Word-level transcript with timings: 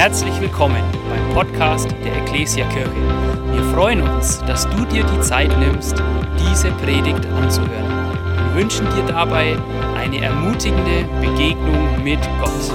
Herzlich 0.00 0.40
willkommen 0.40 0.82
beim 1.10 1.34
Podcast 1.34 1.90
der 2.02 2.16
Ecclesia 2.22 2.66
Kirche. 2.70 2.90
Wir 3.52 3.62
freuen 3.74 4.00
uns, 4.00 4.38
dass 4.46 4.66
du 4.70 4.86
dir 4.86 5.04
die 5.04 5.20
Zeit 5.20 5.50
nimmst, 5.58 5.92
diese 6.38 6.70
Predigt 6.70 7.26
anzuhören. 7.26 8.14
Wir 8.46 8.62
wünschen 8.62 8.86
dir 8.94 9.04
dabei 9.04 9.58
eine 9.98 10.24
ermutigende 10.24 11.04
Begegnung 11.20 12.02
mit 12.02 12.18
Gott. 12.40 12.72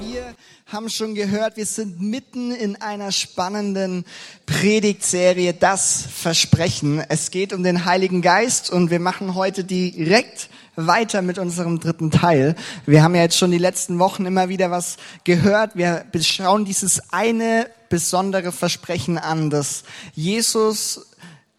Wir 0.00 0.36
haben 0.66 0.88
schon 0.88 1.16
gehört, 1.16 1.56
wir 1.56 1.66
sind 1.66 2.00
mitten 2.00 2.52
in 2.52 2.80
einer 2.80 3.10
spannenden 3.10 4.04
Predigtserie, 4.46 5.52
das 5.52 6.06
Versprechen. 6.14 7.02
Es 7.08 7.32
geht 7.32 7.52
um 7.52 7.64
den 7.64 7.86
Heiligen 7.86 8.22
Geist 8.22 8.70
und 8.70 8.92
wir 8.92 9.00
machen 9.00 9.34
heute 9.34 9.64
direkt 9.64 10.48
weiter 10.86 11.22
mit 11.22 11.38
unserem 11.38 11.80
dritten 11.80 12.10
Teil. 12.10 12.54
Wir 12.86 13.02
haben 13.02 13.14
ja 13.14 13.22
jetzt 13.22 13.36
schon 13.36 13.50
die 13.50 13.58
letzten 13.58 13.98
Wochen 13.98 14.26
immer 14.26 14.48
wieder 14.48 14.70
was 14.70 14.96
gehört. 15.24 15.74
Wir 15.74 16.04
schauen 16.20 16.64
dieses 16.64 17.12
eine 17.12 17.68
besondere 17.88 18.52
Versprechen 18.52 19.18
an, 19.18 19.50
das 19.50 19.82
Jesus 20.14 21.06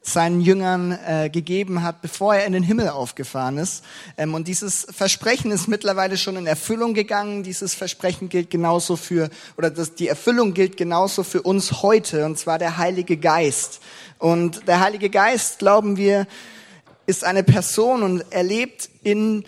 seinen 0.02 0.40
Jüngern 0.40 0.98
äh, 1.06 1.30
gegeben 1.30 1.84
hat, 1.84 2.02
bevor 2.02 2.34
er 2.34 2.46
in 2.46 2.54
den 2.54 2.64
Himmel 2.64 2.90
aufgefahren 2.90 3.58
ist. 3.58 3.84
Ähm, 4.18 4.34
und 4.34 4.48
dieses 4.48 4.88
Versprechen 4.90 5.52
ist 5.52 5.68
mittlerweile 5.68 6.18
schon 6.18 6.38
in 6.38 6.48
Erfüllung 6.48 6.94
gegangen. 6.94 7.44
Dieses 7.44 7.76
Versprechen 7.76 8.30
gilt 8.30 8.50
genauso 8.50 8.96
für, 8.96 9.30
oder 9.58 9.70
das, 9.70 9.96
die 9.96 10.08
Erfüllung 10.08 10.54
gilt 10.54 10.78
genauso 10.78 11.24
für 11.24 11.42
uns 11.42 11.84
heute, 11.84 12.26
und 12.26 12.40
zwar 12.40 12.58
der 12.58 12.78
Heilige 12.78 13.18
Geist. 13.18 13.82
Und 14.18 14.68
der 14.68 14.80
Heilige 14.80 15.10
Geist, 15.10 15.60
glauben 15.60 15.98
wir, 15.98 16.26
ist 17.06 17.24
eine 17.24 17.44
Person 17.44 18.04
und 18.04 18.24
er 18.30 18.44
lebt 18.44 18.89
in 19.04 19.46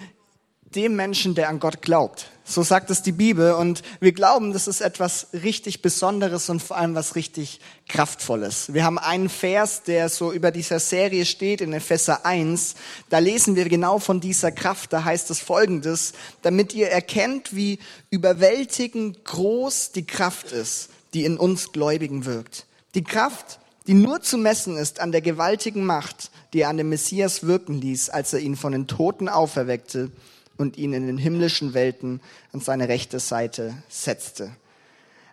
dem 0.76 0.96
Menschen, 0.96 1.36
der 1.36 1.50
an 1.50 1.59
Gott 1.59 1.82
glaubt. 1.82 2.28
So 2.44 2.64
sagt 2.64 2.90
es 2.90 3.02
die 3.02 3.12
Bibel 3.12 3.54
und 3.54 3.82
wir 4.00 4.12
glauben, 4.12 4.52
das 4.52 4.68
ist 4.68 4.82
etwas 4.82 5.28
richtig 5.32 5.82
Besonderes 5.82 6.50
und 6.50 6.62
vor 6.62 6.78
allem 6.78 6.96
was 6.96 7.16
richtig 7.16 7.62
Kraftvolles. 7.88 8.73
Wir 8.73 8.84
haben 8.84 8.98
einen 8.98 9.30
Vers, 9.30 9.84
der 9.84 10.09
so 10.09 10.34
über 10.34 10.52
dieser 10.52 10.80
Serie 10.80 11.25
steht 11.25 11.62
in 11.62 11.72
Epheser 11.72 12.25
1. 12.25 12.75
Da 13.09 13.20
lesen 13.20 13.56
wir 13.56 13.70
genau 13.70 14.00
von 14.00 14.20
dieser 14.20 14.52
Kraft. 14.52 14.92
Da 14.92 15.03
heißt 15.03 15.30
es 15.30 15.40
folgendes, 15.40 16.14
damit 16.42 16.73
ihr 16.73 16.90
erkennt, 16.90 17.56
wie 17.56 17.80
überwältigend 18.09 19.23
groß 19.23 19.92
die 19.94 20.06
Kraft 20.06 20.52
ist, 20.52 20.90
die 21.14 21.23
in 21.23 21.38
uns 21.38 21.72
Gläubigen 21.72 22.25
wirkt. 22.25 22.66
Die 22.95 23.03
Kraft, 23.03 23.59
die 23.88 23.94
nur 23.94 24.22
zu 24.22 24.38
messen 24.38 24.75
ist 24.78 25.00
an 25.00 25.12
der 25.12 25.22
gewaltigen 25.22 25.86
Macht, 25.86 26.31
die 26.53 26.61
er 26.61 26.69
an 26.69 26.77
dem 26.77 26.89
Messias 26.89 27.45
wirken 27.45 27.80
ließ, 27.80 28.09
als 28.09 28.33
er 28.33 28.39
ihn 28.39 28.55
von 28.55 28.71
den 28.71 28.88
Toten 28.88 29.30
auferweckte 29.30 30.11
und 30.57 30.77
ihn 30.77 30.94
in 30.94 31.07
den 31.07 31.17
himmlischen 31.17 31.73
Welten 31.73 32.21
an 32.53 32.59
seine 32.59 32.88
rechte 32.88 33.19
Seite 33.19 33.73
setzte. 33.89 34.52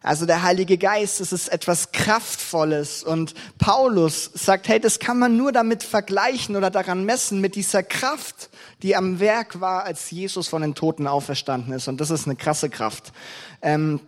Also 0.00 0.27
der 0.27 0.42
Heilige 0.42 0.78
Geist, 0.78 1.20
das 1.20 1.33
ist 1.33 1.48
etwas 1.48 1.91
Kraftvolles. 1.91 3.02
Und 3.02 3.34
Paulus 3.58 4.30
sagt, 4.33 4.69
hey, 4.69 4.78
das 4.78 5.00
kann 5.00 5.19
man 5.19 5.36
nur 5.36 5.50
damit 5.50 5.83
vergleichen 5.83 6.56
oder 6.56 6.70
daran 6.70 7.05
messen, 7.05 7.41
mit 7.41 7.56
dieser 7.56 7.83
Kraft, 7.83 8.48
die 8.83 8.94
am 8.94 9.19
Werk 9.19 9.61
war, 9.61 9.84
als 9.84 10.11
Jesus 10.11 10.48
von 10.48 10.62
den 10.62 10.74
Toten 10.74 11.06
auferstanden 11.06 11.72
ist. 11.72 11.89
Und 11.89 12.00
das 12.00 12.11
ist 12.11 12.27
eine 12.27 12.36
krasse 12.36 12.70
Kraft. 12.70 13.12
Ähm, 13.61 14.00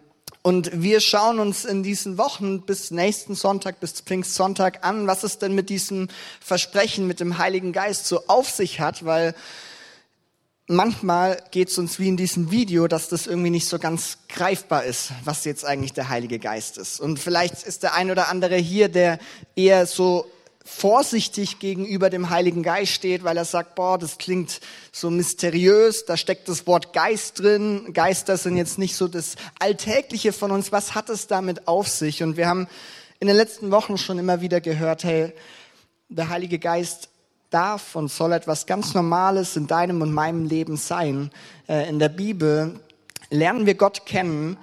und 0.42 0.70
wir 0.72 1.00
schauen 1.00 1.38
uns 1.38 1.64
in 1.64 1.82
diesen 1.82 2.16
Wochen 2.16 2.62
bis 2.62 2.90
nächsten 2.90 3.34
Sonntag, 3.34 3.78
bis 3.78 4.00
Pfingstsonntag 4.00 4.84
an, 4.86 5.06
was 5.06 5.22
es 5.22 5.38
denn 5.38 5.54
mit 5.54 5.68
diesem 5.68 6.08
Versprechen 6.40 7.06
mit 7.06 7.20
dem 7.20 7.36
Heiligen 7.36 7.72
Geist 7.72 8.06
so 8.06 8.26
auf 8.26 8.48
sich 8.48 8.80
hat, 8.80 9.04
weil 9.04 9.34
manchmal 10.66 11.42
geht 11.50 11.68
es 11.68 11.76
uns 11.76 11.98
wie 11.98 12.08
in 12.08 12.16
diesem 12.16 12.50
Video, 12.50 12.88
dass 12.88 13.08
das 13.08 13.26
irgendwie 13.26 13.50
nicht 13.50 13.68
so 13.68 13.78
ganz 13.78 14.18
greifbar 14.28 14.84
ist, 14.84 15.10
was 15.24 15.44
jetzt 15.44 15.64
eigentlich 15.64 15.92
der 15.92 16.08
Heilige 16.08 16.38
Geist 16.38 16.78
ist. 16.78 17.00
Und 17.00 17.18
vielleicht 17.18 17.62
ist 17.64 17.82
der 17.82 17.94
ein 17.94 18.10
oder 18.10 18.28
andere 18.28 18.56
hier, 18.56 18.88
der 18.88 19.18
eher 19.56 19.84
so 19.84 20.30
vorsichtig 20.64 21.58
gegenüber 21.58 22.10
dem 22.10 22.30
Heiligen 22.30 22.62
Geist 22.62 22.92
steht, 22.92 23.24
weil 23.24 23.36
er 23.36 23.44
sagt, 23.44 23.74
boah, 23.74 23.98
das 23.98 24.18
klingt 24.18 24.60
so 24.92 25.10
mysteriös, 25.10 26.04
da 26.04 26.16
steckt 26.16 26.48
das 26.48 26.66
Wort 26.66 26.92
Geist 26.92 27.40
drin. 27.40 27.92
Geister 27.92 28.36
sind 28.36 28.56
jetzt 28.56 28.78
nicht 28.78 28.94
so 28.94 29.08
das 29.08 29.36
Alltägliche 29.58 30.32
von 30.32 30.50
uns. 30.50 30.70
Was 30.70 30.94
hat 30.94 31.08
es 31.08 31.26
damit 31.26 31.66
auf 31.66 31.88
sich? 31.88 32.22
Und 32.22 32.36
wir 32.36 32.46
haben 32.46 32.68
in 33.18 33.28
den 33.28 33.36
letzten 33.36 33.70
Wochen 33.70 33.98
schon 33.98 34.18
immer 34.18 34.40
wieder 34.40 34.60
gehört, 34.60 35.04
hey, 35.04 35.32
der 36.08 36.28
Heilige 36.28 36.58
Geist 36.58 37.08
darf 37.50 37.96
und 37.96 38.10
soll 38.10 38.32
etwas 38.32 38.66
ganz 38.66 38.94
Normales 38.94 39.56
in 39.56 39.66
deinem 39.66 40.02
und 40.02 40.12
meinem 40.12 40.44
Leben 40.44 40.76
sein. 40.76 41.30
Äh, 41.68 41.88
in 41.88 41.98
der 41.98 42.08
Bibel 42.08 42.80
lernen 43.30 43.66
wir 43.66 43.74
Gott 43.74 44.06
kennen 44.06 44.56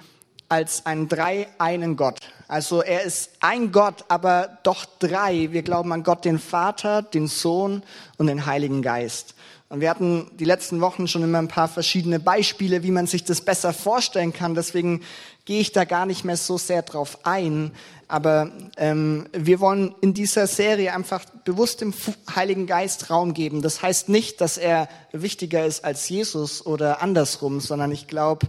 als 0.48 0.86
einen 0.86 1.08
dreieinen 1.08 1.96
Gott. 1.96 2.20
Also 2.48 2.80
er 2.80 3.02
ist 3.02 3.30
ein 3.40 3.72
Gott, 3.72 4.06
aber 4.08 4.58
doch 4.62 4.86
drei. 4.98 5.52
Wir 5.52 5.62
glauben 5.62 5.92
an 5.92 6.02
Gott, 6.02 6.24
den 6.24 6.38
Vater, 6.38 7.02
den 7.02 7.26
Sohn 7.26 7.82
und 8.16 8.26
den 8.26 8.46
Heiligen 8.46 8.80
Geist. 8.80 9.34
Und 9.68 9.82
wir 9.82 9.90
hatten 9.90 10.30
die 10.38 10.46
letzten 10.46 10.80
Wochen 10.80 11.06
schon 11.08 11.22
immer 11.22 11.38
ein 11.38 11.48
paar 11.48 11.68
verschiedene 11.68 12.18
Beispiele, 12.18 12.82
wie 12.82 12.90
man 12.90 13.06
sich 13.06 13.24
das 13.24 13.42
besser 13.42 13.74
vorstellen 13.74 14.32
kann. 14.32 14.54
Deswegen 14.54 15.02
gehe 15.44 15.60
ich 15.60 15.72
da 15.72 15.84
gar 15.84 16.06
nicht 16.06 16.24
mehr 16.24 16.38
so 16.38 16.56
sehr 16.56 16.80
drauf 16.80 17.18
ein. 17.24 17.72
Aber 18.10 18.50
ähm, 18.78 19.28
wir 19.32 19.60
wollen 19.60 19.94
in 20.00 20.14
dieser 20.14 20.46
Serie 20.46 20.94
einfach 20.94 21.26
bewusst 21.44 21.82
dem 21.82 21.92
Heiligen 22.34 22.66
Geist 22.66 23.10
Raum 23.10 23.34
geben. 23.34 23.60
Das 23.60 23.82
heißt 23.82 24.08
nicht, 24.08 24.40
dass 24.40 24.56
er 24.56 24.88
wichtiger 25.12 25.66
ist 25.66 25.84
als 25.84 26.08
Jesus 26.08 26.64
oder 26.64 27.02
andersrum, 27.02 27.60
sondern 27.60 27.92
ich 27.92 28.06
glaube, 28.06 28.46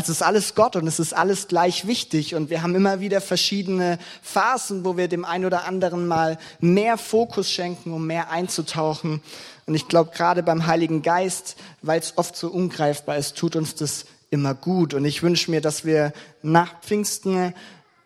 es 0.00 0.08
ist 0.08 0.22
alles 0.22 0.54
Gott 0.54 0.74
und 0.74 0.86
es 0.86 0.98
ist 0.98 1.12
alles 1.12 1.48
gleich 1.48 1.86
wichtig 1.86 2.34
und 2.34 2.48
wir 2.48 2.62
haben 2.62 2.74
immer 2.74 3.00
wieder 3.00 3.20
verschiedene 3.20 3.98
Phasen, 4.22 4.86
wo 4.86 4.96
wir 4.96 5.06
dem 5.06 5.26
einen 5.26 5.44
oder 5.44 5.66
anderen 5.66 6.08
mal 6.08 6.38
mehr 6.60 6.96
Fokus 6.96 7.50
schenken, 7.50 7.92
um 7.92 8.06
mehr 8.06 8.30
einzutauchen. 8.30 9.20
Und 9.66 9.74
ich 9.74 9.88
glaube, 9.88 10.10
gerade 10.14 10.42
beim 10.42 10.66
Heiligen 10.66 11.02
Geist, 11.02 11.56
weil 11.82 12.00
es 12.00 12.16
oft 12.16 12.36
so 12.36 12.48
ungreifbar 12.48 13.18
ist, 13.18 13.36
tut 13.36 13.54
uns 13.54 13.74
das 13.74 14.06
immer 14.30 14.54
gut. 14.54 14.94
Und 14.94 15.04
ich 15.04 15.22
wünsche 15.22 15.50
mir, 15.50 15.60
dass 15.60 15.84
wir 15.84 16.12
nach 16.42 16.80
Pfingsten 16.80 17.36
ein 17.36 17.54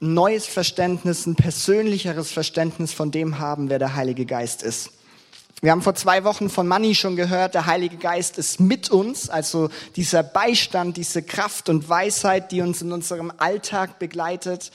neues 0.01 0.47
Verständnis, 0.47 1.25
ein 1.25 1.37
persönlicheres 1.37 2.33
Verständnis 2.33 2.93
von 2.93 3.13
dem 3.13 3.39
haben, 3.39 3.71
wer 3.71 3.79
der 3.79 3.95
Heilige 3.95 4.27
Geist 4.27 4.65
ist. 4.65 4.91
Wir 5.63 5.71
haben 5.71 5.81
vor 5.81 5.95
zwei 5.95 6.23
Wochen 6.25 6.51
von 6.51 6.69
Manni 6.69 6.95
schon 6.95 7.17
gehört, 7.17 7.55
der 7.55 7.65
Heilige 7.65 7.97
Geist 7.97 8.37
ist 8.37 8.61
mit 8.61 8.91
uns, 8.91 9.31
also 9.31 9.71
dieser 9.97 10.23
Beistand, 10.23 10.99
diese 10.99 11.23
Kraft 11.23 11.71
und 11.71 11.89
Weisheit, 11.89 12.53
die 12.53 12.61
uns 12.61 12.83
in 12.83 12.93
unserem 12.93 13.33
Alltag 13.39 13.99
begleitet. 13.99 14.71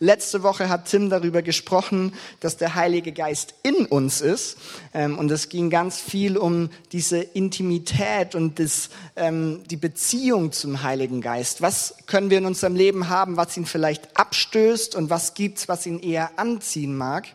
Letzte 0.00 0.42
Woche 0.42 0.68
hat 0.68 0.86
Tim 0.86 1.08
darüber 1.08 1.40
gesprochen, 1.42 2.14
dass 2.40 2.56
der 2.56 2.74
Heilige 2.74 3.12
Geist 3.12 3.54
in 3.62 3.86
uns 3.86 4.20
ist. 4.20 4.58
Ähm, 4.92 5.20
und 5.20 5.30
es 5.30 5.50
ging 5.50 5.70
ganz 5.70 6.00
viel 6.00 6.36
um 6.36 6.68
diese 6.90 7.18
Intimität 7.18 8.34
und 8.34 8.58
das, 8.58 8.90
ähm, 9.14 9.62
die 9.70 9.76
Beziehung 9.76 10.50
zum 10.50 10.82
Heiligen 10.82 11.20
Geist. 11.20 11.62
Was 11.62 11.94
können 12.06 12.30
wir 12.30 12.38
in 12.38 12.46
unserem 12.46 12.74
Leben 12.74 13.08
haben, 13.08 13.36
was 13.36 13.56
ihn 13.56 13.66
vielleicht 13.66 14.18
abstößt 14.18 14.96
und 14.96 15.10
was 15.10 15.34
gibt's, 15.34 15.68
was 15.68 15.86
ihn 15.86 16.00
eher 16.00 16.32
anziehen 16.40 16.96
mag? 16.96 17.28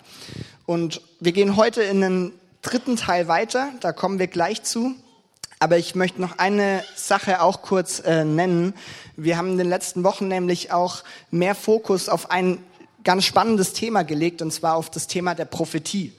Und 0.66 1.02
wir 1.22 1.32
gehen 1.32 1.56
heute 1.56 1.82
in 1.82 2.04
einen 2.04 2.39
dritten 2.62 2.96
Teil 2.96 3.28
weiter, 3.28 3.70
da 3.80 3.92
kommen 3.92 4.20
wir 4.20 4.28
gleich 4.28 4.64
zu. 4.64 4.96
Aber 5.62 5.78
ich 5.78 5.94
möchte 5.94 6.22
noch 6.22 6.38
eine 6.38 6.84
Sache 6.96 7.42
auch 7.42 7.62
kurz 7.62 8.00
äh, 8.00 8.24
nennen. 8.24 8.74
Wir 9.18 9.38
haben 9.38 9.52
in 9.52 9.58
den 9.58 9.68
letzten 9.68 10.04
Wochen 10.04 10.30
nämlich 10.30 10.72
auch 10.72 11.04
mehr 11.32 11.54
Fokus 11.54 12.08
auf 12.08 12.32
ein 12.32 12.64
ganz 13.04 13.26
spannendes 13.26 13.74
Thema 13.74 14.04
gelegt, 14.04 14.42
und 14.42 14.52
zwar 14.52 14.76
auf 14.76 14.90
das 14.90 15.08
Thema 15.08 15.36
der 15.36 15.46
Prophetie. 15.46 16.14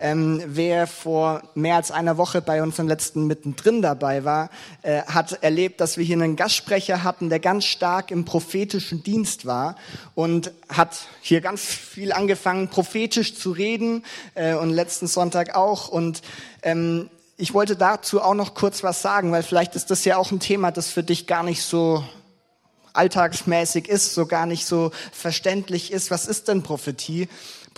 Ähm, 0.00 0.42
wer 0.46 0.86
vor 0.86 1.42
mehr 1.54 1.76
als 1.76 1.90
einer 1.90 2.16
Woche 2.16 2.40
bei 2.40 2.62
unserem 2.62 2.86
letzten 2.88 3.26
mittendrin 3.26 3.82
dabei 3.82 4.24
war, 4.24 4.50
äh, 4.82 5.02
hat 5.02 5.42
erlebt, 5.42 5.80
dass 5.80 5.96
wir 5.96 6.04
hier 6.04 6.16
einen 6.16 6.36
Gastsprecher 6.36 7.02
hatten, 7.02 7.30
der 7.30 7.40
ganz 7.40 7.64
stark 7.64 8.10
im 8.10 8.24
prophetischen 8.24 9.02
Dienst 9.02 9.44
war 9.44 9.76
und 10.14 10.52
hat 10.68 11.08
hier 11.20 11.40
ganz 11.40 11.64
viel 11.64 12.12
angefangen, 12.12 12.68
prophetisch 12.68 13.34
zu 13.34 13.50
reden 13.50 14.04
äh, 14.34 14.54
und 14.54 14.70
letzten 14.70 15.08
Sonntag 15.08 15.56
auch. 15.56 15.88
Und 15.88 16.22
ähm, 16.62 17.10
ich 17.36 17.54
wollte 17.54 17.74
dazu 17.74 18.22
auch 18.22 18.34
noch 18.34 18.54
kurz 18.54 18.82
was 18.82 19.02
sagen, 19.02 19.32
weil 19.32 19.42
vielleicht 19.42 19.74
ist 19.74 19.90
das 19.90 20.04
ja 20.04 20.16
auch 20.16 20.30
ein 20.30 20.40
Thema, 20.40 20.70
das 20.70 20.90
für 20.90 21.02
dich 21.02 21.26
gar 21.26 21.42
nicht 21.42 21.62
so 21.62 22.04
alltagsmäßig 22.92 23.88
ist, 23.88 24.14
so 24.14 24.26
gar 24.26 24.46
nicht 24.46 24.66
so 24.66 24.90
verständlich 25.12 25.92
ist. 25.92 26.10
Was 26.10 26.26
ist 26.26 26.48
denn 26.48 26.62
Prophetie? 26.62 27.28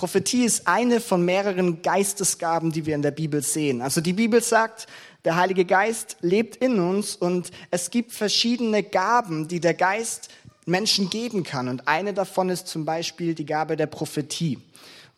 Prophetie 0.00 0.46
ist 0.46 0.66
eine 0.66 0.98
von 0.98 1.26
mehreren 1.26 1.82
Geistesgaben, 1.82 2.72
die 2.72 2.86
wir 2.86 2.94
in 2.94 3.02
der 3.02 3.10
Bibel 3.10 3.42
sehen. 3.42 3.82
Also 3.82 4.00
die 4.00 4.14
Bibel 4.14 4.42
sagt, 4.42 4.86
der 5.26 5.36
Heilige 5.36 5.66
Geist 5.66 6.16
lebt 6.22 6.56
in 6.56 6.80
uns 6.80 7.16
und 7.16 7.50
es 7.70 7.90
gibt 7.90 8.12
verschiedene 8.12 8.82
Gaben, 8.82 9.46
die 9.46 9.60
der 9.60 9.74
Geist 9.74 10.30
Menschen 10.64 11.10
geben 11.10 11.42
kann. 11.42 11.68
Und 11.68 11.86
eine 11.86 12.14
davon 12.14 12.48
ist 12.48 12.66
zum 12.66 12.86
Beispiel 12.86 13.34
die 13.34 13.44
Gabe 13.44 13.76
der 13.76 13.88
Prophetie. 13.88 14.58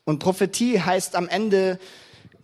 Und 0.02 0.18
Prophetie 0.18 0.80
heißt 0.80 1.14
am 1.14 1.28
Ende 1.28 1.78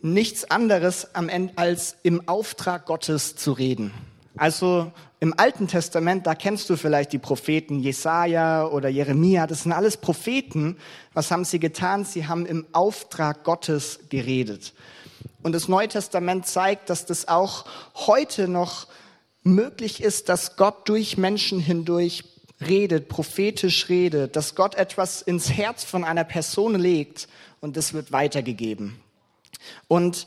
nichts 0.01 0.49
anderes 0.49 1.09
als 1.57 1.97
im 2.05 2.29
Auftrag 2.29 2.87
Gottes 2.87 3.35
zu 3.35 3.51
reden. 3.51 3.93
Also 4.37 4.93
im 5.21 5.35
Alten 5.37 5.67
Testament, 5.67 6.27
da 6.27 6.35
kennst 6.35 6.71
du 6.71 6.77
vielleicht 6.77 7.13
die 7.13 7.19
Propheten 7.19 7.81
Jesaja 7.81 8.67
oder 8.67 8.89
Jeremia. 8.89 9.47
Das 9.47 9.65
sind 9.65 9.73
alles 9.73 9.97
Propheten. 9.97 10.77
Was 11.13 11.31
haben 11.31 11.45
sie 11.45 11.59
getan? 11.59 12.05
Sie 12.05 12.29
haben 12.29 12.47
im 12.47 12.67
Auftrag 12.73 13.43
Gottes 13.43 14.01
geredet. 14.11 14.75
Und 15.43 15.53
das 15.53 15.69
Neue 15.69 15.89
Testament 15.89 16.47
zeigt, 16.47 16.91
dass 16.91 17.07
das 17.07 17.27
auch 17.27 17.65
heute 17.95 18.49
noch 18.49 18.87
möglich 19.43 20.03
ist, 20.03 20.29
dass 20.29 20.57
Gott 20.57 20.89
durch 20.89 21.17
Menschen 21.17 21.59
hindurch 21.61 22.25
redet, 22.61 23.09
prophetisch 23.09 23.89
redet, 23.89 24.37
dass 24.37 24.55
Gott 24.55 24.75
etwas 24.75 25.23
ins 25.23 25.51
Herz 25.51 25.85
von 25.85 26.05
einer 26.05 26.25
Person 26.25 26.75
legt 26.75 27.29
und 27.61 27.77
das 27.77 27.93
wird 27.93 28.13
weitergegeben. 28.13 29.01
Und 29.87 30.27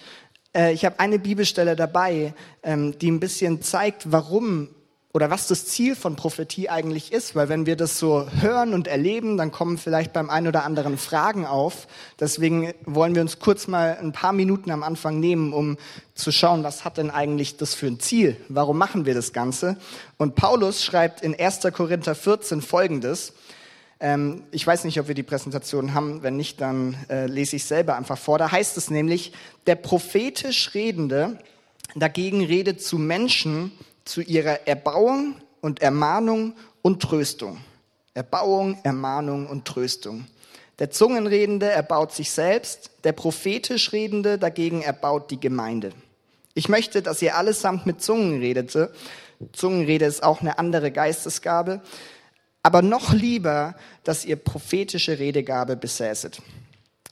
äh, 0.55 0.73
ich 0.73 0.85
habe 0.85 0.99
eine 0.99 1.19
Bibelstelle 1.19 1.75
dabei, 1.75 2.33
ähm, 2.63 2.97
die 2.99 3.11
ein 3.11 3.19
bisschen 3.19 3.61
zeigt, 3.61 4.11
warum 4.11 4.69
oder 5.13 5.29
was 5.29 5.47
das 5.47 5.65
Ziel 5.65 5.95
von 5.95 6.15
Prophetie 6.15 6.69
eigentlich 6.69 7.11
ist, 7.11 7.35
weil 7.35 7.49
wenn 7.49 7.65
wir 7.65 7.75
das 7.75 7.99
so 7.99 8.27
hören 8.39 8.73
und 8.73 8.87
erleben, 8.87 9.35
dann 9.35 9.51
kommen 9.51 9.77
vielleicht 9.77 10.13
beim 10.13 10.29
einen 10.29 10.47
oder 10.47 10.63
anderen 10.63 10.97
Fragen 10.97 11.45
auf. 11.45 11.87
Deswegen 12.19 12.73
wollen 12.85 13.13
wir 13.13 13.21
uns 13.21 13.39
kurz 13.39 13.67
mal 13.67 13.97
ein 13.99 14.13
paar 14.13 14.31
Minuten 14.31 14.71
am 14.71 14.83
Anfang 14.83 15.19
nehmen, 15.19 15.51
um 15.51 15.77
zu 16.15 16.31
schauen, 16.31 16.63
was 16.63 16.85
hat 16.85 16.97
denn 16.97 17.11
eigentlich 17.11 17.57
das 17.57 17.73
für 17.73 17.87
ein 17.87 17.99
Ziel? 17.99 18.37
Warum 18.47 18.77
machen 18.77 19.05
wir 19.05 19.13
das 19.13 19.33
Ganze? 19.33 19.75
Und 20.17 20.35
Paulus 20.35 20.83
schreibt 20.83 21.21
in 21.21 21.37
1. 21.37 21.59
Korinther 21.73 22.15
14 22.15 22.61
Folgendes. 22.61 23.33
Ähm, 24.01 24.43
ich 24.51 24.65
weiß 24.65 24.83
nicht, 24.83 24.99
ob 24.99 25.07
wir 25.07 25.15
die 25.15 25.23
Präsentation 25.23 25.93
haben. 25.93 26.23
Wenn 26.23 26.35
nicht, 26.35 26.59
dann 26.59 26.97
äh, 27.09 27.27
lese 27.27 27.55
ich 27.55 27.65
selber 27.65 27.95
einfach 27.95 28.17
vor. 28.17 28.39
Da 28.39 28.51
heißt 28.51 28.75
es 28.75 28.89
nämlich, 28.89 29.31
der 29.67 29.75
prophetisch 29.75 30.73
Redende 30.73 31.37
dagegen 31.95 32.43
redet 32.43 32.81
zu 32.81 32.97
Menschen, 32.97 33.71
zu 34.03 34.21
ihrer 34.21 34.67
Erbauung 34.67 35.35
und 35.61 35.81
Ermahnung 35.81 36.53
und 36.81 37.01
Tröstung. 37.01 37.59
Erbauung, 38.15 38.77
Ermahnung 38.83 39.47
und 39.47 39.65
Tröstung. 39.65 40.25
Der 40.79 40.89
Zungenredende 40.89 41.69
erbaut 41.69 42.11
sich 42.11 42.31
selbst, 42.31 42.89
der 43.03 43.11
prophetisch 43.11 43.93
Redende 43.93 44.39
dagegen 44.39 44.81
erbaut 44.81 45.29
die 45.29 45.39
Gemeinde. 45.39 45.91
Ich 46.55 46.69
möchte, 46.69 47.03
dass 47.03 47.21
ihr 47.21 47.37
allesamt 47.37 47.85
mit 47.85 48.01
Zungen 48.01 48.39
redete. 48.39 48.91
Zungenrede 49.53 50.05
ist 50.05 50.23
auch 50.23 50.41
eine 50.41 50.57
andere 50.57 50.91
Geistesgabe. 50.91 51.81
Aber 52.63 52.81
noch 52.81 53.13
lieber, 53.13 53.75
dass 54.03 54.25
ihr 54.25 54.35
prophetische 54.35 55.19
Redegabe 55.19 55.75
besäßet. 55.75 56.41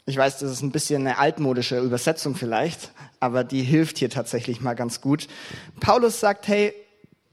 Ich 0.06 0.18
weiß, 0.18 0.40
das 0.40 0.52
ist 0.52 0.62
ein 0.62 0.72
bisschen 0.72 1.06
eine 1.06 1.18
altmodische 1.18 1.80
Übersetzung 1.80 2.36
vielleicht, 2.36 2.92
aber 3.20 3.44
die 3.44 3.62
hilft 3.62 3.98
hier 4.00 4.10
tatsächlich 4.10 4.62
mal 4.62 4.74
ganz 4.74 5.02
gut. 5.02 5.28
Paulus 5.80 6.20
sagt, 6.20 6.48
hey, 6.48 6.74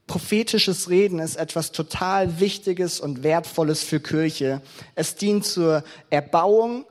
prophetisches 0.05 0.89
Reden 0.89 1.19
ist 1.19 1.35
etwas 1.35 1.71
total 1.71 2.39
Wichtiges 2.39 2.99
und 2.99 3.23
Wertvolles 3.23 3.83
für 3.83 3.99
Kirche. 3.99 4.61
Es 4.95 5.15
dient 5.15 5.45
zur 5.45 5.83
Erbauung, 6.09 6.85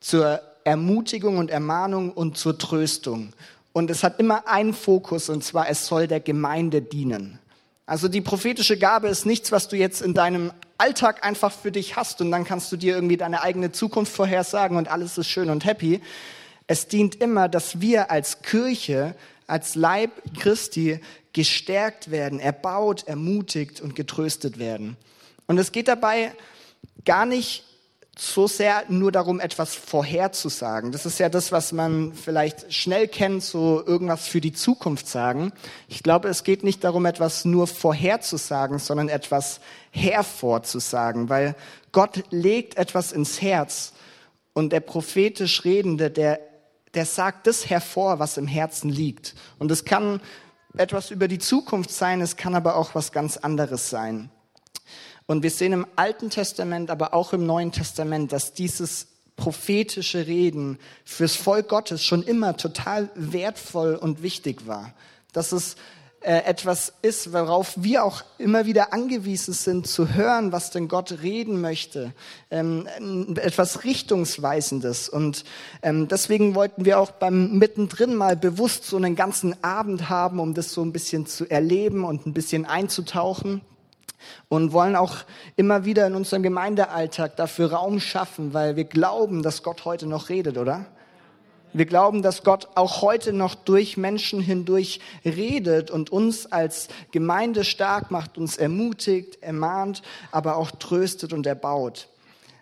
zur 0.00 0.40
Ermutigung 0.64 1.38
und 1.38 1.50
Ermahnung 1.50 2.12
und 2.12 2.36
zur 2.36 2.58
Tröstung. 2.58 3.32
Und 3.72 3.90
es 3.90 4.02
hat 4.02 4.18
immer 4.18 4.48
einen 4.48 4.74
Fokus, 4.74 5.28
und 5.28 5.44
zwar, 5.44 5.68
es 5.68 5.86
soll 5.86 6.08
der 6.08 6.20
Gemeinde 6.20 6.82
dienen. 6.82 7.38
Also 7.88 8.08
die 8.08 8.20
prophetische 8.20 8.76
Gabe 8.76 9.08
ist 9.08 9.24
nichts, 9.24 9.50
was 9.50 9.66
du 9.68 9.74
jetzt 9.74 10.02
in 10.02 10.12
deinem 10.12 10.52
Alltag 10.76 11.24
einfach 11.24 11.50
für 11.50 11.72
dich 11.72 11.96
hast 11.96 12.20
und 12.20 12.30
dann 12.30 12.44
kannst 12.44 12.70
du 12.70 12.76
dir 12.76 12.94
irgendwie 12.94 13.16
deine 13.16 13.42
eigene 13.42 13.72
Zukunft 13.72 14.12
vorhersagen 14.12 14.76
und 14.76 14.88
alles 14.88 15.16
ist 15.16 15.28
schön 15.28 15.48
und 15.48 15.64
happy. 15.64 16.02
Es 16.66 16.88
dient 16.88 17.14
immer, 17.14 17.48
dass 17.48 17.80
wir 17.80 18.10
als 18.10 18.42
Kirche, 18.42 19.14
als 19.46 19.74
Leib 19.74 20.10
Christi 20.38 21.00
gestärkt 21.32 22.10
werden, 22.10 22.40
erbaut, 22.40 23.04
ermutigt 23.06 23.80
und 23.80 23.96
getröstet 23.96 24.58
werden. 24.58 24.98
Und 25.46 25.56
es 25.56 25.72
geht 25.72 25.88
dabei 25.88 26.32
gar 27.06 27.24
nicht 27.24 27.64
so 28.20 28.48
sehr 28.48 28.84
nur 28.88 29.12
darum, 29.12 29.38
etwas 29.38 29.76
vorherzusagen. 29.76 30.90
Das 30.90 31.06
ist 31.06 31.20
ja 31.20 31.28
das, 31.28 31.52
was 31.52 31.70
man 31.70 32.12
vielleicht 32.12 32.72
schnell 32.72 33.06
kennt, 33.06 33.44
so 33.44 33.84
irgendwas 33.86 34.26
für 34.26 34.40
die 34.40 34.52
Zukunft 34.52 35.06
sagen. 35.06 35.52
Ich 35.86 36.02
glaube, 36.02 36.28
es 36.28 36.42
geht 36.42 36.64
nicht 36.64 36.82
darum, 36.82 37.06
etwas 37.06 37.44
nur 37.44 37.68
vorherzusagen, 37.68 38.80
sondern 38.80 39.08
etwas 39.08 39.60
hervorzusagen, 39.92 41.28
weil 41.28 41.54
Gott 41.92 42.24
legt 42.30 42.76
etwas 42.76 43.12
ins 43.12 43.40
Herz 43.40 43.92
und 44.52 44.72
der 44.72 44.80
prophetisch 44.80 45.64
Redende, 45.64 46.10
der, 46.10 46.40
der 46.94 47.06
sagt 47.06 47.46
das 47.46 47.70
hervor, 47.70 48.18
was 48.18 48.36
im 48.36 48.48
Herzen 48.48 48.90
liegt. 48.90 49.36
Und 49.60 49.70
es 49.70 49.84
kann 49.84 50.20
etwas 50.76 51.12
über 51.12 51.28
die 51.28 51.38
Zukunft 51.38 51.90
sein, 51.90 52.20
es 52.20 52.36
kann 52.36 52.56
aber 52.56 52.74
auch 52.74 52.96
was 52.96 53.12
ganz 53.12 53.36
anderes 53.36 53.90
sein. 53.90 54.30
Und 55.28 55.42
wir 55.42 55.50
sehen 55.50 55.74
im 55.74 55.86
Alten 55.94 56.30
Testament, 56.30 56.90
aber 56.90 57.12
auch 57.12 57.34
im 57.34 57.44
Neuen 57.44 57.70
Testament, 57.70 58.32
dass 58.32 58.54
dieses 58.54 59.08
prophetische 59.36 60.26
Reden 60.26 60.78
fürs 61.04 61.36
Volk 61.36 61.68
Gottes 61.68 62.02
schon 62.02 62.22
immer 62.22 62.56
total 62.56 63.10
wertvoll 63.14 63.94
und 63.94 64.22
wichtig 64.22 64.66
war. 64.66 64.94
Dass 65.34 65.52
es 65.52 65.76
äh, 66.22 66.44
etwas 66.44 66.94
ist, 67.02 67.34
worauf 67.34 67.74
wir 67.76 68.04
auch 68.04 68.22
immer 68.38 68.64
wieder 68.64 68.94
angewiesen 68.94 69.52
sind, 69.52 69.86
zu 69.86 70.14
hören, 70.14 70.50
was 70.50 70.70
denn 70.70 70.88
Gott 70.88 71.20
reden 71.20 71.60
möchte. 71.60 72.14
Ähm, 72.50 72.88
etwas 73.36 73.84
Richtungsweisendes. 73.84 75.10
Und 75.10 75.44
ähm, 75.82 76.08
deswegen 76.08 76.54
wollten 76.54 76.86
wir 76.86 76.98
auch 76.98 77.10
beim 77.10 77.58
Mittendrin 77.58 78.14
mal 78.14 78.34
bewusst 78.34 78.86
so 78.86 78.96
einen 78.96 79.14
ganzen 79.14 79.62
Abend 79.62 80.08
haben, 80.08 80.40
um 80.40 80.54
das 80.54 80.72
so 80.72 80.80
ein 80.80 80.92
bisschen 80.92 81.26
zu 81.26 81.44
erleben 81.50 82.04
und 82.04 82.24
ein 82.24 82.32
bisschen 82.32 82.64
einzutauchen 82.64 83.60
und 84.48 84.72
wollen 84.72 84.96
auch 84.96 85.16
immer 85.56 85.84
wieder 85.84 86.06
in 86.06 86.14
unserem 86.14 86.42
Gemeindealltag 86.42 87.36
dafür 87.36 87.72
Raum 87.72 88.00
schaffen, 88.00 88.54
weil 88.54 88.76
wir 88.76 88.84
glauben, 88.84 89.42
dass 89.42 89.62
Gott 89.62 89.84
heute 89.84 90.06
noch 90.06 90.28
redet, 90.28 90.58
oder? 90.58 90.86
Wir 91.74 91.84
glauben, 91.84 92.22
dass 92.22 92.44
Gott 92.44 92.68
auch 92.76 93.02
heute 93.02 93.32
noch 93.32 93.54
durch 93.54 93.98
Menschen 93.98 94.40
hindurch 94.40 95.00
redet 95.24 95.90
und 95.90 96.10
uns 96.10 96.50
als 96.50 96.88
Gemeinde 97.12 97.62
stark 97.62 98.10
macht, 98.10 98.38
uns 98.38 98.56
ermutigt, 98.56 99.42
ermahnt, 99.42 100.02
aber 100.32 100.56
auch 100.56 100.70
tröstet 100.70 101.32
und 101.34 101.46
erbaut. 101.46 102.08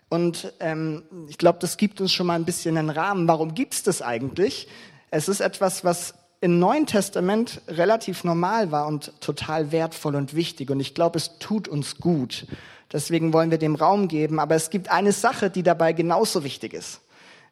Und 0.08 0.52
ähm, 0.60 1.02
ich 1.28 1.38
glaube, 1.38 1.58
das 1.60 1.76
gibt 1.76 2.00
uns 2.00 2.12
schon 2.12 2.26
mal 2.26 2.34
ein 2.34 2.44
bisschen 2.44 2.76
einen 2.76 2.90
Rahmen. 2.90 3.28
Warum 3.28 3.54
gibt's 3.54 3.82
das 3.82 4.02
eigentlich? 4.02 4.68
Es 5.10 5.28
ist 5.28 5.40
etwas, 5.40 5.84
was 5.84 6.14
im 6.40 6.58
Neuen 6.58 6.86
Testament 6.86 7.60
relativ 7.68 8.24
normal 8.24 8.70
war 8.70 8.86
und 8.86 9.12
total 9.20 9.72
wertvoll 9.72 10.14
und 10.16 10.34
wichtig. 10.34 10.70
Und 10.70 10.80
ich 10.80 10.94
glaube, 10.94 11.18
es 11.18 11.38
tut 11.38 11.66
uns 11.66 11.96
gut. 11.96 12.46
Deswegen 12.92 13.32
wollen 13.32 13.50
wir 13.50 13.58
dem 13.58 13.74
Raum 13.74 14.08
geben. 14.08 14.38
Aber 14.38 14.54
es 14.54 14.70
gibt 14.70 14.90
eine 14.90 15.12
Sache, 15.12 15.50
die 15.50 15.62
dabei 15.62 15.92
genauso 15.92 16.44
wichtig 16.44 16.74
ist. 16.74 17.00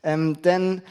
Ähm, 0.03 0.41
denn 0.43 0.83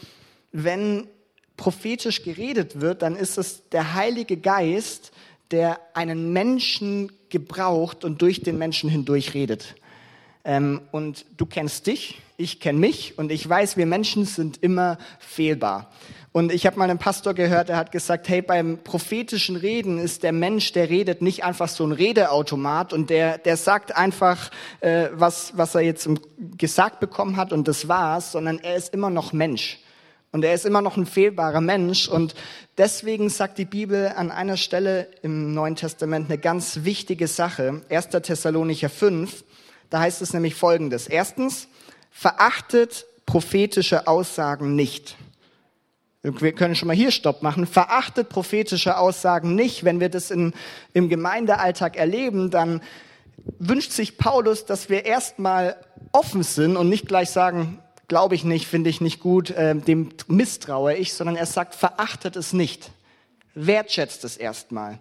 wenn 0.51 1.07
prophetisch 1.55 2.23
geredet 2.23 2.81
wird, 2.81 3.03
dann 3.03 3.15
ist 3.15 3.37
es 3.37 3.69
der 3.69 3.93
Heilige 3.93 4.37
Geist, 4.37 5.11
der 5.51 5.79
einen 5.93 6.33
Menschen 6.33 7.11
gebraucht 7.29 8.03
und 8.03 8.21
durch 8.21 8.41
den 8.41 8.57
Menschen 8.57 8.89
hindurch 8.89 9.33
redet. 9.33 9.75
Ähm, 10.45 10.81
und 10.91 11.25
du 11.37 11.45
kennst 11.45 11.87
dich, 11.87 12.21
ich 12.37 12.59
kenne 12.59 12.79
mich 12.79 13.17
und 13.17 13.31
ich 13.31 13.47
weiß, 13.47 13.77
wir 13.77 13.85
Menschen 13.85 14.25
sind 14.25 14.61
immer 14.61 14.97
fehlbar. 15.19 15.89
Und 16.33 16.51
ich 16.51 16.65
habe 16.65 16.79
mal 16.79 16.89
einen 16.89 16.99
Pastor 16.99 17.35
gehört, 17.35 17.69
der 17.69 17.77
hat 17.77 17.91
gesagt, 17.91 18.27
hey, 18.27 18.41
beim 18.41 18.79
prophetischen 18.83 19.55
Reden 19.55 19.99
ist 19.99 20.23
der 20.23 20.31
Mensch, 20.31 20.71
der 20.73 20.89
redet 20.89 21.21
nicht 21.21 21.43
einfach 21.43 21.69
so 21.69 21.85
ein 21.85 21.91
Redeautomat 21.91 22.91
und 22.91 23.11
der, 23.11 23.37
der 23.37 23.55
sagt 23.55 23.95
einfach, 23.95 24.49
äh, 24.81 25.09
was, 25.13 25.55
was 25.55 25.75
er 25.75 25.81
jetzt 25.81 26.09
gesagt 26.57 26.99
bekommen 26.99 27.37
hat 27.37 27.53
und 27.53 27.67
das 27.67 27.87
war's, 27.87 28.31
sondern 28.31 28.57
er 28.59 28.75
ist 28.75 28.93
immer 28.93 29.11
noch 29.11 29.31
Mensch. 29.31 29.79
Und 30.31 30.43
er 30.43 30.55
ist 30.55 30.65
immer 30.65 30.81
noch 30.81 30.97
ein 30.97 31.05
fehlbarer 31.05 31.61
Mensch. 31.61 32.07
Und 32.07 32.33
deswegen 32.79 33.29
sagt 33.29 33.59
die 33.59 33.65
Bibel 33.65 34.11
an 34.17 34.31
einer 34.31 34.57
Stelle 34.57 35.07
im 35.21 35.53
Neuen 35.53 35.75
Testament 35.75 36.31
eine 36.31 36.39
ganz 36.39 36.79
wichtige 36.81 37.27
Sache. 37.27 37.83
1. 37.89 38.07
Thessalonicher 38.09 38.89
5. 38.89 39.43
Da 39.93 39.99
heißt 39.99 40.23
es 40.23 40.33
nämlich 40.33 40.55
Folgendes. 40.55 41.05
Erstens, 41.05 41.67
verachtet 42.09 43.05
prophetische 43.27 44.07
Aussagen 44.07 44.75
nicht. 44.75 45.17
Wir 46.23 46.53
können 46.53 46.73
schon 46.73 46.87
mal 46.87 46.95
hier 46.95 47.11
Stopp 47.11 47.43
machen. 47.43 47.67
Verachtet 47.67 48.27
prophetische 48.27 48.97
Aussagen 48.97 49.53
nicht. 49.53 49.83
Wenn 49.83 49.99
wir 49.99 50.09
das 50.09 50.31
in, 50.31 50.53
im 50.93 51.09
Gemeindealltag 51.09 51.95
erleben, 51.95 52.49
dann 52.49 52.81
wünscht 53.59 53.91
sich 53.91 54.17
Paulus, 54.17 54.65
dass 54.65 54.89
wir 54.89 55.05
erstmal 55.05 55.75
offen 56.11 56.41
sind 56.41 56.75
und 56.75 56.89
nicht 56.89 57.07
gleich 57.07 57.29
sagen, 57.29 57.77
glaube 58.07 58.33
ich 58.33 58.43
nicht, 58.43 58.65
finde 58.65 58.89
ich 58.89 58.99
nicht 58.99 59.19
gut, 59.19 59.51
äh, 59.51 59.75
dem 59.75 60.09
misstraue 60.25 60.95
ich, 60.95 61.13
sondern 61.13 61.35
er 61.35 61.45
sagt, 61.45 61.75
verachtet 61.75 62.35
es 62.35 62.51
nicht. 62.51 62.89
Wertschätzt 63.53 64.23
es 64.23 64.37
erstmal. 64.37 64.97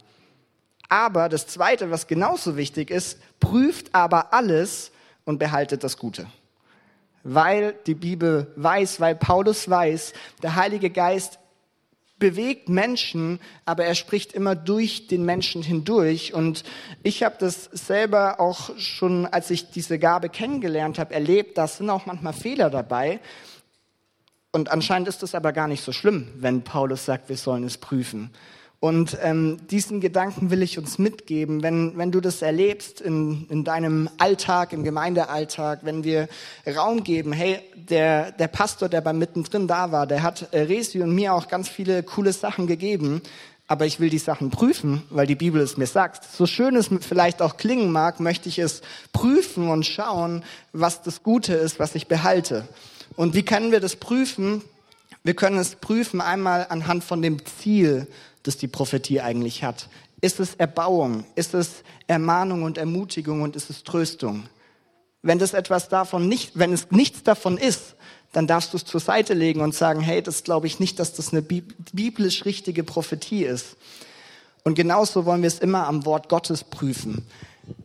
Aber 0.93 1.31
das 1.31 1.47
Zweite, 1.47 1.91
was 1.91 2.07
genauso 2.07 2.59
wichtig 2.59 2.91
ist, 2.91 3.19
prüft 3.41 3.95
aber 3.95 4.35
alles 4.35 4.93
und 5.25 5.39
behaltet 5.39 5.83
das 5.85 5.97
Gute 5.97 6.27
weil 7.25 7.77
die 7.87 7.95
Bibel 7.95 8.53
weiß, 8.57 8.99
weil 8.99 9.15
Paulus 9.15 9.71
weiß, 9.71 10.13
der 10.43 10.57
Heilige 10.57 10.91
Geist 10.91 11.39
bewegt 12.19 12.69
Menschen, 12.69 13.39
aber 13.65 13.85
er 13.85 13.95
spricht 13.95 14.33
immer 14.33 14.57
durch 14.57 15.07
den 15.07 15.25
Menschen 15.25 15.63
hindurch. 15.63 16.35
Und 16.35 16.65
ich 17.05 17.23
habe 17.23 17.37
das 17.39 17.65
selber 17.73 18.41
auch 18.41 18.77
schon, 18.77 19.25
als 19.27 19.51
ich 19.51 19.71
diese 19.71 20.01
Gabe 20.01 20.31
kennengelernt 20.31 20.99
habe, 20.99 21.15
erlebt. 21.15 21.59
Da 21.59 21.69
sind 21.69 21.91
auch 21.91 22.07
manchmal 22.07 22.33
Fehler 22.33 22.71
dabei. 22.71 23.21
Und 24.53 24.71
anscheinend 24.71 25.07
ist 25.07 25.23
es 25.23 25.35
aber 25.35 25.53
gar 25.53 25.67
nicht 25.67 25.83
so 25.83 25.93
schlimm, 25.93 26.29
wenn 26.37 26.63
Paulus 26.63 27.05
sagt, 27.05 27.29
wir 27.29 27.37
sollen 27.37 27.65
es 27.65 27.79
prüfen. 27.79 28.31
Und 28.83 29.17
ähm, 29.23 29.59
diesen 29.71 30.01
Gedanken 30.01 30.51
will 30.51 30.61
ich 30.61 30.77
uns 30.77 30.99
mitgeben, 30.99 31.63
wenn, 31.63 31.97
wenn 31.97 32.11
du 32.11 32.21
das 32.21 32.43
erlebst 32.43 33.01
in, 33.01 33.47
in 33.49 33.63
deinem 33.63 34.11
Alltag, 34.19 34.73
im 34.73 34.83
Gemeindealltag, 34.83 35.85
wenn 35.85 36.03
wir 36.03 36.29
Raum 36.67 37.05
geben, 37.05 37.33
hey, 37.33 37.61
der, 37.77 38.33
der 38.33 38.49
Pastor, 38.49 38.89
der 38.89 39.01
beim 39.01 39.21
mittendrin 39.21 39.69
da 39.69 39.93
war, 39.93 40.09
der 40.09 40.25
hat 40.25 40.53
äh, 40.53 40.63
Resi 40.63 41.01
und 41.01 41.15
mir 41.15 41.33
auch 41.33 41.47
ganz 41.47 41.69
viele 41.69 42.03
coole 42.03 42.33
Sachen 42.33 42.67
gegeben, 42.67 43.23
aber 43.69 43.87
ich 43.87 44.01
will 44.01 44.11
die 44.11 44.19
Sachen 44.19 44.51
prüfen, 44.51 45.05
weil 45.11 45.29
die 45.29 45.37
Bibel 45.37 45.61
es 45.61 45.77
mir 45.77 45.87
sagt. 45.87 46.25
So 46.25 46.47
schön 46.47 46.75
es 46.75 46.91
vielleicht 47.03 47.41
auch 47.41 47.59
klingen 47.59 47.93
mag, 47.93 48.19
möchte 48.19 48.49
ich 48.49 48.59
es 48.59 48.83
prüfen 49.13 49.71
und 49.71 49.87
schauen, 49.87 50.43
was 50.73 51.03
das 51.03 51.23
Gute 51.23 51.55
ist, 51.55 51.79
was 51.79 51.95
ich 51.95 52.09
behalte. 52.09 52.67
Und 53.15 53.35
wie 53.35 53.45
können 53.45 53.71
wir 53.71 53.79
das 53.79 53.95
prüfen? 53.95 54.61
Wir 55.23 55.35
können 55.35 55.59
es 55.59 55.77
prüfen 55.77 56.21
einmal 56.21 56.67
anhand 56.69 57.05
von 57.05 57.23
dem 57.23 57.47
Ziel, 57.47 58.09
das 58.43 58.57
die 58.57 58.69
Prophetie 58.69 59.21
eigentlich 59.21 59.65
hat. 59.65 59.89
Ist 60.21 60.41
es 60.41 60.55
Erbauung? 60.55 61.25
Ist 61.35 61.55
es 61.55 61.83
Ermahnung 62.07 62.63
und 62.63 62.79
Ermutigung 62.79 63.43
und 63.43 63.57
ist 63.57 63.71
es 63.71 63.83
Tröstung? 63.85 64.45
Wenn 65.23 65.39
das 65.39 65.55
etwas 65.55 65.89
davon 65.89 66.29
nicht, 66.29 66.53
wenn 66.55 66.73
es 66.73 66.91
nichts 66.91 67.23
davon 67.23 67.59
ist, 67.59 67.95
dann 68.33 68.47
darfst 68.47 68.73
du 68.73 68.79
es 68.79 68.85
zur 68.85 69.01
Seite 69.01 69.35
legen 69.35 69.61
und 69.61 69.75
sagen, 69.75 70.01
hey, 70.01 70.23
das 70.23 70.43
glaube 70.43 70.67
ich 70.67 70.81
nicht, 70.81 70.99
dass 70.99 71.13
das 71.13 71.33
eine 71.33 71.43
biblisch 71.43 72.45
richtige 72.45 72.83
Prophetie 72.83 73.45
ist. 73.45 73.77
Und 74.65 74.75
genauso 74.75 75.27
wollen 75.27 75.43
wir 75.43 75.49
es 75.49 75.59
immer 75.59 75.87
am 75.87 76.05
Wort 76.07 76.29
Gottes 76.29 76.65
prüfen. 76.65 77.27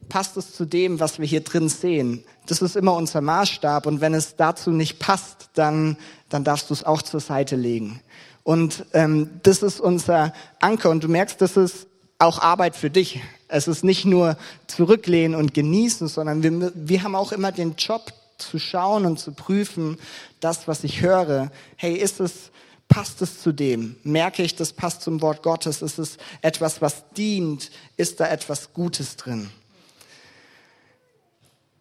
Passt 0.09 0.37
es 0.37 0.53
zu 0.53 0.65
dem, 0.65 0.99
was 0.99 1.19
wir 1.19 1.25
hier 1.25 1.41
drin 1.41 1.69
sehen? 1.69 2.23
Das 2.45 2.61
ist 2.61 2.75
immer 2.75 2.93
unser 2.93 3.21
Maßstab. 3.21 3.85
Und 3.85 3.99
wenn 3.99 4.13
es 4.13 4.35
dazu 4.35 4.71
nicht 4.71 4.99
passt, 4.99 5.49
dann, 5.53 5.97
dann 6.29 6.43
darfst 6.43 6.69
du 6.69 6.73
es 6.73 6.83
auch 6.83 7.01
zur 7.01 7.19
Seite 7.19 7.55
legen. 7.55 7.99
Und 8.47 8.85
ähm, 8.93 9.41
das 9.43 9.61
ist 9.61 9.81
unser 9.81 10.31
Anker. 10.61 10.89
Und 10.89 11.03
du 11.03 11.09
merkst, 11.09 11.41
das 11.41 11.57
ist 11.57 11.85
auch 12.17 12.39
Arbeit 12.39 12.77
für 12.77 12.89
dich. 12.89 13.19
Es 13.49 13.67
ist 13.67 13.83
nicht 13.83 14.05
nur 14.05 14.37
zurücklehnen 14.67 15.37
und 15.37 15.53
genießen, 15.53 16.07
sondern 16.07 16.41
wir, 16.41 16.71
wir 16.73 17.03
haben 17.03 17.13
auch 17.13 17.33
immer 17.33 17.51
den 17.51 17.75
Job 17.75 18.13
zu 18.37 18.57
schauen 18.57 19.05
und 19.05 19.19
zu 19.19 19.33
prüfen, 19.33 19.97
das, 20.39 20.65
was 20.65 20.85
ich 20.85 21.01
höre. 21.01 21.51
Hey, 21.75 21.95
ist 21.95 22.21
es, 22.21 22.51
passt 22.87 23.21
es 23.21 23.41
zu 23.41 23.51
dem? 23.51 23.97
Merke 24.03 24.43
ich, 24.43 24.55
das 24.55 24.71
passt 24.71 25.01
zum 25.01 25.21
Wort 25.21 25.43
Gottes? 25.43 25.81
Ist 25.81 25.99
es 25.99 26.17
etwas, 26.41 26.81
was 26.81 27.03
dient? 27.17 27.69
Ist 27.97 28.21
da 28.21 28.29
etwas 28.29 28.71
Gutes 28.71 29.17
drin? 29.17 29.49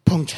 Punkt 0.03 0.35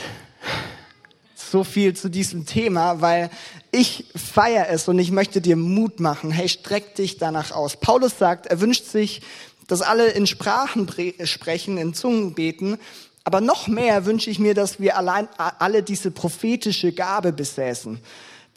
so 1.50 1.64
viel 1.64 1.96
zu 1.96 2.10
diesem 2.10 2.46
Thema, 2.46 3.02
weil 3.02 3.30
ich 3.72 4.06
feiere 4.16 4.70
es 4.70 4.88
und 4.88 5.00
ich 5.00 5.12
möchte 5.12 5.42
dir 5.42 5.56
Mut 5.56 6.00
machen. 6.00 6.32
Hey, 6.32 6.50
streck 6.50 6.96
dich 6.96 7.18
danach 7.18 7.52
aus. 7.52 7.78
Paulus 7.78 8.18
sagt, 8.18 8.48
er 8.48 8.62
wünscht 8.62 8.86
sich, 8.86 9.22
dass 9.68 9.82
alle 9.82 10.10
in 10.10 10.28
Sprachen 10.28 10.88
sprechen, 11.24 11.78
in 11.78 11.94
Zungen 11.94 12.34
beten. 12.34 12.78
Aber 13.24 13.42
noch 13.42 13.68
mehr 13.68 14.06
wünsche 14.06 14.30
ich 14.30 14.40
mir, 14.40 14.56
dass 14.56 14.80
wir 14.80 14.98
allein 14.98 15.28
alle 15.38 15.84
diese 15.84 16.10
prophetische 16.10 16.92
Gabe 16.92 17.32
besäßen. 17.32 18.00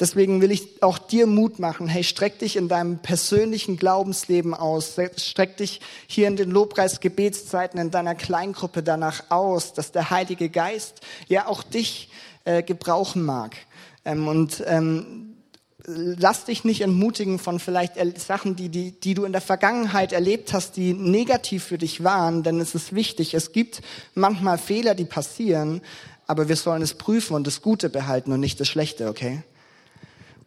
Deswegen 0.00 0.40
will 0.40 0.50
ich 0.50 0.82
auch 0.82 0.98
dir 0.98 1.26
Mut 1.26 1.58
machen. 1.58 1.86
Hey, 1.86 2.02
streck 2.02 2.38
dich 2.38 2.56
in 2.56 2.68
deinem 2.68 2.98
persönlichen 2.98 3.76
Glaubensleben 3.76 4.54
aus. 4.54 4.96
Streck 5.16 5.58
dich 5.58 5.80
hier 6.06 6.26
in 6.26 6.36
den 6.36 6.50
Lobpreis-Gebetszeiten 6.50 7.78
in 7.78 7.90
deiner 7.90 8.14
Kleingruppe 8.14 8.82
danach 8.82 9.24
aus, 9.28 9.74
dass 9.74 9.92
der 9.92 10.10
Heilige 10.10 10.48
Geist 10.48 11.02
ja 11.28 11.46
auch 11.46 11.62
dich 11.62 12.08
äh, 12.44 12.62
gebrauchen 12.62 13.22
mag. 13.24 13.56
Ähm, 14.04 14.28
und 14.28 14.62
ähm, 14.66 15.36
lass 15.84 16.44
dich 16.44 16.64
nicht 16.64 16.80
entmutigen 16.80 17.38
von 17.38 17.58
vielleicht 17.58 17.94
Sachen, 18.20 18.56
die, 18.56 18.68
die, 18.68 18.92
die 18.92 19.14
du 19.14 19.24
in 19.24 19.32
der 19.32 19.40
Vergangenheit 19.40 20.12
erlebt 20.12 20.52
hast, 20.52 20.76
die 20.76 20.94
negativ 20.94 21.64
für 21.64 21.78
dich 21.78 22.04
waren, 22.04 22.42
denn 22.42 22.60
es 22.60 22.74
ist 22.74 22.94
wichtig. 22.94 23.34
Es 23.34 23.52
gibt 23.52 23.82
manchmal 24.14 24.58
Fehler, 24.58 24.94
die 24.94 25.04
passieren, 25.04 25.80
aber 26.26 26.48
wir 26.48 26.56
sollen 26.56 26.82
es 26.82 26.94
prüfen 26.94 27.34
und 27.34 27.46
das 27.46 27.62
Gute 27.62 27.90
behalten 27.90 28.32
und 28.32 28.40
nicht 28.40 28.60
das 28.60 28.68
Schlechte, 28.68 29.08
okay? 29.08 29.42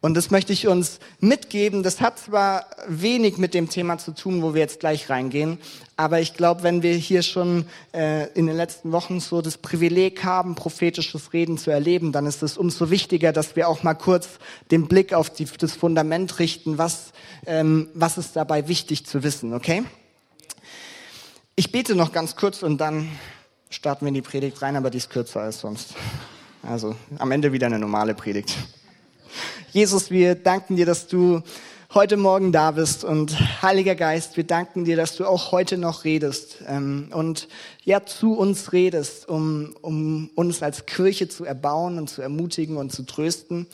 Und 0.06 0.14
das 0.14 0.30
möchte 0.30 0.52
ich 0.52 0.68
uns 0.68 1.00
mitgeben. 1.18 1.82
Das 1.82 2.00
hat 2.00 2.20
zwar 2.20 2.66
wenig 2.86 3.38
mit 3.38 3.54
dem 3.54 3.68
Thema 3.68 3.98
zu 3.98 4.14
tun, 4.14 4.40
wo 4.40 4.54
wir 4.54 4.60
jetzt 4.60 4.78
gleich 4.78 5.10
reingehen, 5.10 5.58
aber 5.96 6.20
ich 6.20 6.34
glaube, 6.34 6.62
wenn 6.62 6.84
wir 6.84 6.94
hier 6.94 7.22
schon 7.22 7.66
äh, 7.92 8.28
in 8.34 8.46
den 8.46 8.56
letzten 8.56 8.92
Wochen 8.92 9.18
so 9.18 9.42
das 9.42 9.58
Privileg 9.58 10.22
haben, 10.22 10.54
prophetisches 10.54 11.32
Reden 11.32 11.58
zu 11.58 11.72
erleben, 11.72 12.12
dann 12.12 12.24
ist 12.26 12.44
es 12.44 12.56
umso 12.56 12.88
wichtiger, 12.88 13.32
dass 13.32 13.56
wir 13.56 13.68
auch 13.68 13.82
mal 13.82 13.94
kurz 13.94 14.28
den 14.70 14.86
Blick 14.86 15.12
auf 15.12 15.28
die, 15.28 15.44
das 15.58 15.72
Fundament 15.72 16.38
richten, 16.38 16.78
was, 16.78 17.10
ähm, 17.44 17.88
was 17.92 18.16
ist 18.16 18.36
dabei 18.36 18.68
wichtig 18.68 19.06
zu 19.06 19.24
wissen, 19.24 19.54
okay? 19.54 19.82
Ich 21.56 21.72
bete 21.72 21.96
noch 21.96 22.12
ganz 22.12 22.36
kurz 22.36 22.62
und 22.62 22.78
dann 22.78 23.08
starten 23.70 24.04
wir 24.04 24.08
in 24.10 24.14
die 24.14 24.22
Predigt 24.22 24.62
rein, 24.62 24.76
aber 24.76 24.90
die 24.90 24.98
ist 24.98 25.10
kürzer 25.10 25.40
als 25.40 25.58
sonst. 25.58 25.94
Also 26.62 26.94
am 27.18 27.32
Ende 27.32 27.52
wieder 27.52 27.66
eine 27.66 27.80
normale 27.80 28.14
Predigt. 28.14 28.56
Jesus, 29.72 30.10
wir 30.10 30.34
danken 30.34 30.76
dir, 30.76 30.86
dass 30.86 31.06
du 31.06 31.42
heute 31.94 32.16
Morgen 32.16 32.52
da 32.52 32.72
bist 32.72 33.04
und 33.04 33.62
Heiliger 33.62 33.94
Geist, 33.94 34.36
wir 34.36 34.44
danken 34.44 34.84
dir, 34.84 34.96
dass 34.96 35.16
du 35.16 35.24
auch 35.24 35.52
heute 35.52 35.78
noch 35.78 36.04
redest 36.04 36.58
ähm, 36.66 37.08
und 37.12 37.48
ja 37.84 38.04
zu 38.04 38.34
uns 38.34 38.72
redest, 38.72 39.28
um, 39.28 39.74
um 39.80 40.28
uns 40.34 40.62
als 40.62 40.84
Kirche 40.84 41.28
zu 41.28 41.44
erbauen 41.44 41.96
und 41.96 42.10
zu 42.10 42.20
ermutigen 42.20 42.76
und 42.76 42.92
zu 42.92 43.04
trösten. 43.04 43.66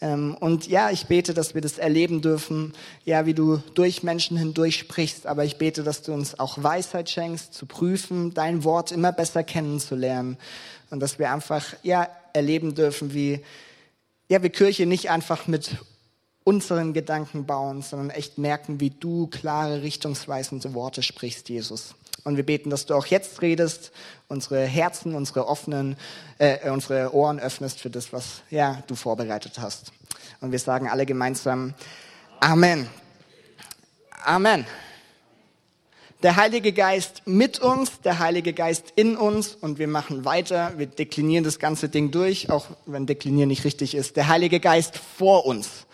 Ähm, 0.00 0.36
und 0.40 0.66
ja, 0.66 0.90
ich 0.90 1.06
bete, 1.06 1.32
dass 1.32 1.54
wir 1.54 1.62
das 1.62 1.78
erleben 1.78 2.20
dürfen, 2.20 2.74
ja, 3.04 3.24
wie 3.24 3.34
du 3.34 3.62
durch 3.74 4.02
Menschen 4.02 4.36
hindurch 4.36 4.76
sprichst, 4.76 5.26
aber 5.26 5.44
ich 5.44 5.56
bete, 5.56 5.82
dass 5.82 6.02
du 6.02 6.12
uns 6.12 6.38
auch 6.38 6.62
Weisheit 6.62 7.08
schenkst, 7.08 7.54
zu 7.54 7.66
prüfen, 7.66 8.34
dein 8.34 8.64
Wort 8.64 8.92
immer 8.92 9.12
besser 9.12 9.42
kennenzulernen 9.42 10.36
und 10.90 11.00
dass 11.00 11.18
wir 11.18 11.32
einfach 11.32 11.64
ja 11.82 12.08
erleben 12.32 12.74
dürfen, 12.74 13.14
wie 13.14 13.40
ja, 14.30 14.44
wir 14.44 14.50
Kirche 14.50 14.86
nicht 14.86 15.10
einfach 15.10 15.48
mit 15.48 15.76
unseren 16.44 16.92
Gedanken 16.92 17.46
bauen, 17.46 17.82
sondern 17.82 18.10
echt 18.10 18.38
merken, 18.38 18.78
wie 18.78 18.90
du 18.90 19.26
klare, 19.26 19.82
richtungsweisende 19.82 20.72
Worte 20.72 21.02
sprichst, 21.02 21.48
Jesus. 21.48 21.96
Und 22.22 22.36
wir 22.36 22.46
beten, 22.46 22.70
dass 22.70 22.86
du 22.86 22.94
auch 22.94 23.06
jetzt 23.06 23.42
redest, 23.42 23.90
unsere 24.28 24.64
Herzen, 24.64 25.16
unsere 25.16 25.48
offenen, 25.48 25.96
äh, 26.38 26.70
unsere 26.70 27.12
Ohren 27.12 27.40
öffnest 27.40 27.80
für 27.80 27.90
das, 27.90 28.12
was 28.12 28.42
ja 28.50 28.84
du 28.86 28.94
vorbereitet 28.94 29.58
hast. 29.58 29.90
Und 30.40 30.52
wir 30.52 30.60
sagen 30.60 30.88
alle 30.88 31.06
gemeinsam 31.06 31.74
Amen. 32.38 32.88
Amen 34.24 34.64
der 36.22 36.36
Heilige 36.36 36.72
Geist 36.72 37.22
mit 37.24 37.60
uns, 37.60 38.00
der 38.02 38.18
Heilige 38.18 38.52
Geist 38.52 38.92
in 38.96 39.16
uns 39.16 39.54
und 39.54 39.78
wir 39.78 39.88
machen 39.88 40.24
weiter. 40.24 40.74
Wir 40.76 40.86
deklinieren 40.86 41.44
das 41.44 41.58
ganze 41.58 41.88
Ding 41.88 42.10
durch, 42.10 42.50
auch 42.50 42.66
wenn 42.86 43.06
deklinieren 43.06 43.48
nicht 43.48 43.64
richtig 43.64 43.94
ist. 43.94 44.16
Der 44.16 44.28
Heilige 44.28 44.60
Geist 44.60 44.98
vor 44.98 45.46
uns. 45.46 45.86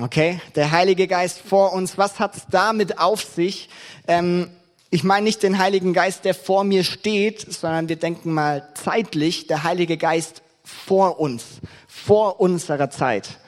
Okay, 0.00 0.40
der 0.56 0.72
Heilige 0.72 1.06
Geist 1.06 1.38
vor 1.38 1.72
uns. 1.72 1.98
Was 1.98 2.18
hat's 2.18 2.46
damit 2.50 2.98
auf 2.98 3.22
sich? 3.22 3.68
Ähm, 4.08 4.50
ich 4.90 5.04
meine 5.04 5.24
nicht 5.24 5.42
den 5.42 5.58
Heiligen 5.58 5.92
Geist, 5.92 6.24
der 6.24 6.34
vor 6.34 6.64
mir 6.64 6.82
steht, 6.82 7.40
sondern 7.52 7.88
wir 7.88 7.96
denken 7.96 8.32
mal 8.32 8.68
zeitlich, 8.74 9.46
der 9.46 9.64
Heilige 9.64 9.96
Geist 9.96 10.42
vor 10.64 11.20
uns, 11.20 11.44
vor 11.86 12.40
unserer 12.40 12.90
Zeit. 12.90 13.38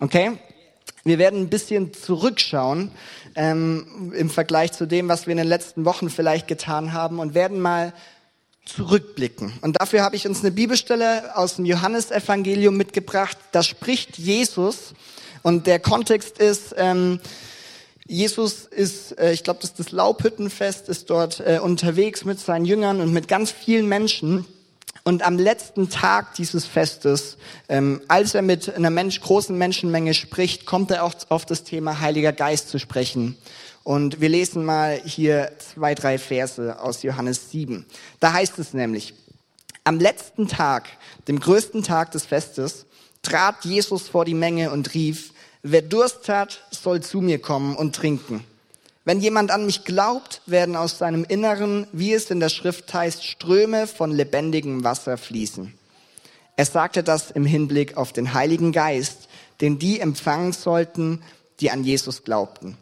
Okay? 0.00 0.32
Wir 1.04 1.18
werden 1.18 1.40
ein 1.40 1.48
bisschen 1.48 1.92
zurückschauen 1.92 2.92
ähm, 3.34 4.12
im 4.16 4.30
Vergleich 4.30 4.72
zu 4.72 4.86
dem, 4.86 5.08
was 5.08 5.26
wir 5.26 5.32
in 5.32 5.38
den 5.38 5.46
letzten 5.46 5.84
Wochen 5.84 6.10
vielleicht 6.10 6.48
getan 6.48 6.92
haben 6.92 7.18
und 7.18 7.34
werden 7.34 7.60
mal 7.60 7.92
zurückblicken. 8.64 9.52
Und 9.60 9.80
dafür 9.80 10.02
habe 10.02 10.16
ich 10.16 10.26
uns 10.26 10.40
eine 10.40 10.52
Bibelstelle 10.52 11.36
aus 11.36 11.56
dem 11.56 11.64
Johannesevangelium 11.64 12.76
mitgebracht. 12.76 13.36
Da 13.52 13.62
spricht 13.62 14.18
Jesus 14.18 14.94
und 15.42 15.66
der 15.66 15.80
Kontext 15.80 16.38
ist, 16.38 16.74
ähm, 16.76 17.20
Jesus 18.06 18.66
ist, 18.66 19.18
äh, 19.18 19.32
ich 19.32 19.44
glaube, 19.44 19.60
das 19.60 19.70
ist 19.70 19.78
das 19.78 19.92
Laubhüttenfest, 19.92 20.88
ist 20.88 21.10
dort 21.10 21.40
äh, 21.40 21.58
unterwegs 21.62 22.24
mit 22.24 22.38
seinen 22.40 22.64
Jüngern 22.64 23.00
und 23.00 23.12
mit 23.12 23.28
ganz 23.28 23.50
vielen 23.50 23.88
Menschen. 23.88 24.46
Und 25.04 25.22
am 25.22 25.36
letzten 25.36 25.90
Tag 25.90 26.34
dieses 26.34 26.64
Festes, 26.64 27.36
ähm, 27.68 28.00
als 28.06 28.34
er 28.34 28.42
mit 28.42 28.72
einer 28.72 28.90
Mensch, 28.90 29.20
großen 29.20 29.56
Menschenmenge 29.56 30.14
spricht, 30.14 30.64
kommt 30.64 30.90
er 30.92 31.02
auch 31.02 31.14
auf 31.28 31.44
das 31.44 31.64
Thema 31.64 32.00
Heiliger 32.00 32.32
Geist 32.32 32.68
zu 32.68 32.78
sprechen. 32.78 33.36
Und 33.82 34.20
wir 34.20 34.28
lesen 34.28 34.64
mal 34.64 35.00
hier 35.04 35.52
zwei, 35.58 35.96
drei 35.96 36.18
Verse 36.18 36.80
aus 36.80 37.02
Johannes 37.02 37.50
7. 37.50 37.84
Da 38.20 38.32
heißt 38.32 38.60
es 38.60 38.74
nämlich, 38.74 39.14
am 39.82 39.98
letzten 39.98 40.46
Tag, 40.46 40.88
dem 41.26 41.40
größten 41.40 41.82
Tag 41.82 42.12
des 42.12 42.24
Festes, 42.24 42.86
trat 43.22 43.64
Jesus 43.64 44.08
vor 44.08 44.24
die 44.24 44.34
Menge 44.34 44.70
und 44.70 44.94
rief, 44.94 45.32
Wer 45.64 45.82
Durst 45.82 46.28
hat, 46.28 46.60
soll 46.72 47.02
zu 47.02 47.20
mir 47.20 47.40
kommen 47.40 47.76
und 47.76 47.94
trinken. 47.94 48.44
Wenn 49.04 49.20
jemand 49.20 49.50
an 49.50 49.66
mich 49.66 49.84
glaubt, 49.84 50.42
werden 50.46 50.76
aus 50.76 50.98
seinem 50.98 51.24
Inneren, 51.24 51.88
wie 51.92 52.12
es 52.12 52.30
in 52.30 52.38
der 52.38 52.50
Schrift 52.50 52.94
heißt, 52.94 53.24
Ströme 53.24 53.86
von 53.88 54.12
lebendigem 54.12 54.84
Wasser 54.84 55.18
fließen. 55.18 55.74
Er 56.56 56.66
sagte 56.66 57.02
das 57.02 57.30
im 57.30 57.44
Hinblick 57.44 57.96
auf 57.96 58.12
den 58.12 58.34
Heiligen 58.34 58.70
Geist, 58.70 59.28
den 59.60 59.78
die 59.78 59.98
empfangen 59.98 60.52
sollten, 60.52 61.22
die 61.60 61.70
an 61.70 61.82
Jesus 61.82 62.22
glaubten. 62.22 62.76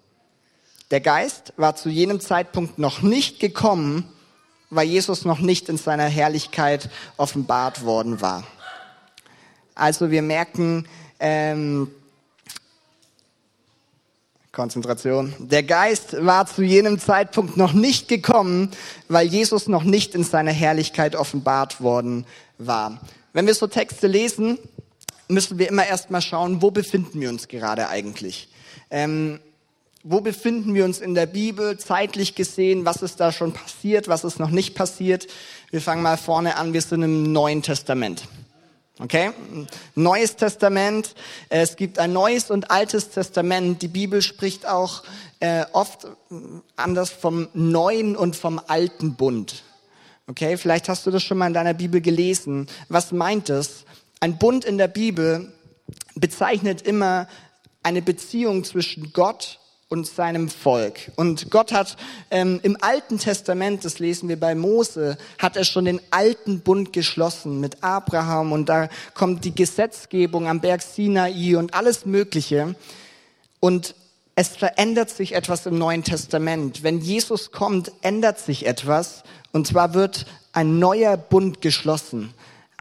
Der 0.91 1.01
Geist 1.01 1.55
war 1.57 1.77
zu 1.77 1.89
jenem 1.89 2.21
Zeitpunkt 2.21 2.79
noch 2.79 3.01
nicht 3.01 3.39
gekommen, 3.41 4.11
weil 4.71 4.87
Jesus 4.87 5.25
noch 5.25 5.39
nicht 5.39 5.69
in 5.69 5.79
seiner 5.79 6.07
Herrlichkeit 6.07 6.91
offenbart 7.17 7.85
worden 7.85 8.21
war. 8.21 8.47
Also 9.75 10.11
wir 10.11 10.23
merken, 10.23 10.87
ähm, 11.19 11.91
Konzentration. 14.53 15.33
Der 15.39 15.63
Geist 15.63 16.25
war 16.25 16.47
zu 16.47 16.63
jenem 16.63 16.99
Zeitpunkt 16.99 17.57
noch 17.57 17.73
nicht 17.73 18.09
gekommen, 18.09 18.71
weil 19.09 19.29
Jesus 19.29 19.69
noch 19.69 19.85
nicht 19.85 20.15
in 20.15 20.25
seiner 20.25 20.51
Herrlichkeit 20.51 21.15
offenbart 21.15 21.81
worden 21.81 22.27
war. 22.59 23.01
Wenn 23.33 23.47
wir 23.47 23.55
so 23.55 23.69
Texte 23.69 24.09
lesen, 24.09 24.59
müssen 25.29 25.59
wir 25.59 25.69
immer 25.69 25.87
erstmal 25.87 26.21
schauen, 26.21 26.63
wo 26.63 26.71
befinden 26.71 27.21
wir 27.21 27.29
uns 27.29 27.47
gerade 27.47 27.89
eigentlich? 27.89 28.49
Ähm, 28.91 29.39
wo 30.03 30.21
befinden 30.21 30.75
wir 30.75 30.85
uns 30.85 30.99
in 30.99 31.15
der 31.15 31.27
Bibel, 31.27 31.79
zeitlich 31.79 32.35
gesehen? 32.35 32.85
Was 32.87 33.03
ist 33.03 33.21
da 33.21 33.33
schon 33.33 33.53
passiert? 33.53 34.09
Was 34.09 34.25
ist 34.25 34.41
noch 34.41 34.51
nicht 34.51 34.75
passiert? 34.75 35.29
Wir 35.71 35.81
fangen 35.81 36.03
mal 36.03 36.17
vorne 36.17 36.57
an. 36.57 36.73
Wir 36.73 36.81
sind 36.81 37.03
im 37.03 37.33
Neuen 37.33 37.63
Testament. 37.63 38.25
Okay? 39.01 39.31
Neues 39.95 40.37
Testament. 40.37 41.15
Es 41.49 41.77
gibt 41.77 41.99
ein 41.99 42.13
neues 42.13 42.51
und 42.51 42.71
altes 42.71 43.11
Testament. 43.11 43.81
Die 43.81 43.89
Bibel 43.89 44.21
spricht 44.21 44.67
auch 44.69 45.03
äh, 45.41 45.65
oft 45.73 46.07
anders 46.77 47.11
vom 47.11 47.49
neuen 47.55 48.15
und 48.15 48.37
vom 48.37 48.61
alten 48.67 49.15
Bund. 49.15 49.63
Okay? 50.27 50.59
Vielleicht 50.59 50.91
hast 50.91 51.07
du 51.07 51.11
das 51.11 51.23
schon 51.23 51.39
mal 51.39 51.47
in 51.47 51.55
deiner 51.55 51.73
Bibel 51.73 52.03
gelesen. 52.03 52.69
Was 52.89 53.11
meint 53.11 53.49
es? 53.49 53.85
Ein 54.21 54.37
Bund 54.37 54.67
in 54.67 54.77
der 54.77 54.89
Bibel 54.89 55.51
bezeichnet 56.15 56.83
immer 56.83 57.27
eine 57.83 58.03
Beziehung 58.03 58.65
zwischen 58.65 59.15
Gott 59.15 59.61
und 59.91 60.07
seinem 60.07 60.49
Volk. 60.49 61.11
Und 61.17 61.51
Gott 61.51 61.73
hat 61.73 61.97
ähm, 62.31 62.61
im 62.63 62.77
Alten 62.81 63.19
Testament, 63.19 63.85
das 63.85 63.99
lesen 63.99 64.29
wir 64.29 64.39
bei 64.39 64.55
Mose, 64.55 65.19
hat 65.37 65.57
er 65.57 65.65
schon 65.65 65.85
den 65.85 66.01
alten 66.11 66.61
Bund 66.61 66.93
geschlossen 66.93 67.59
mit 67.59 67.83
Abraham 67.83 68.53
und 68.53 68.69
da 68.69 68.89
kommt 69.15 69.45
die 69.45 69.55
Gesetzgebung 69.55 70.47
am 70.47 70.61
Berg 70.61 70.81
Sinai 70.81 71.57
und 71.57 71.75
alles 71.75 72.07
Mögliche. 72.07 72.77
Und 73.59 73.97
es 74.37 74.57
verändert 74.57 75.11
sich 75.11 75.35
etwas 75.35 75.67
im 75.67 75.77
Neuen 75.77 76.05
Testament. 76.05 76.85
Wenn 76.85 77.01
Jesus 77.01 77.51
kommt, 77.51 77.91
ändert 78.01 78.39
sich 78.39 78.67
etwas 78.67 79.25
und 79.51 79.67
zwar 79.67 79.93
wird 79.93 80.25
ein 80.53 80.79
neuer 80.79 81.17
Bund 81.17 81.61
geschlossen. 81.61 82.33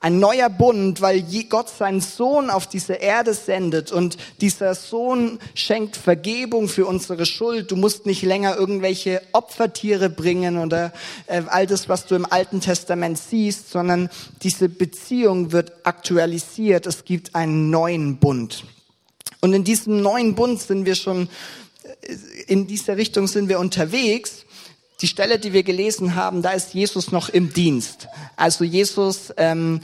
Ein 0.02 0.20
neuer 0.20 0.50
Bund, 0.50 1.02
weil 1.02 1.26
Gott 1.50 1.70
seinen 1.70 2.00
Sohn 2.00 2.50
auf 2.50 2.68
diese 2.68 2.94
Erde 2.94 3.34
sendet 3.34 3.92
und 3.92 4.18
dieser 4.40 4.74
Sohn 4.74 5.40
schenkt 5.56 5.98
Vergebung 5.98 6.70
für 6.70 6.86
unsere 6.86 7.26
Schuld. 7.26 7.72
Du 7.72 7.76
musst 7.76 8.06
nicht 8.06 8.22
länger 8.22 8.56
irgendwelche 8.56 9.22
Opfertiere 9.34 10.10
bringen 10.10 10.58
oder 10.58 10.94
äh, 11.28 11.42
all 11.48 11.68
das, 11.68 11.90
was 11.90 12.06
du 12.06 12.16
im 12.16 12.26
Alten 12.26 12.62
Testament 12.62 13.18
siehst, 13.18 13.72
sondern 13.72 14.10
diese 14.42 14.70
Beziehung 14.70 15.52
wird 15.52 15.74
aktualisiert. 15.84 16.86
Es 16.86 17.04
gibt 17.04 17.36
einen 17.36 17.70
neuen 17.70 18.18
Bund. 18.18 18.64
Und 19.42 19.54
in 19.54 19.64
diesem 19.64 20.02
neuen 20.02 20.36
Bund 20.36 20.62
sind 20.62 20.86
wir 20.86 20.96
schon, 20.96 21.28
äh, 21.84 22.16
in 22.48 22.68
dieser 22.68 22.96
Richtung 22.96 23.28
sind 23.28 23.50
wir 23.50 23.60
unterwegs. 23.60 24.46
Die 25.02 25.08
Stelle, 25.08 25.40
die 25.40 25.54
wir 25.54 25.64
gelesen 25.64 26.16
haben, 26.16 26.42
da 26.42 26.52
ist 26.52 26.74
Jesus 26.74 27.12
noch 27.12 27.30
im 27.30 27.54
Dienst. 27.54 28.08
Also 28.36 28.64
Jesus, 28.66 29.34
ähm, 29.38 29.82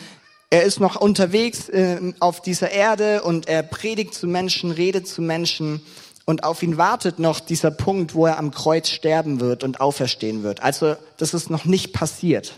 er 0.50 0.64
ist 0.64 0.80
noch 0.80 0.96
unterwegs 0.98 1.70
äh, 1.70 2.14
auf 2.20 2.42
dieser 2.42 2.72
Erde 2.72 3.24
und 3.24 3.48
er 3.48 3.64
predigt 3.64 4.14
zu 4.14 4.28
Menschen, 4.28 4.72
redet 4.72 5.08
zu 5.08 5.22
Menschen 5.22 5.82
und 6.26 6.44
auf 6.44 6.64
ihn 6.64 6.78
wartet 6.78 7.20
noch 7.20 7.40
dieser 7.40 7.72
Punkt, 7.72 8.14
wo 8.16 8.26
er 8.26 8.38
am 8.38 8.52
Kreuz 8.52 8.90
sterben 8.90 9.40
wird 9.40 9.64
und 9.64 9.80
auferstehen 9.80 10.44
wird. 10.44 10.62
Also 10.62 10.96
das 11.18 11.34
ist 11.34 11.50
noch 11.50 11.66
nicht 11.66 11.94
passiert. 11.94 12.54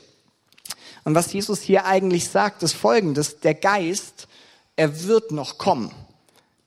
Und 1.03 1.15
was 1.15 1.31
Jesus 1.31 1.61
hier 1.61 1.85
eigentlich 1.85 2.29
sagt, 2.29 2.63
ist 2.63 2.73
folgendes. 2.73 3.39
Der 3.39 3.53
Geist, 3.53 4.27
er 4.75 5.03
wird 5.03 5.31
noch 5.31 5.57
kommen. 5.57 5.91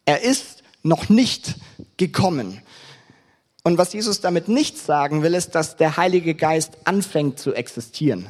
Er 0.04 0.22
ist 0.22 0.62
noch 0.82 1.08
nicht 1.08 1.56
gekommen. 1.96 2.62
Und 3.62 3.78
was 3.78 3.92
Jesus 3.92 4.20
damit 4.20 4.48
nicht 4.48 4.78
sagen 4.78 5.22
will, 5.22 5.34
ist, 5.34 5.54
dass 5.54 5.76
der 5.76 5.96
Heilige 5.96 6.34
Geist 6.34 6.72
anfängt 6.84 7.38
zu 7.38 7.52
existieren. 7.52 8.26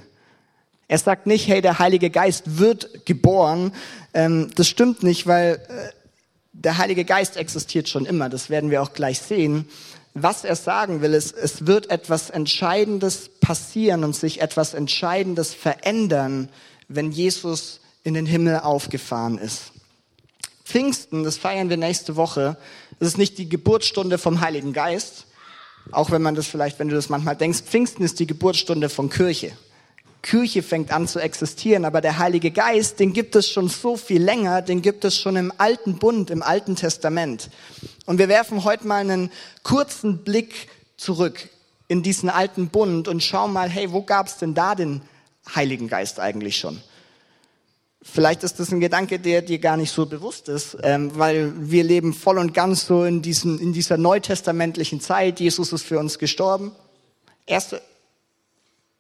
Er 0.88 0.98
sagt 0.98 1.26
nicht, 1.26 1.46
hey, 1.46 1.62
der 1.62 1.78
Heilige 1.78 2.10
Geist 2.10 2.58
wird 2.58 3.06
geboren. 3.06 3.72
Ähm, 4.12 4.50
das 4.56 4.68
stimmt 4.68 5.04
nicht, 5.04 5.26
weil 5.28 5.60
äh, 5.68 5.92
der 6.52 6.78
Heilige 6.78 7.04
Geist 7.04 7.36
existiert 7.36 7.88
schon 7.88 8.06
immer. 8.06 8.28
Das 8.28 8.50
werden 8.50 8.70
wir 8.70 8.82
auch 8.82 8.92
gleich 8.92 9.20
sehen. 9.20 9.68
Was 10.14 10.42
er 10.42 10.56
sagen 10.56 11.00
will, 11.00 11.14
ist, 11.14 11.36
es 11.36 11.66
wird 11.66 11.90
etwas 11.90 12.30
Entscheidendes 12.30 13.30
passieren 13.40 14.02
und 14.02 14.16
sich 14.16 14.40
etwas 14.40 14.74
Entscheidendes 14.74 15.54
verändern, 15.54 16.48
wenn 16.88 17.12
Jesus 17.12 17.80
in 18.02 18.14
den 18.14 18.26
Himmel 18.26 18.58
aufgefahren 18.58 19.38
ist. 19.38 19.70
Pfingsten, 20.64 21.22
das 21.22 21.36
feiern 21.36 21.68
wir 21.68 21.76
nächste 21.76 22.16
Woche, 22.16 22.56
das 23.00 23.08
ist 23.08 23.18
nicht 23.18 23.38
die 23.38 23.48
Geburtsstunde 23.48 24.18
vom 24.18 24.40
Heiligen 24.40 24.72
Geist, 24.72 25.26
auch 25.90 26.10
wenn 26.10 26.22
man 26.22 26.34
das 26.34 26.46
vielleicht, 26.46 26.78
wenn 26.78 26.88
du 26.88 26.94
das 26.94 27.08
manchmal 27.08 27.34
denkst, 27.34 27.62
Pfingsten 27.62 28.04
ist 28.04 28.20
die 28.20 28.26
Geburtsstunde 28.26 28.88
von 28.88 29.08
Kirche. 29.10 29.52
Kirche 30.22 30.62
fängt 30.62 30.92
an 30.92 31.08
zu 31.08 31.18
existieren, 31.18 31.86
aber 31.86 32.02
der 32.02 32.18
Heilige 32.18 32.50
Geist, 32.50 33.00
den 33.00 33.14
gibt 33.14 33.34
es 33.36 33.48
schon 33.48 33.68
so 33.68 33.96
viel 33.96 34.22
länger, 34.22 34.60
den 34.60 34.82
gibt 34.82 35.04
es 35.06 35.16
schon 35.16 35.36
im 35.36 35.50
alten 35.56 35.98
Bund, 35.98 36.30
im 36.30 36.42
alten 36.42 36.76
Testament. 36.76 37.48
Und 38.04 38.18
wir 38.18 38.28
werfen 38.28 38.64
heute 38.64 38.86
mal 38.86 38.98
einen 38.98 39.32
kurzen 39.62 40.18
Blick 40.18 40.68
zurück 40.98 41.48
in 41.88 42.02
diesen 42.02 42.28
alten 42.28 42.68
Bund 42.68 43.08
und 43.08 43.22
schauen 43.22 43.54
mal, 43.54 43.70
hey, 43.70 43.92
wo 43.92 44.02
gab 44.02 44.26
es 44.26 44.36
denn 44.36 44.52
da 44.52 44.74
den 44.74 45.00
Heiligen 45.54 45.88
Geist 45.88 46.20
eigentlich 46.20 46.58
schon? 46.58 46.82
Vielleicht 48.02 48.44
ist 48.44 48.58
das 48.58 48.72
ein 48.72 48.80
Gedanke, 48.80 49.18
der 49.18 49.42
dir 49.42 49.58
gar 49.58 49.76
nicht 49.76 49.92
so 49.92 50.06
bewusst 50.06 50.48
ist, 50.48 50.76
ähm, 50.82 51.10
weil 51.18 51.52
wir 51.56 51.84
leben 51.84 52.14
voll 52.14 52.38
und 52.38 52.54
ganz 52.54 52.86
so 52.86 53.04
in, 53.04 53.20
diesen, 53.20 53.58
in 53.58 53.74
dieser 53.74 53.98
neutestamentlichen 53.98 55.00
Zeit. 55.02 55.38
Jesus 55.38 55.72
ist 55.72 55.82
für 55.82 55.98
uns 55.98 56.18
gestorben. 56.18 56.72
Erste, 57.44 57.82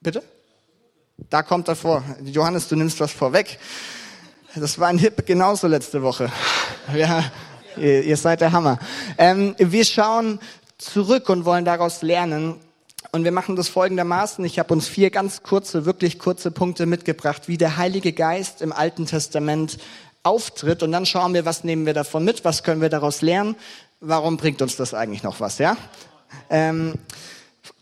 bitte? 0.00 0.22
Da 1.30 1.42
kommt 1.42 1.68
er 1.68 1.76
vor. 1.76 2.02
Johannes, 2.24 2.68
du 2.68 2.76
nimmst 2.76 3.00
was 3.00 3.12
vorweg. 3.12 3.58
Das 4.54 4.78
war 4.78 4.88
ein 4.88 4.98
Hip 4.98 5.26
genauso 5.26 5.66
letzte 5.66 6.02
Woche. 6.02 6.30
Ja, 6.94 7.24
ihr, 7.76 8.02
ihr 8.02 8.16
seid 8.16 8.40
der 8.40 8.52
Hammer. 8.52 8.78
Ähm, 9.16 9.54
wir 9.58 9.84
schauen 9.84 10.40
zurück 10.76 11.28
und 11.28 11.44
wollen 11.44 11.64
daraus 11.64 12.02
lernen. 12.02 12.60
Und 13.12 13.24
wir 13.24 13.32
machen 13.32 13.56
das 13.56 13.68
folgendermaßen. 13.68 14.44
Ich 14.44 14.58
habe 14.58 14.72
uns 14.72 14.88
vier 14.88 15.10
ganz 15.10 15.42
kurze, 15.42 15.84
wirklich 15.84 16.18
kurze 16.18 16.50
Punkte 16.50 16.86
mitgebracht, 16.86 17.48
wie 17.48 17.56
der 17.56 17.76
Heilige 17.76 18.12
Geist 18.12 18.62
im 18.62 18.72
Alten 18.72 19.06
Testament 19.06 19.78
auftritt. 20.22 20.82
Und 20.82 20.92
dann 20.92 21.06
schauen 21.06 21.34
wir, 21.34 21.44
was 21.44 21.64
nehmen 21.64 21.86
wir 21.86 21.94
davon 21.94 22.24
mit, 22.24 22.44
was 22.44 22.62
können 22.62 22.80
wir 22.80 22.88
daraus 22.88 23.22
lernen, 23.22 23.56
warum 24.00 24.36
bringt 24.36 24.62
uns 24.62 24.76
das 24.76 24.94
eigentlich 24.94 25.22
noch 25.22 25.40
was, 25.40 25.58
ja? 25.58 25.76
Ähm, 26.48 26.94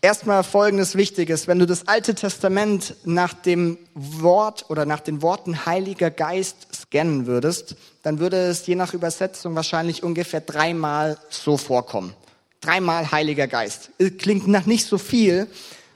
Erstmal 0.01 0.45
folgendes 0.45 0.95
Wichtiges. 0.95 1.47
Wenn 1.47 1.59
du 1.59 1.65
das 1.65 1.89
Alte 1.89 2.15
Testament 2.15 2.95
nach 3.03 3.33
dem 3.33 3.77
Wort 3.95 4.65
oder 4.69 4.85
nach 4.85 5.01
den 5.01 5.21
Worten 5.21 5.65
Heiliger 5.65 6.09
Geist 6.09 6.67
scannen 6.73 7.25
würdest, 7.25 7.75
dann 8.01 8.19
würde 8.19 8.37
es 8.37 8.65
je 8.65 8.75
nach 8.75 8.93
Übersetzung 8.93 9.55
wahrscheinlich 9.55 10.01
ungefähr 10.01 10.39
dreimal 10.39 11.17
so 11.29 11.57
vorkommen. 11.57 12.13
Dreimal 12.61 13.11
Heiliger 13.11 13.47
Geist. 13.47 13.91
Klingt 14.17 14.47
nach 14.47 14.65
nicht 14.65 14.85
so 14.85 14.97
viel. 14.97 15.47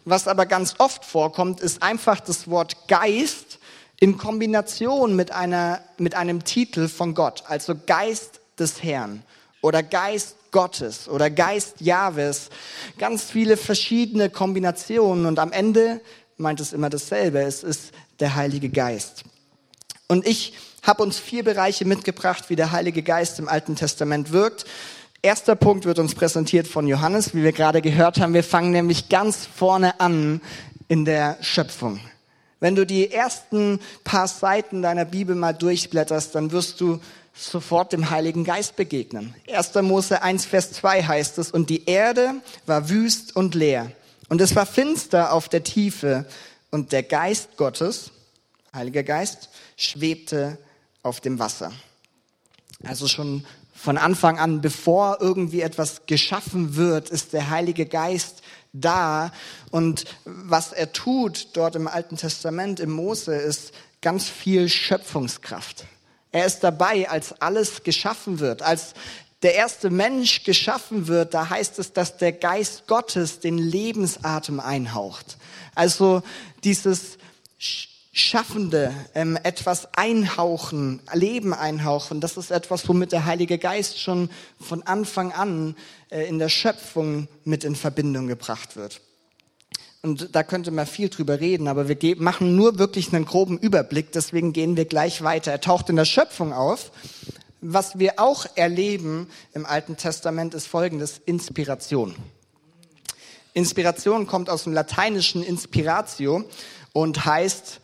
Was 0.06 0.28
aber 0.28 0.46
ganz 0.46 0.76
oft 0.80 1.06
vorkommt, 1.06 1.62
ist 1.62 1.82
einfach 1.82 2.20
das 2.20 2.50
Wort 2.50 2.88
Geist 2.88 3.60
in 4.00 4.18
Kombination 4.18 5.16
mit 5.16 5.32
einer, 5.32 5.82
mit 5.98 6.16
einem 6.16 6.44
Titel 6.44 6.88
von 6.90 7.16
Gott. 7.16 7.44
Also 7.48 7.74
Geist 7.86 8.42
des 8.60 8.84
Herrn 8.84 9.24
oder 9.62 9.82
Geist 9.82 10.36
Gottes 10.52 11.08
oder 11.08 11.30
Geist 11.30 11.82
Jahwes. 11.82 12.50
Ganz 12.98 13.24
viele 13.24 13.58
verschiedene 13.58 14.30
Kombinationen 14.30 15.26
und 15.26 15.40
am 15.40 15.52
Ende 15.52 16.02
meint 16.38 16.60
es 16.60 16.74
immer 16.74 16.90
dasselbe. 16.90 17.40
Es 17.40 17.64
ist 17.64 17.92
der 18.20 18.36
Heilige 18.36 18.70
Geist. 18.70 19.24
Und 20.08 20.28
ich 20.28 20.54
habe 20.82 21.02
uns 21.02 21.18
vier 21.18 21.44
Bereiche 21.44 21.86
mitgebracht, 21.86 22.50
wie 22.50 22.56
der 22.56 22.72
Heilige 22.72 23.04
Geist 23.04 23.40
im 23.40 23.48
Alten 23.48 23.76
Testament 23.76 24.32
wirkt. 24.32 24.66
Erster 25.26 25.56
Punkt 25.56 25.86
wird 25.86 26.00
uns 26.00 26.16
präsentiert 26.16 26.68
von 26.68 26.86
Johannes, 26.86 27.34
wie 27.34 27.44
wir 27.44 27.54
gerade 27.54 27.82
gehört 27.82 28.20
haben. 28.20 28.34
Wir 28.34 28.44
fangen 28.44 28.72
nämlich 28.72 29.08
ganz 29.08 29.46
vorne 29.46 30.02
an 30.02 30.42
in 30.90 31.06
der 31.06 31.38
Schöpfung. 31.40 32.02
Wenn 32.60 32.76
du 32.76 32.86
die 32.86 33.10
ersten 33.10 33.80
paar 34.04 34.28
Seiten 34.28 34.82
deiner 34.82 35.06
Bibel 35.06 35.34
mal 35.34 35.54
durchblätterst, 35.54 36.36
dann 36.36 36.52
wirst 36.52 36.82
du 36.82 37.00
sofort 37.34 37.94
dem 37.94 38.10
Heiligen 38.10 38.44
Geist 38.44 38.76
begegnen. 38.76 39.34
1. 39.50 39.76
Mose 39.76 40.22
1, 40.22 40.44
Vers 40.44 40.74
2 40.74 41.04
heißt 41.04 41.38
es, 41.38 41.52
und 41.52 41.70
die 41.70 41.86
Erde 41.86 42.34
war 42.66 42.90
wüst 42.90 43.34
und 43.34 43.56
leer. 43.56 43.94
Und 44.28 44.42
es 44.42 44.58
war 44.58 44.66
finster 44.66 45.32
auf 45.32 45.48
der 45.48 45.64
Tiefe. 45.64 46.26
Und 46.70 46.92
der 46.92 47.04
Geist 47.04 47.56
Gottes, 47.56 48.12
Heiliger 48.76 49.04
Geist, 49.04 49.48
schwebte 49.78 50.58
auf 51.02 51.22
dem 51.22 51.40
Wasser. 51.40 51.72
Also 52.84 53.08
schon 53.08 53.46
von 53.84 53.98
Anfang 53.98 54.40
an, 54.40 54.62
bevor 54.62 55.18
irgendwie 55.20 55.60
etwas 55.60 56.04
geschaffen 56.06 56.78
wird, 56.78 57.10
ist 57.10 57.34
der 57.34 57.50
Heilige 57.50 57.86
Geist 57.86 58.42
da. 58.72 59.34
Und 59.72 60.06
was 60.24 60.72
er 60.72 60.94
tut 60.94 61.50
dort 61.52 61.76
im 61.76 61.90
Alten 61.90 62.16
Testament, 62.16 62.80
im 62.80 62.92
Mose, 62.92 63.36
ist 63.36 63.74
ganz 64.02 64.30
viel 64.30 64.70
Schöpfungskraft. 64.70 65.84
Er 66.32 66.46
ist 66.46 66.62
dabei, 66.62 67.10
als 67.10 67.42
alles 67.42 67.84
geschaffen 67.84 68.40
wird, 68.40 68.62
als 68.62 68.94
der 69.42 69.56
erste 69.56 69.90
Mensch 69.90 70.46
geschaffen 70.46 71.08
wird, 71.10 71.34
da 71.34 71.50
heißt 71.50 71.78
es, 71.78 71.92
dass 71.92 72.16
der 72.16 72.32
Geist 72.32 72.88
Gottes 72.88 73.42
den 73.42 73.58
Lebensatem 73.58 74.62
einhaucht. 74.62 75.36
Also 75.76 76.24
dieses 76.64 77.18
Schaffende, 78.16 78.94
ähm, 79.16 79.40
etwas 79.42 79.88
einhauchen, 79.96 81.02
Leben 81.14 81.52
einhauchen, 81.52 82.22
das 82.22 82.38
ist 82.38 82.52
etwas, 82.52 82.88
womit 82.88 83.12
der 83.12 83.26
Heilige 83.26 83.58
Geist 83.58 84.00
schon 84.00 84.30
von 84.60 84.84
Anfang 84.84 85.32
an 85.32 85.76
äh, 86.12 86.28
in 86.28 86.38
der 86.38 86.50
Schöpfung 86.50 87.28
mit 87.44 87.64
in 87.64 87.76
Verbindung 87.76 88.28
gebracht 88.28 88.76
wird. 88.76 89.02
Und 90.04 90.36
da 90.36 90.44
könnte 90.44 90.70
man 90.70 90.86
viel 90.86 91.10
drüber 91.10 91.40
reden, 91.40 91.68
aber 91.68 91.88
wir 91.88 91.98
machen 92.18 92.56
nur 92.56 92.78
wirklich 92.78 93.12
einen 93.12 93.26
groben 93.26 93.58
Überblick, 93.58 94.12
deswegen 94.12 94.54
gehen 94.54 94.78
wir 94.78 94.86
gleich 94.86 95.24
weiter. 95.24 95.52
Er 95.52 95.62
taucht 95.62 95.90
in 95.90 95.96
der 95.96 96.06
Schöpfung 96.06 96.54
auf. 96.54 96.92
Was 97.62 97.98
wir 97.98 98.20
auch 98.20 98.46
erleben 98.54 99.28
im 99.54 99.66
Alten 99.66 99.98
Testament 99.98 100.54
ist 100.54 100.68
folgendes, 100.68 101.20
Inspiration. 101.26 102.14
Inspiration 103.54 104.28
kommt 104.28 104.52
aus 104.52 104.66
dem 104.66 104.74
lateinischen 104.74 105.42
Inspiratio 105.42 106.44
und 106.92 107.26
heißt 107.26 107.80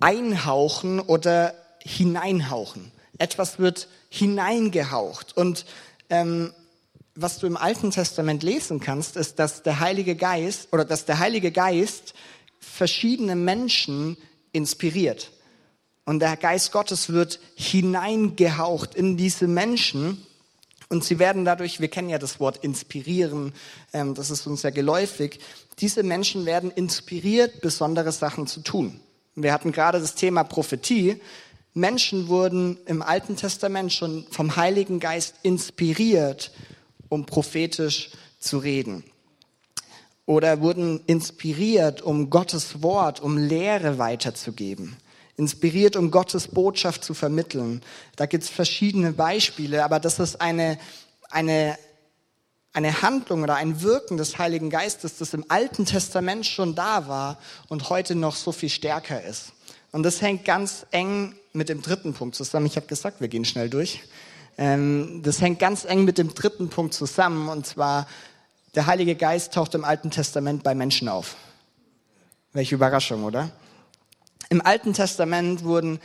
einhauchen 0.00 1.00
oder 1.00 1.54
hineinhauchen. 1.82 2.92
Etwas 3.18 3.58
wird 3.58 3.88
hineingehaucht. 4.08 5.36
Und 5.36 5.64
ähm, 6.10 6.52
was 7.14 7.38
du 7.38 7.46
im 7.46 7.56
Alten 7.56 7.90
Testament 7.90 8.42
lesen 8.42 8.80
kannst, 8.80 9.16
ist, 9.16 9.38
dass 9.38 9.62
der 9.62 9.80
Heilige 9.80 10.16
Geist 10.16 10.68
oder 10.72 10.84
dass 10.84 11.06
der 11.06 11.18
Heilige 11.18 11.50
Geist 11.50 12.14
verschiedene 12.58 13.36
Menschen 13.36 14.16
inspiriert. 14.52 15.30
Und 16.04 16.20
der 16.20 16.36
Geist 16.36 16.72
Gottes 16.72 17.10
wird 17.10 17.40
hineingehaucht 17.56 18.94
in 18.94 19.16
diese 19.16 19.48
Menschen. 19.48 20.24
Und 20.88 21.04
sie 21.04 21.18
werden 21.18 21.44
dadurch, 21.44 21.80
wir 21.80 21.88
kennen 21.88 22.10
ja 22.10 22.18
das 22.18 22.38
Wort 22.38 22.58
inspirieren, 22.58 23.54
ähm, 23.92 24.14
das 24.14 24.30
ist 24.30 24.46
uns 24.46 24.62
ja 24.62 24.70
geläufig, 24.70 25.40
diese 25.80 26.04
Menschen 26.04 26.46
werden 26.46 26.70
inspiriert, 26.70 27.60
besondere 27.60 28.12
Sachen 28.12 28.46
zu 28.46 28.60
tun. 28.60 29.00
Wir 29.38 29.52
hatten 29.52 29.70
gerade 29.70 30.00
das 30.00 30.14
Thema 30.14 30.44
Prophetie. 30.44 31.20
Menschen 31.74 32.28
wurden 32.28 32.78
im 32.86 33.02
Alten 33.02 33.36
Testament 33.36 33.92
schon 33.92 34.26
vom 34.30 34.56
Heiligen 34.56 34.98
Geist 34.98 35.34
inspiriert, 35.42 36.52
um 37.10 37.26
prophetisch 37.26 38.12
zu 38.40 38.56
reden. 38.56 39.04
Oder 40.24 40.62
wurden 40.62 41.00
inspiriert, 41.06 42.00
um 42.00 42.30
Gottes 42.30 42.82
Wort, 42.82 43.20
um 43.20 43.36
Lehre 43.36 43.98
weiterzugeben. 43.98 44.96
Inspiriert, 45.36 45.96
um 45.96 46.10
Gottes 46.10 46.48
Botschaft 46.48 47.04
zu 47.04 47.12
vermitteln. 47.12 47.82
Da 48.16 48.24
gibt 48.24 48.44
es 48.44 48.48
verschiedene 48.48 49.12
Beispiele, 49.12 49.84
aber 49.84 50.00
das 50.00 50.18
ist 50.18 50.40
eine, 50.40 50.78
eine, 51.28 51.76
eine 52.76 53.00
Handlung 53.00 53.42
oder 53.42 53.54
ein 53.54 53.80
Wirken 53.80 54.18
des 54.18 54.36
Heiligen 54.36 54.68
Geistes, 54.68 55.16
das 55.16 55.32
im 55.32 55.46
Alten 55.48 55.86
Testament 55.86 56.44
schon 56.44 56.74
da 56.74 57.08
war 57.08 57.38
und 57.68 57.88
heute 57.88 58.14
noch 58.14 58.36
so 58.36 58.52
viel 58.52 58.68
stärker 58.68 59.24
ist. 59.24 59.52
Und 59.92 60.02
das 60.02 60.20
hängt 60.20 60.44
ganz 60.44 60.84
eng 60.90 61.34
mit 61.54 61.70
dem 61.70 61.80
dritten 61.80 62.12
Punkt 62.12 62.36
zusammen. 62.36 62.66
Ich 62.66 62.76
habe 62.76 62.86
gesagt, 62.86 63.22
wir 63.22 63.28
gehen 63.28 63.46
schnell 63.46 63.70
durch. 63.70 64.02
Ähm, 64.58 65.22
das 65.22 65.40
hängt 65.40 65.58
ganz 65.58 65.86
eng 65.86 66.04
mit 66.04 66.18
dem 66.18 66.34
dritten 66.34 66.68
Punkt 66.68 66.92
zusammen, 66.92 67.48
und 67.48 67.66
zwar 67.66 68.06
der 68.74 68.84
Heilige 68.84 69.16
Geist 69.16 69.54
taucht 69.54 69.74
im 69.74 69.84
Alten 69.86 70.10
Testament 70.10 70.62
bei 70.62 70.74
Menschen 70.74 71.08
auf. 71.08 71.36
Welche 72.52 72.74
Überraschung, 72.74 73.24
oder? 73.24 73.50
Im 74.50 74.60
Alten 74.60 74.92
Testament 74.92 75.64
wurden, 75.64 75.98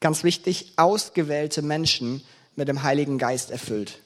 ganz 0.00 0.24
wichtig, 0.24 0.72
ausgewählte 0.76 1.60
Menschen 1.60 2.22
mit 2.56 2.68
dem 2.68 2.82
Heiligen 2.82 3.18
Geist 3.18 3.50
erfüllt 3.50 3.98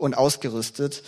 und 0.00 0.14
ausgerüstet. 0.14 1.02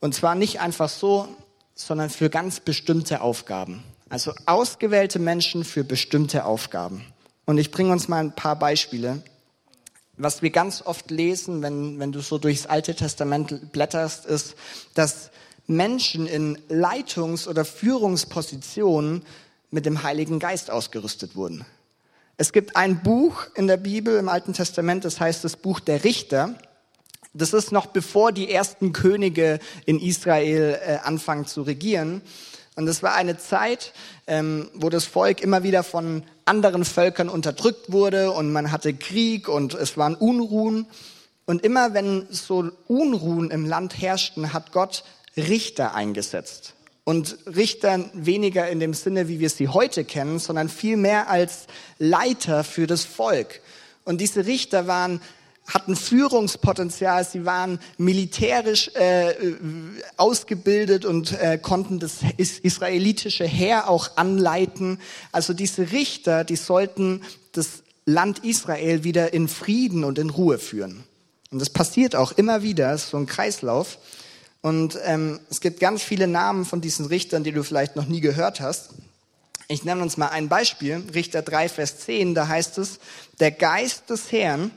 Und 0.00 0.14
zwar 0.14 0.34
nicht 0.34 0.60
einfach 0.60 0.88
so, 0.88 1.28
sondern 1.74 2.10
für 2.10 2.30
ganz 2.30 2.60
bestimmte 2.60 3.20
Aufgaben. 3.20 3.84
Also 4.08 4.32
ausgewählte 4.46 5.18
Menschen 5.18 5.64
für 5.64 5.84
bestimmte 5.84 6.44
Aufgaben. 6.44 7.04
Und 7.44 7.58
ich 7.58 7.70
bringe 7.70 7.92
uns 7.92 8.08
mal 8.08 8.18
ein 8.18 8.34
paar 8.34 8.58
Beispiele 8.58 9.22
was 10.16 10.42
wir 10.42 10.50
ganz 10.50 10.82
oft 10.82 11.10
lesen, 11.10 11.62
wenn, 11.62 11.98
wenn 11.98 12.12
du 12.12 12.20
so 12.20 12.38
durchs 12.38 12.66
Alte 12.66 12.94
Testament 12.94 13.72
blätterst, 13.72 14.26
ist, 14.26 14.54
dass 14.94 15.30
Menschen 15.66 16.26
in 16.26 16.58
Leitungs- 16.68 17.48
oder 17.48 17.64
Führungspositionen 17.64 19.22
mit 19.70 19.86
dem 19.86 20.02
Heiligen 20.02 20.38
Geist 20.38 20.70
ausgerüstet 20.70 21.34
wurden. 21.34 21.64
Es 22.36 22.52
gibt 22.52 22.76
ein 22.76 23.02
Buch 23.02 23.46
in 23.54 23.66
der 23.66 23.76
Bibel 23.76 24.18
im 24.18 24.28
Alten 24.28 24.52
Testament, 24.52 25.04
das 25.04 25.20
heißt 25.20 25.44
das 25.44 25.56
Buch 25.56 25.80
der 25.80 26.04
Richter. 26.04 26.54
Das 27.34 27.54
ist 27.54 27.72
noch 27.72 27.86
bevor 27.86 28.32
die 28.32 28.50
ersten 28.50 28.92
Könige 28.92 29.58
in 29.86 29.98
Israel 29.98 30.78
äh, 30.86 30.96
anfangen 31.02 31.46
zu 31.46 31.62
regieren. 31.62 32.20
Und 32.74 32.88
es 32.88 33.02
war 33.02 33.14
eine 33.14 33.38
Zeit, 33.38 33.92
ähm, 34.26 34.70
wo 34.74 34.90
das 34.90 35.04
Volk 35.04 35.40
immer 35.40 35.62
wieder 35.62 35.82
von 35.82 36.24
anderen 36.44 36.84
Völkern 36.84 37.28
unterdrückt 37.28 37.92
wurde 37.92 38.32
und 38.32 38.52
man 38.52 38.70
hatte 38.70 38.92
Krieg 38.94 39.48
und 39.48 39.74
es 39.74 39.96
waren 39.96 40.14
Unruhen. 40.14 40.86
Und 41.46 41.64
immer 41.64 41.94
wenn 41.94 42.26
so 42.30 42.70
Unruhen 42.86 43.50
im 43.50 43.66
Land 43.66 44.00
herrschten, 44.00 44.52
hat 44.52 44.72
Gott 44.72 45.04
Richter 45.36 45.94
eingesetzt. 45.94 46.74
Und 47.04 47.38
Richter 47.46 48.10
weniger 48.12 48.68
in 48.68 48.78
dem 48.78 48.94
Sinne, 48.94 49.28
wie 49.28 49.40
wir 49.40 49.50
sie 49.50 49.68
heute 49.68 50.04
kennen, 50.04 50.38
sondern 50.38 50.68
vielmehr 50.68 51.28
als 51.28 51.66
Leiter 51.98 52.62
für 52.62 52.86
das 52.86 53.04
Volk. 53.04 53.60
Und 54.04 54.20
diese 54.20 54.46
Richter 54.46 54.86
waren 54.86 55.20
hatten 55.66 55.96
Führungspotenzial, 55.96 57.24
sie 57.24 57.44
waren 57.44 57.78
militärisch 57.96 58.88
äh, 58.94 59.34
ausgebildet 60.16 61.04
und 61.04 61.32
äh, 61.40 61.58
konnten 61.58 61.98
das 61.98 62.16
israelitische 62.36 63.44
Heer 63.44 63.88
auch 63.88 64.16
anleiten. 64.16 64.98
Also 65.30 65.52
diese 65.52 65.92
Richter, 65.92 66.44
die 66.44 66.56
sollten 66.56 67.22
das 67.52 67.82
Land 68.04 68.44
Israel 68.44 69.04
wieder 69.04 69.32
in 69.32 69.46
Frieden 69.46 70.04
und 70.04 70.18
in 70.18 70.30
Ruhe 70.30 70.58
führen. 70.58 71.04
Und 71.50 71.60
das 71.60 71.70
passiert 71.70 72.16
auch 72.16 72.32
immer 72.32 72.62
wieder, 72.62 72.96
so 72.98 73.16
ein 73.16 73.26
Kreislauf. 73.26 73.98
Und 74.62 74.98
ähm, 75.04 75.40
es 75.50 75.60
gibt 75.60 75.80
ganz 75.80 76.02
viele 76.02 76.26
Namen 76.26 76.64
von 76.64 76.80
diesen 76.80 77.06
Richtern, 77.06 77.44
die 77.44 77.52
du 77.52 77.62
vielleicht 77.62 77.94
noch 77.94 78.06
nie 78.06 78.20
gehört 78.20 78.60
hast. 78.60 78.90
Ich 79.68 79.84
nenne 79.84 80.02
uns 80.02 80.16
mal 80.16 80.28
ein 80.28 80.48
Beispiel. 80.48 81.02
Richter 81.14 81.42
3, 81.42 81.68
Vers 81.68 81.98
10, 82.00 82.34
da 82.34 82.48
heißt 82.48 82.78
es, 82.78 82.98
der 83.38 83.52
Geist 83.52 84.10
des 84.10 84.32
Herrn 84.32 84.70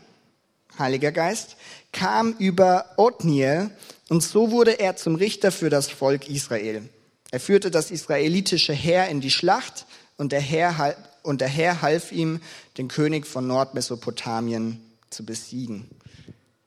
Heiliger 0.80 1.12
Geist, 1.12 1.56
kam 1.92 2.34
über 2.34 2.86
Othniel 2.98 3.70
und 4.10 4.22
so 4.22 4.52
wurde 4.52 4.80
er 4.80 4.96
zum 4.96 5.16
Richter 5.16 5.52
für 5.52 5.70
das 5.70 5.90
Volk 5.90 6.30
Israel. 6.30 6.88
Er 7.32 7.40
führte 7.40 7.72
das 7.72 7.92
israelitische 7.92 8.74
Heer 8.74 9.10
in 9.10 9.22
die 9.22 9.32
Schlacht 9.32 9.86
und 10.18 10.32
der 10.32 10.42
Herr, 10.42 10.96
und 11.24 11.42
der 11.42 11.48
Herr 11.48 11.82
half 11.82 12.12
ihm, 12.12 12.40
den 12.78 12.88
König 12.88 13.26
von 13.26 13.48
Nordmesopotamien 13.48 14.82
zu 15.10 15.26
besiegen. 15.26 15.90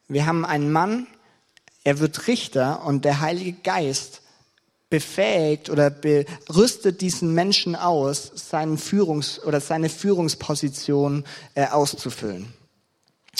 Wir 0.08 0.26
haben 0.26 0.44
einen 0.44 0.72
Mann, 0.72 1.06
er 1.84 2.00
wird 2.00 2.26
Richter 2.26 2.84
und 2.84 3.04
der 3.04 3.20
Heilige 3.20 3.52
Geist 3.52 4.22
befähigt 4.90 5.70
oder 5.70 5.90
berüstet 5.90 7.00
diesen 7.00 7.34
Menschen 7.34 7.76
aus, 7.76 8.32
seinen 8.34 8.78
Führungs- 8.78 9.42
oder 9.44 9.60
seine 9.60 9.88
Führungsposition 9.88 11.24
äh, 11.54 11.66
auszufüllen. 11.66 12.52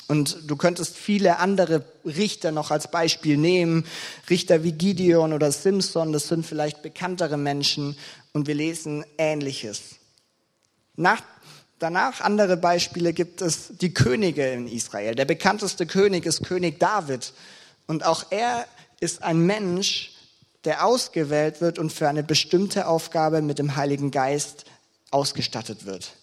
Und 0.08 0.38
du 0.46 0.56
könntest 0.56 0.96
viele 0.96 1.38
andere 1.38 1.84
Richter 2.04 2.50
noch 2.50 2.70
als 2.70 2.90
Beispiel 2.90 3.36
nehmen. 3.36 3.84
Richter 4.30 4.64
wie 4.64 4.72
Gideon 4.72 5.34
oder 5.34 5.52
Simson, 5.52 6.12
das 6.12 6.28
sind 6.28 6.46
vielleicht 6.46 6.82
bekanntere 6.82 7.36
Menschen. 7.36 7.96
Und 8.32 8.46
wir 8.46 8.54
lesen 8.54 9.04
Ähnliches. 9.18 9.96
Nach, 10.96 11.22
danach 11.78 12.22
andere 12.22 12.56
Beispiele 12.56 13.12
gibt 13.12 13.42
es 13.42 13.68
die 13.80 13.92
Könige 13.92 14.50
in 14.50 14.66
Israel. 14.66 15.14
Der 15.14 15.26
bekannteste 15.26 15.86
König 15.86 16.24
ist 16.24 16.42
König 16.42 16.80
David. 16.80 17.34
Und 17.86 18.04
auch 18.04 18.24
er 18.30 18.66
ist 19.00 19.22
ein 19.22 19.44
Mensch, 19.44 20.12
der 20.64 20.84
ausgewählt 20.84 21.60
wird 21.60 21.78
und 21.78 21.92
für 21.92 22.08
eine 22.08 22.22
bestimmte 22.22 22.86
Aufgabe 22.88 23.42
mit 23.42 23.58
dem 23.58 23.76
Heiligen 23.76 24.10
Geist 24.10 24.64
ausgestattet 25.10 25.84
wird. 25.84 26.16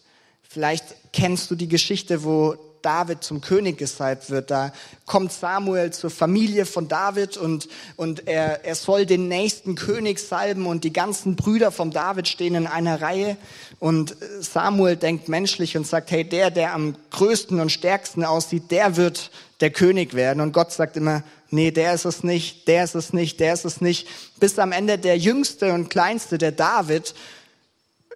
Vielleicht 0.43 0.83
kennst 1.13 1.49
du 1.51 1.55
die 1.55 1.67
Geschichte, 1.67 2.23
wo 2.23 2.57
David 2.85 3.23
zum 3.23 3.41
König 3.41 3.77
gesalbt 3.79 4.29
wird. 4.29 4.51
Da 4.51 4.71
kommt 5.05 5.31
Samuel 5.31 5.91
zur 5.91 6.11
Familie 6.11 6.65
von 6.65 6.87
David 6.87 7.35
und, 7.35 7.67
und 7.95 8.27
er, 8.27 8.63
er 8.63 8.75
soll 8.75 9.05
den 9.05 9.27
nächsten 9.27 9.75
König 9.75 10.19
salben 10.19 10.67
und 10.67 10.83
die 10.83 10.93
ganzen 10.93 11.35
Brüder 11.35 11.71
von 11.71 11.89
David 11.89 12.27
stehen 12.27 12.53
in 12.53 12.67
einer 12.67 13.01
Reihe 13.01 13.37
und 13.79 14.15
Samuel 14.39 14.95
denkt 14.95 15.29
menschlich 15.29 15.75
und 15.75 15.87
sagt, 15.87 16.11
hey, 16.11 16.23
der, 16.23 16.51
der 16.51 16.73
am 16.73 16.95
größten 17.09 17.59
und 17.59 17.71
stärksten 17.71 18.23
aussieht, 18.23 18.69
der 18.69 18.95
wird 18.97 19.31
der 19.61 19.71
König 19.71 20.13
werden. 20.13 20.41
Und 20.41 20.51
Gott 20.51 20.71
sagt 20.71 20.97
immer, 20.97 21.23
nee, 21.49 21.71
der 21.71 21.93
ist 21.93 22.05
es 22.05 22.23
nicht, 22.23 22.67
der 22.67 22.83
ist 22.83 22.95
es 22.95 23.13
nicht, 23.13 23.39
der 23.39 23.53
ist 23.53 23.65
es 23.65 23.81
nicht, 23.81 24.07
bis 24.39 24.59
am 24.59 24.71
Ende 24.71 24.97
der 24.97 25.17
jüngste 25.17 25.73
und 25.73 25.89
kleinste, 25.89 26.37
der 26.37 26.51
David, 26.51 27.15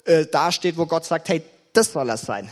äh, 0.05 0.25
dasteht, 0.25 0.77
wo 0.77 0.85
Gott 0.85 1.05
sagt, 1.05 1.29
hey, 1.29 1.41
das 1.73 1.93
soll 1.93 2.09
er 2.09 2.17
sein. 2.17 2.49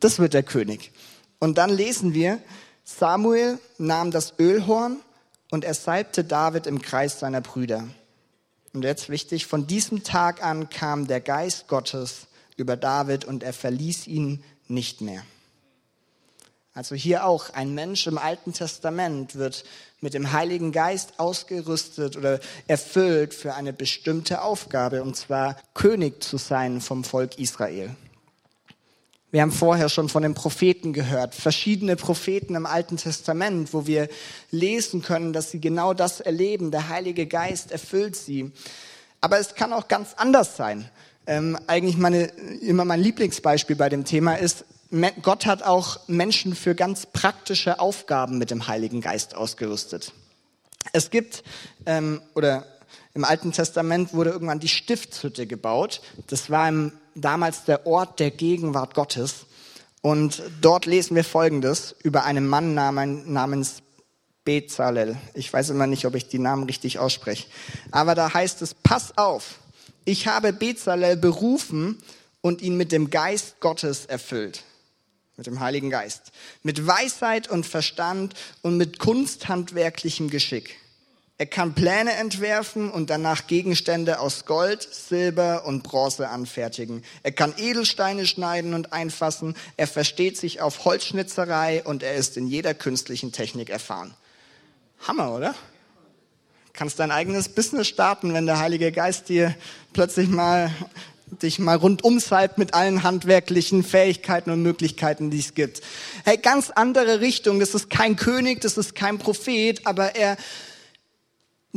Das 0.00 0.18
wird 0.18 0.34
der 0.34 0.42
König. 0.42 0.92
Und 1.38 1.58
dann 1.58 1.70
lesen 1.70 2.14
wir, 2.14 2.40
Samuel 2.84 3.58
nahm 3.78 4.10
das 4.10 4.34
Ölhorn 4.38 4.98
und 5.50 5.64
er 5.64 5.74
salbte 5.74 6.24
David 6.24 6.66
im 6.66 6.80
Kreis 6.80 7.20
seiner 7.20 7.40
Brüder. 7.40 7.88
Und 8.72 8.84
jetzt 8.84 9.08
wichtig, 9.08 9.46
von 9.46 9.66
diesem 9.66 10.04
Tag 10.04 10.44
an 10.44 10.68
kam 10.68 11.06
der 11.06 11.20
Geist 11.20 11.66
Gottes 11.66 12.26
über 12.56 12.76
David 12.76 13.24
und 13.24 13.42
er 13.42 13.52
verließ 13.52 14.06
ihn 14.06 14.44
nicht 14.68 15.00
mehr. 15.00 15.22
Also 16.74 16.94
hier 16.94 17.24
auch 17.24 17.54
ein 17.54 17.74
Mensch 17.74 18.06
im 18.06 18.18
Alten 18.18 18.52
Testament 18.52 19.36
wird 19.36 19.64
mit 20.02 20.12
dem 20.12 20.32
Heiligen 20.32 20.72
Geist 20.72 21.18
ausgerüstet 21.18 22.18
oder 22.18 22.38
erfüllt 22.66 23.32
für 23.32 23.54
eine 23.54 23.72
bestimmte 23.72 24.42
Aufgabe, 24.42 25.02
und 25.02 25.16
zwar 25.16 25.56
König 25.72 26.22
zu 26.22 26.36
sein 26.36 26.82
vom 26.82 27.02
Volk 27.02 27.38
Israel. 27.38 27.96
Wir 29.32 29.42
haben 29.42 29.52
vorher 29.52 29.88
schon 29.88 30.08
von 30.08 30.22
den 30.22 30.34
Propheten 30.34 30.92
gehört, 30.92 31.34
verschiedene 31.34 31.96
Propheten 31.96 32.54
im 32.54 32.64
Alten 32.64 32.96
Testament, 32.96 33.74
wo 33.74 33.86
wir 33.86 34.08
lesen 34.52 35.02
können, 35.02 35.32
dass 35.32 35.50
sie 35.50 35.60
genau 35.60 35.94
das 35.94 36.20
erleben. 36.20 36.70
Der 36.70 36.88
Heilige 36.88 37.26
Geist 37.26 37.72
erfüllt 37.72 38.14
sie. 38.14 38.52
Aber 39.20 39.38
es 39.38 39.56
kann 39.56 39.72
auch 39.72 39.88
ganz 39.88 40.14
anders 40.16 40.56
sein. 40.56 40.88
Ähm, 41.26 41.58
eigentlich 41.66 41.96
meine, 41.96 42.26
immer 42.60 42.84
mein 42.84 43.00
Lieblingsbeispiel 43.00 43.74
bei 43.74 43.88
dem 43.88 44.04
Thema 44.04 44.34
ist, 44.34 44.64
Gott 45.22 45.46
hat 45.46 45.64
auch 45.64 45.98
Menschen 46.06 46.54
für 46.54 46.76
ganz 46.76 47.06
praktische 47.06 47.80
Aufgaben 47.80 48.38
mit 48.38 48.52
dem 48.52 48.68
Heiligen 48.68 49.00
Geist 49.00 49.34
ausgerüstet. 49.34 50.12
Es 50.92 51.10
gibt, 51.10 51.42
ähm, 51.86 52.20
oder 52.34 52.64
im 53.16 53.24
Alten 53.24 53.50
Testament 53.50 54.12
wurde 54.12 54.28
irgendwann 54.28 54.60
die 54.60 54.68
Stiftshütte 54.68 55.46
gebaut. 55.46 56.02
Das 56.26 56.50
war 56.50 56.68
im, 56.68 56.92
damals 57.14 57.64
der 57.64 57.86
Ort 57.86 58.20
der 58.20 58.30
Gegenwart 58.30 58.94
Gottes. 58.94 59.46
Und 60.02 60.42
dort 60.60 60.84
lesen 60.84 61.16
wir 61.16 61.24
Folgendes 61.24 61.96
über 62.02 62.24
einen 62.24 62.46
Mann 62.46 62.74
namens 62.74 63.82
Bezalel. 64.44 65.16
Ich 65.32 65.50
weiß 65.50 65.70
immer 65.70 65.86
nicht, 65.86 66.04
ob 66.04 66.14
ich 66.14 66.28
die 66.28 66.38
Namen 66.38 66.64
richtig 66.64 66.98
ausspreche. 66.98 67.46
Aber 67.90 68.14
da 68.14 68.34
heißt 68.34 68.60
es, 68.60 68.74
pass 68.74 69.16
auf, 69.16 69.60
ich 70.04 70.28
habe 70.28 70.52
Bezalel 70.52 71.16
berufen 71.16 71.98
und 72.42 72.60
ihn 72.60 72.76
mit 72.76 72.92
dem 72.92 73.08
Geist 73.08 73.60
Gottes 73.60 74.04
erfüllt 74.04 74.62
mit 75.38 75.46
dem 75.46 75.60
Heiligen 75.60 75.90
Geist, 75.90 76.32
mit 76.62 76.86
Weisheit 76.86 77.50
und 77.50 77.66
Verstand 77.66 78.34
und 78.62 78.78
mit 78.78 78.98
kunsthandwerklichem 78.98 80.30
Geschick. 80.30 80.76
Er 81.38 81.44
kann 81.46 81.74
Pläne 81.74 82.12
entwerfen 82.14 82.90
und 82.90 83.10
danach 83.10 83.46
Gegenstände 83.46 84.20
aus 84.20 84.46
Gold, 84.46 84.88
Silber 84.90 85.66
und 85.66 85.82
Bronze 85.82 86.30
anfertigen. 86.30 87.02
Er 87.22 87.32
kann 87.32 87.52
Edelsteine 87.58 88.24
schneiden 88.24 88.72
und 88.72 88.94
einfassen. 88.94 89.54
Er 89.76 89.86
versteht 89.86 90.38
sich 90.38 90.62
auf 90.62 90.86
Holzschnitzerei 90.86 91.84
und 91.84 92.02
er 92.02 92.14
ist 92.14 92.38
in 92.38 92.46
jeder 92.46 92.72
künstlichen 92.72 93.32
Technik 93.32 93.68
erfahren. 93.68 94.14
Hammer, 95.06 95.34
oder? 95.34 95.54
Kannst 96.72 97.00
dein 97.00 97.10
eigenes 97.10 97.50
Business 97.50 97.88
starten, 97.88 98.32
wenn 98.32 98.46
der 98.46 98.58
Heilige 98.58 98.90
Geist 98.90 99.28
dir 99.28 99.54
plötzlich 99.92 100.28
mal 100.28 100.70
dich 101.42 101.58
mal 101.58 101.76
rundum 101.76 102.20
salbt 102.20 102.56
mit 102.56 102.72
allen 102.72 103.02
handwerklichen 103.02 103.82
Fähigkeiten 103.82 104.50
und 104.50 104.62
Möglichkeiten, 104.62 105.30
die 105.30 105.40
es 105.40 105.54
gibt. 105.54 105.82
Hey, 106.24 106.38
ganz 106.38 106.70
andere 106.70 107.20
Richtung. 107.20 107.58
Das 107.58 107.74
ist 107.74 107.90
kein 107.90 108.16
König, 108.16 108.60
das 108.60 108.78
ist 108.78 108.94
kein 108.94 109.18
Prophet, 109.18 109.86
aber 109.86 110.14
er 110.14 110.36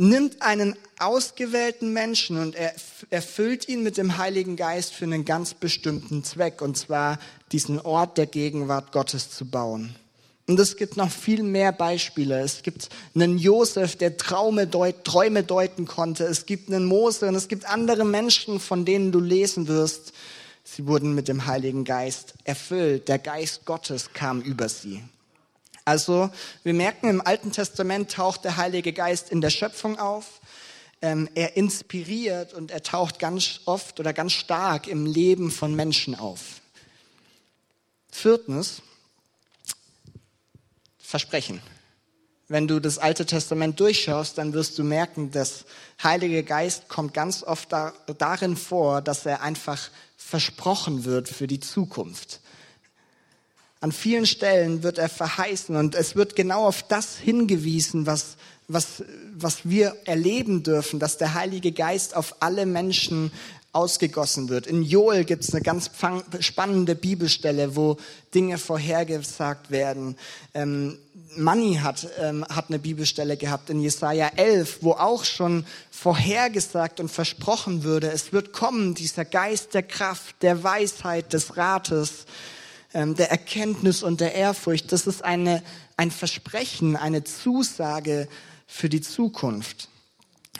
nimmt 0.00 0.40
einen 0.40 0.76
ausgewählten 0.98 1.92
Menschen 1.92 2.38
und 2.38 2.54
er 2.54 2.72
erfüllt 3.10 3.68
ihn 3.68 3.82
mit 3.82 3.98
dem 3.98 4.16
Heiligen 4.16 4.56
Geist 4.56 4.94
für 4.94 5.04
einen 5.04 5.26
ganz 5.26 5.52
bestimmten 5.52 6.24
Zweck, 6.24 6.62
und 6.62 6.78
zwar 6.78 7.18
diesen 7.52 7.78
Ort 7.78 8.16
der 8.16 8.26
Gegenwart 8.26 8.92
Gottes 8.92 9.30
zu 9.30 9.44
bauen. 9.44 9.94
Und 10.46 10.58
es 10.58 10.78
gibt 10.78 10.96
noch 10.96 11.10
viel 11.10 11.42
mehr 11.42 11.70
Beispiele. 11.70 12.40
Es 12.40 12.62
gibt 12.62 12.88
einen 13.14 13.38
Josef, 13.38 13.94
der 13.96 14.16
Traume 14.16 14.66
deut, 14.66 15.04
Träume 15.04 15.44
deuten 15.44 15.86
konnte. 15.86 16.24
Es 16.24 16.46
gibt 16.46 16.68
einen 16.68 16.86
Mose 16.86 17.28
und 17.28 17.34
es 17.34 17.46
gibt 17.46 17.66
andere 17.66 18.04
Menschen, 18.04 18.58
von 18.58 18.86
denen 18.86 19.12
du 19.12 19.20
lesen 19.20 19.68
wirst. 19.68 20.12
Sie 20.64 20.86
wurden 20.86 21.14
mit 21.14 21.28
dem 21.28 21.46
Heiligen 21.46 21.84
Geist 21.84 22.34
erfüllt. 22.44 23.08
Der 23.08 23.18
Geist 23.18 23.66
Gottes 23.66 24.12
kam 24.14 24.40
über 24.40 24.68
sie. 24.70 25.02
Also 25.90 26.30
wir 26.62 26.72
merken, 26.72 27.08
im 27.08 27.20
Alten 27.20 27.50
Testament 27.50 28.12
taucht 28.12 28.44
der 28.44 28.56
Heilige 28.56 28.92
Geist 28.92 29.28
in 29.28 29.40
der 29.40 29.50
Schöpfung 29.50 29.98
auf. 29.98 30.40
Ähm, 31.02 31.28
er 31.34 31.56
inspiriert 31.56 32.54
und 32.54 32.70
er 32.70 32.84
taucht 32.84 33.18
ganz 33.18 33.62
oft 33.64 33.98
oder 33.98 34.12
ganz 34.12 34.30
stark 34.34 34.86
im 34.86 35.04
Leben 35.04 35.50
von 35.50 35.74
Menschen 35.74 36.14
auf. 36.14 36.60
Viertens, 38.12 38.82
Versprechen. 41.00 41.60
Wenn 42.46 42.68
du 42.68 42.78
das 42.78 42.98
Alte 42.98 43.26
Testament 43.26 43.80
durchschaust, 43.80 44.38
dann 44.38 44.52
wirst 44.52 44.78
du 44.78 44.84
merken, 44.84 45.32
dass 45.32 45.64
Heilige 46.00 46.44
Geist 46.44 46.88
kommt 46.88 47.14
ganz 47.14 47.42
oft 47.42 47.72
da, 47.72 47.92
darin 48.16 48.56
vor, 48.56 49.02
dass 49.02 49.26
er 49.26 49.42
einfach 49.42 49.90
versprochen 50.16 51.04
wird 51.04 51.28
für 51.28 51.48
die 51.48 51.58
Zukunft. 51.58 52.38
An 53.80 53.92
vielen 53.92 54.26
Stellen 54.26 54.82
wird 54.82 54.98
er 54.98 55.08
verheißen 55.08 55.74
und 55.74 55.94
es 55.94 56.14
wird 56.14 56.36
genau 56.36 56.66
auf 56.66 56.82
das 56.82 57.16
hingewiesen, 57.16 58.04
was, 58.04 58.36
was, 58.68 59.02
was 59.34 59.68
wir 59.68 59.96
erleben 60.04 60.62
dürfen, 60.62 61.00
dass 61.00 61.16
der 61.16 61.32
Heilige 61.32 61.72
Geist 61.72 62.14
auf 62.14 62.36
alle 62.40 62.66
Menschen 62.66 63.32
ausgegossen 63.72 64.48
wird. 64.50 64.66
In 64.66 64.82
Joel 64.82 65.24
gibt 65.24 65.44
es 65.44 65.54
eine 65.54 65.62
ganz 65.62 65.90
spannende 66.40 66.94
Bibelstelle, 66.94 67.74
wo 67.74 67.96
Dinge 68.34 68.58
vorhergesagt 68.58 69.70
werden. 69.70 70.16
Ähm, 70.52 70.98
Manni 71.36 71.76
hat, 71.76 72.06
ähm, 72.18 72.44
hat 72.48 72.66
eine 72.68 72.80
Bibelstelle 72.80 73.36
gehabt 73.36 73.70
in 73.70 73.80
Jesaja 73.80 74.30
11, 74.36 74.78
wo 74.82 74.92
auch 74.92 75.24
schon 75.24 75.64
vorhergesagt 75.90 76.98
und 77.00 77.08
versprochen 77.08 77.84
würde, 77.84 78.10
es 78.10 78.32
wird 78.32 78.52
kommen, 78.52 78.94
dieser 78.94 79.24
Geist 79.24 79.72
der 79.72 79.84
Kraft, 79.84 80.34
der 80.42 80.64
Weisheit, 80.64 81.32
des 81.32 81.56
Rates, 81.56 82.26
der 82.92 83.30
Erkenntnis 83.30 84.02
und 84.02 84.20
der 84.20 84.34
Ehrfurcht. 84.34 84.92
Das 84.92 85.06
ist 85.06 85.24
eine, 85.24 85.62
ein 85.96 86.10
Versprechen, 86.10 86.96
eine 86.96 87.24
Zusage 87.24 88.28
für 88.66 88.88
die 88.88 89.00
Zukunft. 89.00 89.88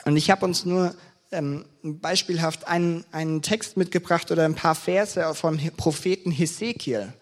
Und 0.05 0.17
ich 0.17 0.31
habe 0.31 0.45
uns 0.45 0.65
nur 0.65 0.95
ähm, 1.31 1.65
beispielhaft 1.81 2.67
einen, 2.67 3.05
einen 3.11 3.41
Text 3.41 3.77
mitgebracht 3.77 4.31
oder 4.31 4.45
ein 4.45 4.55
paar 4.55 4.75
Verse 4.75 5.33
vom 5.35 5.57
Propheten 5.77 6.31
Hesekiel. 6.31 7.13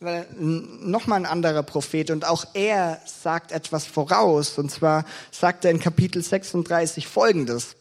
Nochmal 0.00 1.20
ein 1.20 1.26
anderer 1.26 1.64
Prophet 1.64 2.10
und 2.12 2.24
auch 2.24 2.46
er 2.54 3.02
sagt 3.04 3.50
etwas 3.50 3.84
voraus. 3.84 4.56
Und 4.58 4.70
zwar 4.70 5.04
sagt 5.32 5.64
er 5.64 5.72
in 5.72 5.80
Kapitel 5.80 6.22
36 6.22 7.08
folgendes. 7.08 7.74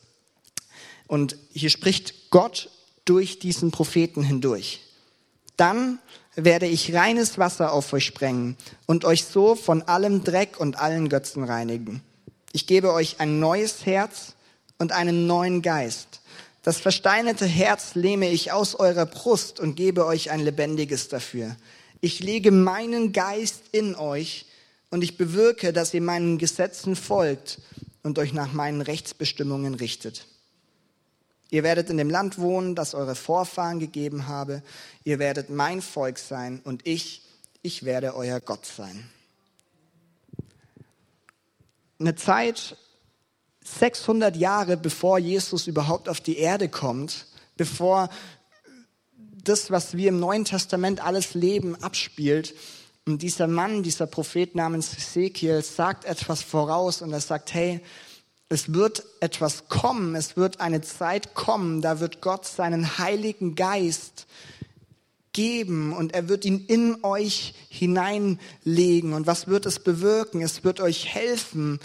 Und 1.05 1.37
hier 1.53 1.69
spricht 1.69 2.31
Gott 2.31 2.69
durch 3.05 3.39
diesen 3.39 3.71
Propheten 3.71 4.23
hindurch. 4.23 4.81
Dann 5.57 5.99
werde 6.37 6.67
ich 6.67 6.93
reines 6.93 7.39
Wasser 7.39 7.73
auf 7.73 7.91
euch 7.91 8.05
sprengen 8.05 8.55
und 8.85 9.05
euch 9.05 9.25
so 9.25 9.55
von 9.55 9.81
allem 9.81 10.23
Dreck 10.23 10.59
und 10.59 10.77
allen 10.77 11.09
Götzen 11.09 11.43
reinigen. 11.43 12.01
Ich 12.53 12.67
gebe 12.67 12.93
euch 12.93 13.19
ein 13.19 13.39
neues 13.39 13.85
Herz 13.85 14.35
und 14.77 14.91
einen 14.91 15.25
neuen 15.25 15.63
Geist. 15.63 16.21
Das 16.61 16.77
versteinerte 16.77 17.45
Herz 17.45 17.95
lehme 17.95 18.29
ich 18.29 18.51
aus 18.51 18.75
eurer 18.75 19.07
Brust 19.07 19.59
und 19.59 19.75
gebe 19.75 20.05
euch 20.05 20.29
ein 20.29 20.39
lebendiges 20.39 21.07
dafür. 21.07 21.55
Ich 22.01 22.19
lege 22.19 22.51
meinen 22.51 23.13
Geist 23.13 23.63
in 23.71 23.95
euch 23.95 24.45
und 24.91 25.03
ich 25.03 25.17
bewirke, 25.17 25.73
dass 25.73 25.93
ihr 25.93 26.01
meinen 26.01 26.37
Gesetzen 26.37 26.95
folgt 26.95 27.59
und 28.03 28.19
euch 28.19 28.33
nach 28.33 28.53
meinen 28.53 28.81
Rechtsbestimmungen 28.81 29.73
richtet. 29.73 30.27
Ihr 31.49 31.63
werdet 31.63 31.89
in 31.89 31.97
dem 31.97 32.09
Land 32.09 32.39
wohnen, 32.39 32.75
das 32.75 32.93
eure 32.93 33.15
Vorfahren 33.15 33.79
gegeben 33.79 34.27
habe. 34.27 34.61
Ihr 35.03 35.19
werdet 35.19 35.49
mein 35.49 35.81
Volk 35.81 36.19
sein 36.19 36.61
und 36.63 36.85
ich, 36.85 37.21
ich 37.61 37.83
werde 37.83 38.15
euer 38.15 38.39
Gott 38.39 38.65
sein. 38.65 39.09
Eine 41.99 42.15
Zeit, 42.15 42.75
600 43.63 44.35
Jahre 44.35 44.77
bevor 44.77 45.19
Jesus 45.19 45.67
überhaupt 45.67 46.09
auf 46.09 46.21
die 46.21 46.37
Erde 46.37 46.69
kommt, 46.69 47.25
bevor 47.55 48.09
das, 49.43 49.71
was 49.71 49.95
wir 49.95 50.09
im 50.09 50.19
Neuen 50.19 50.45
Testament 50.45 51.03
alles 51.03 51.33
leben, 51.33 51.81
abspielt, 51.81 52.53
Und 53.07 53.21
dieser 53.21 53.47
Mann, 53.47 53.83
dieser 53.83 54.05
Prophet 54.05 54.53
namens 54.53 54.93
Ezekiel 54.93 55.63
sagt 55.63 56.03
etwas 56.03 56.41
voraus 56.41 57.01
und 57.01 57.13
er 57.13 57.21
sagt, 57.21 57.53
hey, 57.53 57.79
es 58.49 58.73
wird 58.73 59.03
etwas 59.19 59.67
kommen, 59.67 60.15
es 60.15 60.37
wird 60.37 60.59
eine 60.59 60.81
Zeit 60.81 61.33
kommen, 61.33 61.81
da 61.81 61.99
wird 61.99 62.21
Gott 62.21 62.45
seinen 62.45 62.97
Heiligen 62.97 63.55
Geist 63.55 64.25
geben 65.33 65.93
und 65.93 66.13
er 66.13 66.29
wird 66.29 66.45
ihn 66.45 66.65
in 66.65 67.03
euch 67.03 67.53
hineinlegen. 67.69 69.13
Und 69.13 69.27
was 69.27 69.47
wird 69.47 69.65
es 69.65 69.79
bewirken? 69.79 70.41
Es 70.41 70.63
wird 70.63 70.79
euch 70.79 71.13
helfen, 71.13 71.79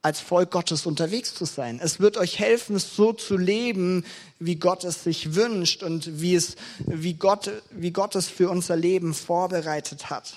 als 0.00 0.20
Volk 0.20 0.50
Gottes 0.52 0.86
unterwegs 0.86 1.34
zu 1.34 1.44
sein. 1.44 1.80
Es 1.82 2.00
wird 2.00 2.16
euch 2.16 2.38
helfen, 2.38 2.78
so 2.78 3.12
zu 3.12 3.36
leben, 3.36 4.04
wie 4.38 4.56
Gott 4.56 4.84
es 4.84 5.04
sich 5.04 5.34
wünscht 5.34 5.82
und 5.82 6.20
wie 6.20 6.34
es, 6.34 6.56
wie 6.86 7.14
Gott, 7.14 7.50
wie 7.70 7.90
Gott 7.90 8.14
es 8.14 8.28
für 8.28 8.48
unser 8.48 8.76
Leben 8.76 9.12
vorbereitet 9.12 10.08
hat. 10.08 10.34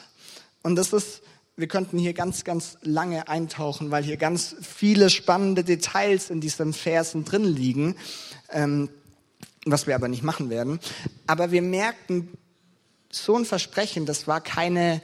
Und 0.62 0.76
das 0.76 0.94
ist, 0.94 1.22
wir 1.56 1.68
könnten 1.68 1.98
hier 1.98 2.14
ganz, 2.14 2.44
ganz 2.44 2.78
lange 2.82 3.28
eintauchen, 3.28 3.92
weil 3.92 4.04
hier 4.04 4.18
ganz 4.18 4.56
viele 4.62 5.10
spannende 5.10 5.64
Details 5.64 6.30
in 6.30 6.42
diesen 6.42 6.74
Versen 6.74 7.26
drin 7.26 7.44
liegen, 7.44 7.96
ähm, 8.50 8.90
was 9.66 9.86
wir 9.86 9.96
aber 9.96 10.08
nicht 10.08 10.24
machen 10.24 10.50
werden. 10.50 10.80
Aber 11.28 11.52
wir 11.52 11.62
merken, 11.62 12.30
so 13.12 13.36
ein 13.36 13.46
Versprechen, 13.46 14.06
das 14.06 14.28
war 14.28 14.42
keine 14.42 15.02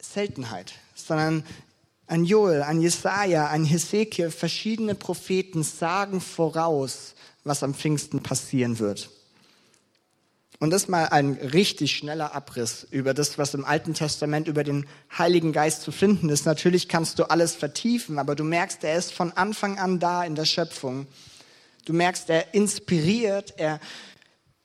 Seltenheit, 0.00 0.72
sondern 0.94 1.44
an 2.06 2.24
Joel, 2.24 2.62
an 2.62 2.80
Jesaja, 2.80 3.48
an 3.48 3.64
Hesekiel, 3.64 4.30
verschiedene 4.30 4.94
Propheten 4.94 5.62
sagen 5.62 6.20
voraus, 6.20 7.14
was 7.44 7.62
am 7.62 7.74
Pfingsten 7.74 8.22
passieren 8.22 8.78
wird. 8.78 9.10
Und 10.60 10.70
das 10.70 10.88
mal 10.88 11.04
ein 11.06 11.34
richtig 11.34 11.94
schneller 11.94 12.34
Abriss 12.34 12.86
über 12.90 13.14
das, 13.14 13.38
was 13.38 13.54
im 13.54 13.64
Alten 13.64 13.94
Testament 13.94 14.48
über 14.48 14.64
den 14.64 14.86
Heiligen 15.16 15.52
Geist 15.52 15.82
zu 15.82 15.92
finden 15.92 16.28
ist. 16.30 16.46
Natürlich 16.46 16.88
kannst 16.88 17.20
du 17.20 17.24
alles 17.24 17.54
vertiefen, 17.54 18.18
aber 18.18 18.34
du 18.34 18.42
merkst, 18.42 18.82
er 18.82 18.98
ist 18.98 19.12
von 19.12 19.30
Anfang 19.32 19.78
an 19.78 20.00
da 20.00 20.24
in 20.24 20.34
der 20.34 20.46
Schöpfung. 20.46 21.06
Du 21.84 21.92
merkst, 21.92 22.28
er 22.28 22.54
inspiriert, 22.54 23.54
er 23.56 23.78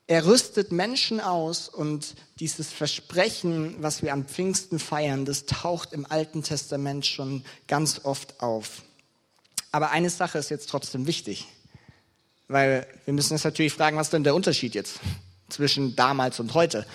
er 0.06 0.26
rüstet 0.26 0.70
Menschen 0.70 1.18
aus 1.18 1.68
und 1.68 2.14
dieses 2.38 2.70
Versprechen, 2.72 3.76
was 3.78 4.02
wir 4.02 4.12
am 4.12 4.26
Pfingsten 4.26 4.78
feiern, 4.78 5.24
das 5.24 5.46
taucht 5.46 5.94
im 5.94 6.04
Alten 6.10 6.42
Testament 6.42 7.06
schon 7.06 7.42
ganz 7.68 8.02
oft 8.04 8.42
auf. 8.42 8.82
Aber 9.72 9.90
eine 9.92 10.10
Sache 10.10 10.38
ist 10.38 10.50
jetzt 10.50 10.68
trotzdem 10.68 11.06
wichtig, 11.06 11.46
weil 12.48 12.86
wir 13.06 13.14
müssen 13.14 13.32
uns 13.32 13.44
natürlich 13.44 13.72
fragen, 13.72 13.96
was 13.96 14.10
denn 14.10 14.24
der 14.24 14.34
Unterschied 14.34 14.74
jetzt 14.74 15.00
zwischen 15.48 15.96
damals 15.96 16.40
und 16.40 16.54
heute? 16.54 16.86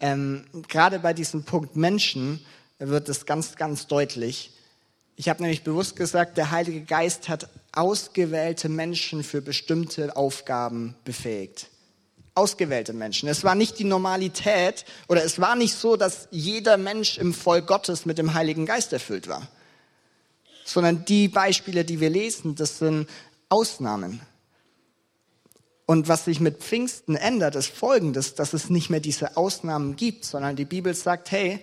Ähm, 0.00 0.44
gerade 0.68 0.98
bei 0.98 1.12
diesem 1.12 1.44
Punkt 1.44 1.76
Menschen 1.76 2.44
wird 2.78 3.08
es 3.08 3.26
ganz, 3.26 3.56
ganz 3.56 3.86
deutlich. 3.86 4.50
Ich 5.16 5.28
habe 5.28 5.42
nämlich 5.42 5.62
bewusst 5.62 5.96
gesagt, 5.96 6.36
der 6.36 6.50
Heilige 6.50 6.82
Geist 6.82 7.28
hat 7.28 7.48
ausgewählte 7.72 8.68
Menschen 8.68 9.22
für 9.22 9.40
bestimmte 9.40 10.16
Aufgaben 10.16 10.96
befähigt 11.04 11.68
ausgewählte 12.34 12.92
Menschen. 12.92 13.28
Es 13.28 13.44
war 13.44 13.54
nicht 13.54 13.78
die 13.78 13.84
Normalität 13.84 14.84
oder 15.08 15.24
es 15.24 15.40
war 15.40 15.54
nicht 15.54 15.74
so, 15.74 15.96
dass 15.96 16.28
jeder 16.30 16.76
Mensch 16.76 17.18
im 17.18 17.32
Volk 17.32 17.66
Gottes 17.66 18.06
mit 18.06 18.18
dem 18.18 18.34
Heiligen 18.34 18.66
Geist 18.66 18.92
erfüllt 18.92 19.28
war, 19.28 19.46
sondern 20.64 21.04
die 21.04 21.28
Beispiele, 21.28 21.84
die 21.84 22.00
wir 22.00 22.10
lesen, 22.10 22.56
das 22.56 22.78
sind 22.78 23.08
Ausnahmen. 23.48 24.20
Und 25.86 26.08
was 26.08 26.24
sich 26.24 26.40
mit 26.40 26.58
Pfingsten 26.58 27.14
ändert, 27.14 27.56
ist 27.56 27.68
folgendes, 27.68 28.34
dass 28.34 28.54
es 28.54 28.70
nicht 28.70 28.88
mehr 28.88 29.00
diese 29.00 29.36
Ausnahmen 29.36 29.96
gibt, 29.96 30.24
sondern 30.24 30.56
die 30.56 30.64
Bibel 30.64 30.94
sagt, 30.94 31.30
hey, 31.30 31.60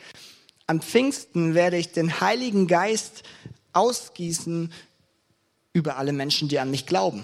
am 0.68 0.82
Pfingsten 0.82 1.56
werde 1.56 1.78
ich 1.78 1.92
den 1.92 2.22
Heiligen 2.22 2.68
Geist 2.68 3.24
ausgießen 3.74 4.72
über 5.74 5.98
alle 5.98 6.14
Menschen, 6.14 6.50
die 6.50 6.60
an 6.60 6.70
mich 6.70 6.86
glauben. 6.86 7.24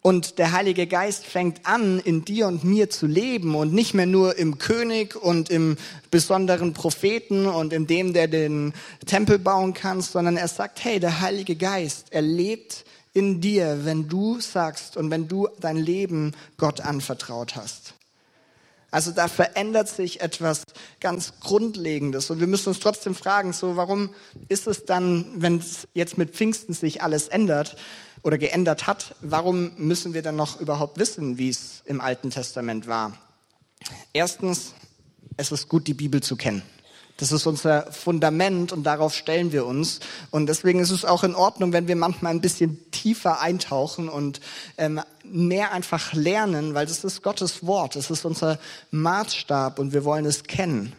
Und 0.00 0.38
der 0.38 0.52
Heilige 0.52 0.86
Geist 0.86 1.24
fängt 1.24 1.66
an, 1.66 1.98
in 1.98 2.26
dir 2.26 2.46
und 2.46 2.62
mir 2.62 2.90
zu 2.90 3.06
leben 3.06 3.54
und 3.54 3.72
nicht 3.72 3.94
mehr 3.94 4.04
nur 4.04 4.36
im 4.36 4.58
König 4.58 5.16
und 5.16 5.48
im 5.48 5.78
besonderen 6.10 6.74
Propheten 6.74 7.46
und 7.46 7.72
in 7.72 7.86
dem, 7.86 8.12
der 8.12 8.28
den 8.28 8.74
Tempel 9.06 9.38
bauen 9.38 9.72
kann, 9.72 10.02
sondern 10.02 10.36
er 10.36 10.48
sagt, 10.48 10.84
hey, 10.84 11.00
der 11.00 11.22
Heilige 11.22 11.56
Geist, 11.56 12.08
er 12.10 12.20
lebt 12.20 12.84
in 13.14 13.40
dir, 13.40 13.84
wenn 13.84 14.08
du 14.08 14.40
sagst 14.40 14.96
und 14.96 15.10
wenn 15.10 15.28
du 15.28 15.48
dein 15.60 15.76
Leben 15.76 16.32
Gott 16.58 16.80
anvertraut 16.80 17.56
hast. 17.56 17.94
Also 18.90 19.10
da 19.10 19.26
verändert 19.26 19.88
sich 19.88 20.20
etwas 20.20 20.62
ganz 21.00 21.40
Grundlegendes. 21.40 22.30
Und 22.30 22.38
wir 22.38 22.46
müssen 22.46 22.68
uns 22.68 22.78
trotzdem 22.78 23.14
fragen, 23.14 23.52
so, 23.52 23.76
warum 23.76 24.10
ist 24.48 24.66
es 24.66 24.84
dann, 24.84 25.26
wenn 25.36 25.58
es 25.58 25.88
jetzt 25.94 26.18
mit 26.18 26.30
Pfingsten 26.30 26.74
sich 26.74 27.02
alles 27.02 27.28
ändert, 27.28 27.76
oder 28.24 28.38
geändert 28.38 28.86
hat, 28.86 29.14
warum 29.20 29.72
müssen 29.76 30.14
wir 30.14 30.22
dann 30.22 30.34
noch 30.34 30.60
überhaupt 30.60 30.98
wissen, 30.98 31.38
wie 31.38 31.50
es 31.50 31.82
im 31.84 32.00
Alten 32.00 32.30
Testament 32.30 32.88
war? 32.88 33.16
Erstens, 34.12 34.72
es 35.36 35.52
ist 35.52 35.68
gut, 35.68 35.86
die 35.86 35.94
Bibel 35.94 36.22
zu 36.22 36.34
kennen. 36.34 36.62
Das 37.16 37.30
ist 37.30 37.46
unser 37.46 37.92
Fundament 37.92 38.72
und 38.72 38.82
darauf 38.82 39.14
stellen 39.14 39.52
wir 39.52 39.66
uns. 39.66 40.00
Und 40.32 40.46
deswegen 40.46 40.80
ist 40.80 40.90
es 40.90 41.04
auch 41.04 41.22
in 41.22 41.36
Ordnung, 41.36 41.72
wenn 41.72 41.86
wir 41.86 41.94
manchmal 41.94 42.32
ein 42.32 42.40
bisschen 42.40 42.90
tiefer 42.90 43.40
eintauchen 43.40 44.08
und 44.08 44.40
ähm, 44.78 45.00
mehr 45.22 45.72
einfach 45.72 46.12
lernen, 46.12 46.74
weil 46.74 46.86
das 46.86 47.04
ist 47.04 47.22
Gottes 47.22 47.64
Wort, 47.64 47.94
das 47.94 48.10
ist 48.10 48.24
unser 48.24 48.58
Maßstab 48.90 49.78
und 49.78 49.92
wir 49.92 50.04
wollen 50.04 50.26
es 50.26 50.42
kennen. 50.42 50.92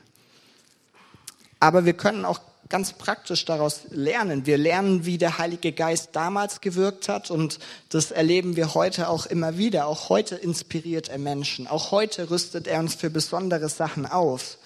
Aber 1.60 1.84
wir 1.84 1.94
können 1.94 2.24
auch 2.24 2.40
ganz 2.70 2.94
praktisch 2.94 3.46
daraus 3.46 3.82
lernen. 3.90 4.46
Wir 4.46 4.58
lernen, 4.58 5.06
wie 5.06 5.18
der 5.18 5.38
Heilige 5.38 5.72
Geist 5.72 6.10
damals 6.14 6.62
gewirkt 6.62 7.10
hat 7.10 7.30
und 7.30 7.60
das 7.90 8.12
erleben 8.12 8.56
wir 8.56 8.74
heute 8.74 9.10
auch 9.10 9.26
immer 9.26 9.58
wieder. 9.58 9.88
Auch 9.88 10.10
heute 10.10 10.36
inspiriert 10.36 11.10
er 11.10 11.18
Menschen. 11.18 11.68
Auch 11.68 11.92
heute 11.92 12.30
rüstet 12.30 12.68
er 12.68 12.80
uns 12.80 12.96
für 12.96 13.10
besondere 13.10 13.70
Sachen 13.70 14.06
auf. 14.06 14.58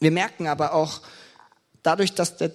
Wir 0.00 0.10
merken 0.10 0.46
aber 0.46 0.74
auch, 0.74 1.00
dadurch, 1.82 2.14
dass 2.14 2.36
der 2.36 2.52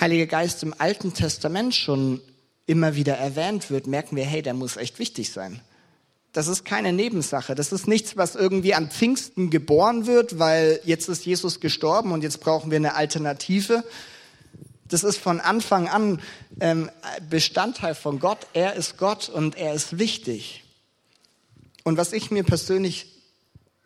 Heilige 0.00 0.26
Geist 0.26 0.62
im 0.62 0.74
Alten 0.78 1.14
Testament 1.14 1.74
schon 1.74 2.20
immer 2.66 2.96
wieder 2.96 3.16
erwähnt 3.16 3.70
wird, 3.70 3.86
merken 3.86 4.16
wir, 4.16 4.24
hey, 4.24 4.42
der 4.42 4.54
muss 4.54 4.76
echt 4.76 4.98
wichtig 4.98 5.30
sein. 5.30 5.60
Das 6.32 6.48
ist 6.48 6.64
keine 6.64 6.92
Nebensache. 6.92 7.54
Das 7.54 7.72
ist 7.72 7.86
nichts, 7.86 8.16
was 8.16 8.34
irgendwie 8.34 8.74
an 8.74 8.90
Pfingsten 8.90 9.48
geboren 9.48 10.06
wird, 10.06 10.38
weil 10.38 10.80
jetzt 10.84 11.08
ist 11.08 11.24
Jesus 11.24 11.60
gestorben 11.60 12.12
und 12.12 12.22
jetzt 12.22 12.40
brauchen 12.40 12.70
wir 12.70 12.76
eine 12.76 12.94
Alternative. 12.94 13.84
Das 14.88 15.02
ist 15.02 15.18
von 15.18 15.40
Anfang 15.40 15.88
an 15.88 16.20
ähm, 16.60 16.90
Bestandteil 17.30 17.94
von 17.94 18.18
Gott. 18.18 18.46
Er 18.52 18.74
ist 18.74 18.98
Gott 18.98 19.28
und 19.28 19.56
er 19.56 19.72
ist 19.72 19.98
wichtig. 19.98 20.64
Und 21.84 21.96
was 21.96 22.12
ich 22.12 22.30
mir 22.30 22.42
persönlich 22.42 23.06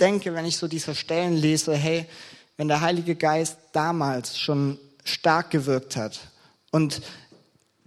denke, 0.00 0.34
wenn 0.34 0.44
ich 0.44 0.56
so 0.56 0.66
diese 0.66 0.94
Stellen 0.94 1.36
lese, 1.36 1.74
hey, 1.74 2.06
wenn 2.60 2.68
der 2.68 2.82
Heilige 2.82 3.16
Geist 3.16 3.56
damals 3.72 4.38
schon 4.38 4.76
stark 5.02 5.48
gewirkt 5.48 5.96
hat 5.96 6.20
und 6.70 7.00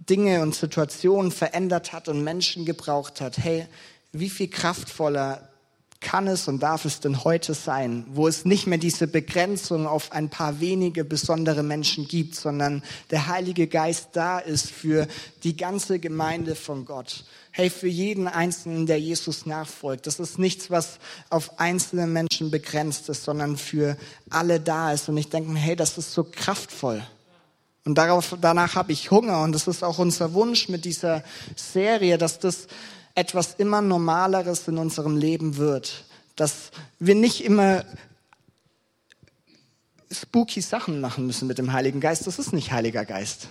Dinge 0.00 0.42
und 0.42 0.52
Situationen 0.52 1.30
verändert 1.30 1.92
hat 1.92 2.08
und 2.08 2.24
Menschen 2.24 2.64
gebraucht 2.64 3.20
hat, 3.20 3.38
hey, 3.38 3.68
wie 4.10 4.28
viel 4.28 4.48
kraftvoller 4.48 5.48
kann 6.04 6.28
es 6.28 6.46
und 6.46 6.62
darf 6.62 6.84
es 6.84 7.00
denn 7.00 7.24
heute 7.24 7.54
sein, 7.54 8.04
wo 8.10 8.28
es 8.28 8.44
nicht 8.44 8.66
mehr 8.66 8.78
diese 8.78 9.08
Begrenzung 9.08 9.86
auf 9.86 10.12
ein 10.12 10.28
paar 10.28 10.60
wenige 10.60 11.02
besondere 11.02 11.62
Menschen 11.62 12.06
gibt, 12.06 12.36
sondern 12.36 12.82
der 13.10 13.26
Heilige 13.26 13.66
Geist 13.66 14.10
da 14.12 14.38
ist 14.38 14.70
für 14.70 15.08
die 15.42 15.56
ganze 15.56 15.98
Gemeinde 15.98 16.54
von 16.54 16.84
Gott. 16.84 17.24
Hey, 17.50 17.70
für 17.70 17.88
jeden 17.88 18.28
Einzelnen, 18.28 18.86
der 18.86 19.00
Jesus 19.00 19.46
nachfolgt. 19.46 20.06
Das 20.06 20.20
ist 20.20 20.38
nichts, 20.38 20.70
was 20.70 20.98
auf 21.30 21.58
einzelne 21.58 22.06
Menschen 22.06 22.50
begrenzt 22.50 23.08
ist, 23.08 23.24
sondern 23.24 23.56
für 23.56 23.96
alle 24.28 24.60
da 24.60 24.92
ist. 24.92 25.08
Und 25.08 25.16
ich 25.16 25.30
denke 25.30 25.54
hey, 25.54 25.74
das 25.74 25.96
ist 25.96 26.12
so 26.12 26.24
kraftvoll. 26.24 27.02
Und 27.86 27.96
darauf, 27.96 28.36
danach 28.40 28.74
habe 28.74 28.92
ich 28.92 29.10
Hunger. 29.10 29.42
Und 29.42 29.52
das 29.52 29.68
ist 29.68 29.82
auch 29.82 29.98
unser 29.98 30.34
Wunsch 30.34 30.68
mit 30.68 30.84
dieser 30.84 31.24
Serie, 31.56 32.18
dass 32.18 32.38
das 32.38 32.66
etwas 33.14 33.54
immer 33.54 33.80
Normaleres 33.80 34.66
in 34.68 34.78
unserem 34.78 35.16
Leben 35.16 35.56
wird. 35.56 36.04
Dass 36.36 36.70
wir 36.98 37.14
nicht 37.14 37.44
immer 37.44 37.84
spooky 40.10 40.60
Sachen 40.60 41.00
machen 41.00 41.26
müssen 41.26 41.48
mit 41.48 41.58
dem 41.58 41.72
Heiligen 41.72 42.00
Geist. 42.00 42.26
Das 42.26 42.38
ist 42.38 42.52
nicht 42.52 42.72
Heiliger 42.72 43.04
Geist. 43.04 43.48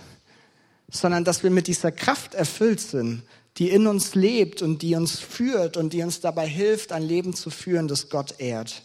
Sondern 0.90 1.24
dass 1.24 1.42
wir 1.42 1.50
mit 1.50 1.66
dieser 1.66 1.92
Kraft 1.92 2.34
erfüllt 2.34 2.80
sind, 2.80 3.22
die 3.56 3.70
in 3.70 3.86
uns 3.86 4.14
lebt 4.14 4.62
und 4.62 4.82
die 4.82 4.96
uns 4.96 5.18
führt 5.18 5.76
und 5.76 5.92
die 5.92 6.02
uns 6.02 6.20
dabei 6.20 6.46
hilft, 6.46 6.92
ein 6.92 7.02
Leben 7.02 7.34
zu 7.34 7.50
führen, 7.50 7.88
das 7.88 8.08
Gott 8.08 8.34
ehrt. 8.38 8.82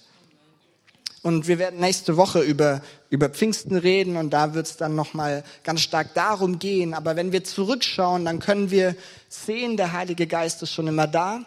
Und 1.21 1.47
wir 1.47 1.59
werden 1.59 1.79
nächste 1.79 2.15
Woche 2.15 2.39
über, 2.39 2.81
über 3.09 3.29
Pfingsten 3.29 3.75
reden 3.75 4.15
und 4.15 4.29
da 4.29 4.53
wird 4.53 4.67
es 4.67 4.77
dann 4.77 4.95
nochmal 4.95 5.43
ganz 5.63 5.81
stark 5.81 6.13
darum 6.13 6.59
gehen. 6.59 6.93
Aber 6.93 7.15
wenn 7.15 7.31
wir 7.31 7.43
zurückschauen, 7.43 8.23
dann 8.25 8.39
können 8.39 8.71
wir 8.71 8.95
sehen, 9.27 9.75
der 9.75 9.91
Heilige 9.91 10.27
Geist 10.27 10.63
ist 10.63 10.71
schon 10.71 10.87
immer 10.87 11.07
da. 11.07 11.45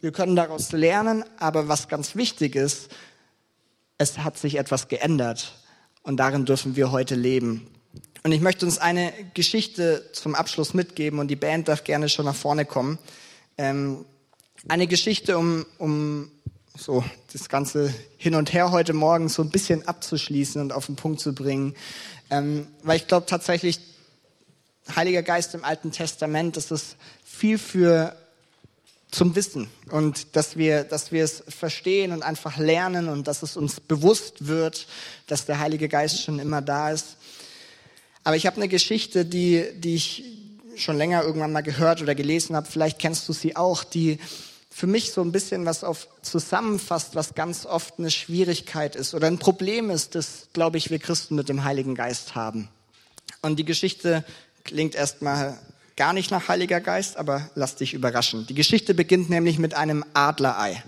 Wir 0.00 0.12
können 0.12 0.36
daraus 0.36 0.72
lernen, 0.72 1.24
aber 1.38 1.68
was 1.68 1.88
ganz 1.88 2.16
wichtig 2.16 2.54
ist, 2.54 2.90
es 3.96 4.18
hat 4.18 4.38
sich 4.38 4.56
etwas 4.56 4.88
geändert 4.88 5.54
und 6.02 6.18
darin 6.18 6.44
dürfen 6.44 6.76
wir 6.76 6.92
heute 6.92 7.14
leben. 7.14 7.66
Und 8.22 8.32
ich 8.32 8.40
möchte 8.40 8.66
uns 8.66 8.78
eine 8.78 9.12
Geschichte 9.34 10.04
zum 10.12 10.34
Abschluss 10.34 10.74
mitgeben 10.74 11.18
und 11.18 11.28
die 11.28 11.36
Band 11.36 11.68
darf 11.68 11.82
gerne 11.82 12.08
schon 12.08 12.26
nach 12.26 12.34
vorne 12.34 12.64
kommen. 12.64 12.98
Ähm, 13.56 14.04
eine 14.68 14.86
Geschichte, 14.86 15.38
um, 15.38 15.64
um 15.78 16.30
so 16.78 17.04
das 17.32 17.48
ganze 17.48 17.92
Hin 18.16 18.34
und 18.34 18.52
Her 18.52 18.70
heute 18.70 18.92
Morgen 18.92 19.28
so 19.28 19.42
ein 19.42 19.50
bisschen 19.50 19.86
abzuschließen 19.86 20.60
und 20.60 20.72
auf 20.72 20.86
den 20.86 20.96
Punkt 20.96 21.20
zu 21.20 21.34
bringen. 21.34 21.74
Ähm, 22.30 22.68
weil 22.82 22.96
ich 22.96 23.06
glaube 23.06 23.26
tatsächlich, 23.26 23.80
Heiliger 24.94 25.22
Geist 25.22 25.54
im 25.54 25.64
Alten 25.64 25.90
Testament, 25.90 26.56
das 26.56 26.70
ist 26.70 26.96
viel 27.24 27.58
für 27.58 28.16
zum 29.10 29.34
Wissen 29.34 29.68
und 29.90 30.36
dass 30.36 30.56
wir, 30.56 30.84
dass 30.84 31.12
wir 31.12 31.24
es 31.24 31.42
verstehen 31.48 32.12
und 32.12 32.22
einfach 32.22 32.58
lernen 32.58 33.08
und 33.08 33.26
dass 33.26 33.42
es 33.42 33.56
uns 33.56 33.80
bewusst 33.80 34.46
wird, 34.46 34.86
dass 35.26 35.46
der 35.46 35.58
Heilige 35.58 35.88
Geist 35.88 36.22
schon 36.22 36.38
immer 36.38 36.62
da 36.62 36.90
ist. 36.90 37.16
Aber 38.24 38.36
ich 38.36 38.46
habe 38.46 38.56
eine 38.56 38.68
Geschichte, 38.68 39.24
die, 39.24 39.66
die 39.74 39.94
ich 39.94 40.24
schon 40.76 40.96
länger 40.96 41.22
irgendwann 41.22 41.52
mal 41.52 41.62
gehört 41.62 42.02
oder 42.02 42.14
gelesen 42.14 42.54
habe. 42.54 42.68
Vielleicht 42.70 42.98
kennst 42.98 43.28
du 43.28 43.32
sie 43.32 43.56
auch, 43.56 43.82
die 43.82 44.18
für 44.78 44.86
mich 44.86 45.10
so 45.10 45.22
ein 45.22 45.32
bisschen 45.32 45.66
was 45.66 45.82
auf 45.82 46.06
zusammenfasst, 46.22 47.16
was 47.16 47.34
ganz 47.34 47.66
oft 47.66 47.98
eine 47.98 48.12
Schwierigkeit 48.12 48.94
ist 48.94 49.12
oder 49.12 49.26
ein 49.26 49.38
Problem 49.38 49.90
ist, 49.90 50.14
das, 50.14 50.46
glaube 50.52 50.78
ich, 50.78 50.88
wir 50.88 51.00
Christen 51.00 51.34
mit 51.34 51.48
dem 51.48 51.64
Heiligen 51.64 51.96
Geist 51.96 52.36
haben. 52.36 52.68
Und 53.42 53.58
die 53.58 53.64
Geschichte 53.64 54.24
klingt 54.62 54.94
erstmal 54.94 55.58
gar 55.96 56.12
nicht 56.12 56.30
nach 56.30 56.46
Heiliger 56.46 56.80
Geist, 56.80 57.16
aber 57.16 57.50
lass 57.56 57.74
dich 57.74 57.92
überraschen. 57.92 58.46
Die 58.46 58.54
Geschichte 58.54 58.94
beginnt 58.94 59.28
nämlich 59.30 59.58
mit 59.58 59.74
einem 59.74 60.04
Adlerei. 60.14 60.80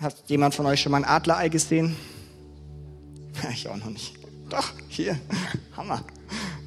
Hat 0.00 0.14
jemand 0.26 0.54
von 0.54 0.66
euch 0.66 0.82
schon 0.82 0.92
mal 0.92 0.98
ein 0.98 1.06
Adlerei 1.06 1.48
gesehen? 1.48 1.96
Ich 3.50 3.68
auch 3.68 3.76
noch 3.78 3.88
nicht. 3.88 4.16
Doch, 4.50 4.70
hier. 4.88 5.18
Hammer. 5.78 6.04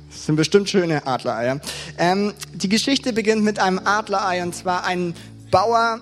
Das 0.10 0.26
sind 0.26 0.38
bestimmt 0.38 0.72
schöne 0.72 1.06
Adlereier. 1.06 1.62
Ähm, 2.00 2.34
die 2.52 2.70
Geschichte 2.70 3.14
beginnt 3.14 3.44
mit 3.44 3.60
einem 3.60 3.78
Adlerei 3.78 4.42
und 4.42 4.56
zwar 4.56 4.86
ein 4.86 5.14
Bauer 5.52 6.02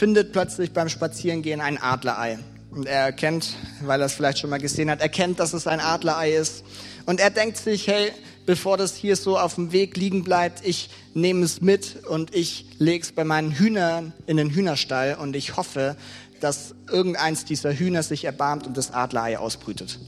findet 0.00 0.32
plötzlich 0.32 0.72
beim 0.72 0.88
Spazierengehen 0.88 1.60
ein 1.60 1.76
Adlerei. 1.76 2.38
Und 2.70 2.86
er 2.86 3.02
erkennt, 3.04 3.50
weil 3.82 4.00
er 4.00 4.06
es 4.06 4.14
vielleicht 4.14 4.38
schon 4.38 4.48
mal 4.48 4.58
gesehen 4.58 4.90
hat, 4.90 5.02
erkennt, 5.02 5.38
dass 5.38 5.52
es 5.52 5.66
ein 5.66 5.78
Adlerei 5.78 6.32
ist. 6.32 6.64
Und 7.04 7.20
er 7.20 7.28
denkt 7.28 7.58
sich, 7.58 7.86
hey, 7.86 8.10
bevor 8.46 8.78
das 8.78 8.96
hier 8.96 9.14
so 9.14 9.38
auf 9.38 9.56
dem 9.56 9.72
Weg 9.72 9.98
liegen 9.98 10.24
bleibt, 10.24 10.66
ich 10.66 10.88
nehme 11.12 11.44
es 11.44 11.60
mit 11.60 12.06
und 12.06 12.34
ich 12.34 12.64
lege 12.78 13.04
es 13.04 13.12
bei 13.12 13.24
meinen 13.24 13.52
Hühnern 13.52 14.14
in 14.26 14.38
den 14.38 14.48
Hühnerstall 14.48 15.18
und 15.20 15.36
ich 15.36 15.58
hoffe, 15.58 15.96
dass 16.40 16.74
irgendeins 16.90 17.44
dieser 17.44 17.74
Hühner 17.74 18.02
sich 18.02 18.24
erbarmt 18.24 18.66
und 18.66 18.78
das 18.78 18.92
Adlerei 18.94 19.38
ausbrütet. 19.38 19.98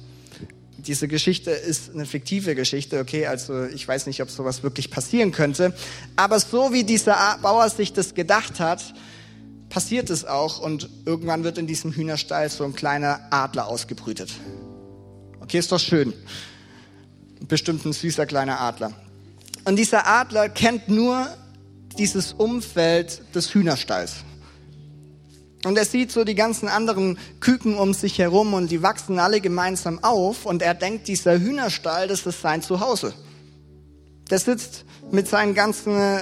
Diese 0.78 1.06
Geschichte 1.06 1.50
ist 1.50 1.92
eine 1.92 2.06
fiktive 2.06 2.54
Geschichte, 2.54 2.98
okay, 2.98 3.26
also 3.26 3.66
ich 3.66 3.86
weiß 3.86 4.06
nicht, 4.06 4.22
ob 4.22 4.30
sowas 4.30 4.62
wirklich 4.62 4.90
passieren 4.90 5.32
könnte, 5.32 5.74
aber 6.16 6.40
so 6.40 6.72
wie 6.72 6.84
dieser 6.84 7.38
Bauer 7.42 7.68
sich 7.68 7.92
das 7.92 8.14
gedacht 8.14 8.58
hat, 8.58 8.94
passiert 9.72 10.10
es 10.10 10.26
auch 10.26 10.58
und 10.58 10.90
irgendwann 11.06 11.44
wird 11.44 11.56
in 11.56 11.66
diesem 11.66 11.92
Hühnerstall 11.92 12.50
so 12.50 12.62
ein 12.62 12.74
kleiner 12.74 13.20
Adler 13.30 13.68
ausgebrütet. 13.68 14.30
Okay, 15.40 15.58
ist 15.58 15.72
doch 15.72 15.80
schön. 15.80 16.12
Bestimmt 17.48 17.86
ein 17.86 17.94
süßer 17.94 18.26
kleiner 18.26 18.60
Adler. 18.60 18.92
Und 19.64 19.76
dieser 19.76 20.06
Adler 20.06 20.50
kennt 20.50 20.88
nur 20.88 21.26
dieses 21.96 22.34
Umfeld 22.34 23.22
des 23.34 23.54
Hühnerstalls. 23.54 24.16
Und 25.64 25.78
er 25.78 25.86
sieht 25.86 26.12
so 26.12 26.24
die 26.24 26.34
ganzen 26.34 26.68
anderen 26.68 27.18
Küken 27.40 27.76
um 27.76 27.94
sich 27.94 28.18
herum 28.18 28.52
und 28.52 28.70
die 28.70 28.82
wachsen 28.82 29.18
alle 29.18 29.40
gemeinsam 29.40 30.04
auf 30.04 30.44
und 30.44 30.60
er 30.60 30.74
denkt, 30.74 31.08
dieser 31.08 31.40
Hühnerstall, 31.40 32.08
das 32.08 32.26
ist 32.26 32.42
sein 32.42 32.60
Zuhause. 32.60 33.14
Der 34.28 34.38
sitzt 34.38 34.84
mit 35.10 35.28
seinen 35.28 35.54
ganzen 35.54 36.20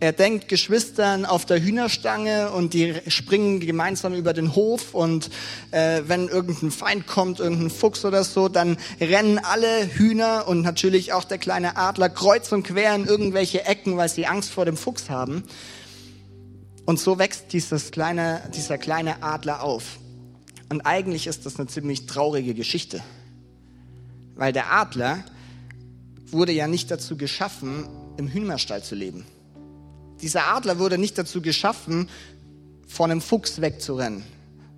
er 0.00 0.12
denkt 0.12 0.48
Geschwistern 0.48 1.24
auf 1.24 1.46
der 1.46 1.62
Hühnerstange 1.62 2.50
und 2.50 2.74
die 2.74 2.94
springen 3.06 3.60
gemeinsam 3.60 4.14
über 4.14 4.32
den 4.32 4.54
Hof 4.54 4.92
und 4.92 5.30
äh, 5.70 6.02
wenn 6.06 6.28
irgendein 6.28 6.70
Feind 6.70 7.06
kommt, 7.06 7.40
irgendein 7.40 7.70
Fuchs 7.70 8.04
oder 8.04 8.24
so, 8.24 8.48
dann 8.48 8.76
rennen 9.00 9.38
alle 9.38 9.86
Hühner 9.86 10.46
und 10.48 10.62
natürlich 10.62 11.12
auch 11.12 11.24
der 11.24 11.38
kleine 11.38 11.76
Adler 11.76 12.10
kreuz 12.10 12.52
und 12.52 12.64
quer 12.64 12.94
in 12.94 13.06
irgendwelche 13.06 13.64
Ecken, 13.64 13.96
weil 13.96 14.08
sie 14.08 14.26
Angst 14.26 14.50
vor 14.50 14.64
dem 14.64 14.76
Fuchs 14.76 15.10
haben. 15.10 15.44
Und 16.84 17.00
so 17.00 17.18
wächst 17.18 17.52
dieses 17.52 17.90
kleine, 17.90 18.42
dieser 18.54 18.76
kleine 18.76 19.22
Adler 19.22 19.62
auf. 19.62 19.98
Und 20.68 20.82
eigentlich 20.82 21.26
ist 21.26 21.46
das 21.46 21.58
eine 21.58 21.68
ziemlich 21.68 22.06
traurige 22.06 22.52
Geschichte, 22.52 23.02
weil 24.34 24.52
der 24.52 24.72
Adler 24.72 25.24
wurde 26.26 26.52
ja 26.52 26.66
nicht 26.66 26.90
dazu 26.90 27.16
geschaffen, 27.16 27.88
im 28.16 28.28
Hühnerstall 28.28 28.82
zu 28.82 28.94
leben. 28.94 29.24
Dieser 30.24 30.46
Adler 30.46 30.78
wurde 30.78 30.96
nicht 30.96 31.18
dazu 31.18 31.42
geschaffen, 31.42 32.08
vor 32.88 33.04
einem 33.04 33.20
Fuchs 33.20 33.60
wegzurennen, 33.60 34.24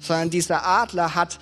sondern 0.00 0.28
dieser 0.28 0.66
Adler 0.66 1.14
hat 1.14 1.38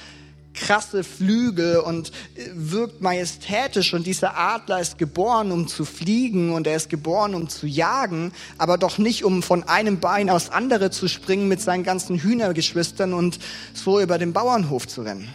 krasse 0.52 1.02
Flügel 1.02 1.78
und 1.78 2.10
äh, 2.34 2.50
wirkt 2.52 3.00
majestätisch 3.00 3.94
und 3.94 4.06
dieser 4.06 4.36
Adler 4.36 4.78
ist 4.78 4.98
geboren, 4.98 5.50
um 5.52 5.68
zu 5.68 5.86
fliegen 5.86 6.52
und 6.52 6.66
er 6.66 6.76
ist 6.76 6.90
geboren, 6.90 7.34
um 7.34 7.48
zu 7.48 7.66
jagen, 7.66 8.30
aber 8.58 8.76
doch 8.76 8.98
nicht, 8.98 9.24
um 9.24 9.42
von 9.42 9.62
einem 9.62 10.00
Bein 10.00 10.28
aufs 10.28 10.50
andere 10.50 10.90
zu 10.90 11.08
springen 11.08 11.48
mit 11.48 11.62
seinen 11.62 11.82
ganzen 11.82 12.18
Hühnergeschwistern 12.18 13.14
und 13.14 13.38
so 13.72 14.00
über 14.02 14.18
den 14.18 14.34
Bauernhof 14.34 14.86
zu 14.86 15.00
rennen. 15.00 15.32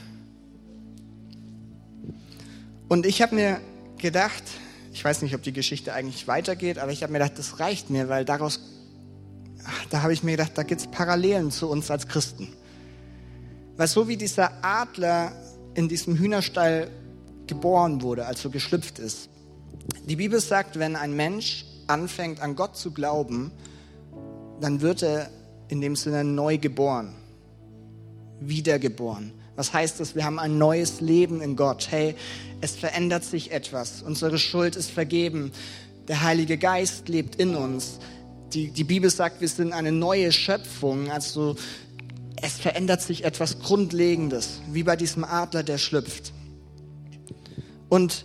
Und 2.88 3.08
ich 3.08 3.24
habe 3.24 3.34
mir 3.34 3.62
gedacht, 3.98 4.44
ich 5.00 5.06
weiß 5.06 5.22
nicht, 5.22 5.34
ob 5.34 5.42
die 5.42 5.54
Geschichte 5.54 5.94
eigentlich 5.94 6.28
weitergeht, 6.28 6.78
aber 6.78 6.92
ich 6.92 7.04
habe 7.04 7.14
mir 7.14 7.20
gedacht, 7.20 7.40
das 7.40 7.62
reicht 7.62 7.90
mir, 7.90 8.10
weil 8.10 8.26
daraus, 8.26 8.60
da 9.90 10.02
habe 10.02 10.12
ich 10.12 10.24
mir 10.24 10.32
gedacht, 10.32 10.52
da 10.56 10.64
gibt 10.64 10.82
es 10.82 10.88
Parallelen 10.88 11.52
zu 11.52 11.70
uns 11.70 11.90
als 11.90 12.06
Christen. 12.06 12.50
Weil 13.78 13.88
so 13.88 14.10
wie 14.10 14.18
dieser 14.18 14.62
Adler 14.62 15.32
in 15.74 15.88
diesem 15.88 16.18
Hühnerstall 16.18 16.92
geboren 17.48 18.02
wurde, 18.02 18.26
also 18.26 18.50
geschlüpft 18.50 19.00
ist, 19.00 19.30
die 20.04 20.18
Bibel 20.18 20.42
sagt, 20.42 20.78
wenn 20.78 20.98
ein 20.98 21.16
Mensch 21.16 21.64
anfängt 21.88 22.42
an 22.42 22.58
Gott 22.58 22.76
zu 22.76 22.92
glauben, 22.92 23.54
dann 24.60 24.82
wird 24.82 25.02
er 25.02 25.30
in 25.70 25.80
dem 25.80 25.96
Sinne 25.96 26.26
neu 26.26 26.58
geboren, 26.58 27.16
wiedergeboren. 28.42 29.32
Was 29.60 29.74
heißt 29.74 30.00
das? 30.00 30.16
Wir 30.16 30.24
haben 30.24 30.40
ein 30.40 30.58
neues 30.58 31.02
Leben 31.02 31.42
in 31.42 31.58
Gott. 31.58 31.92
Hey, 31.92 32.16
es 32.62 32.78
verändert 32.78 33.26
sich 33.26 33.52
etwas. 33.52 34.02
Unsere 34.02 34.40
Schuld 34.40 34.78
ist 34.78 34.90
vergeben. 34.90 35.52
Der 36.08 36.24
Heilige 36.24 36.58
Geist 36.58 37.10
lebt 37.10 37.36
in 37.36 37.56
uns. 37.56 38.00
Die, 38.54 38.72
die 38.72 38.86
Bibel 38.86 39.10
sagt, 39.10 39.42
wir 39.42 39.50
sind 39.50 39.74
eine 39.74 39.92
neue 39.92 40.32
Schöpfung. 40.32 41.12
Also 41.12 41.58
es 42.42 42.54
verändert 42.54 43.02
sich 43.02 43.26
etwas 43.26 43.60
Grundlegendes, 43.60 44.62
wie 44.72 44.84
bei 44.84 44.96
diesem 44.96 45.26
Adler, 45.26 45.64
der 45.64 45.78
schlüpft. 45.78 46.32
Und 47.90 48.24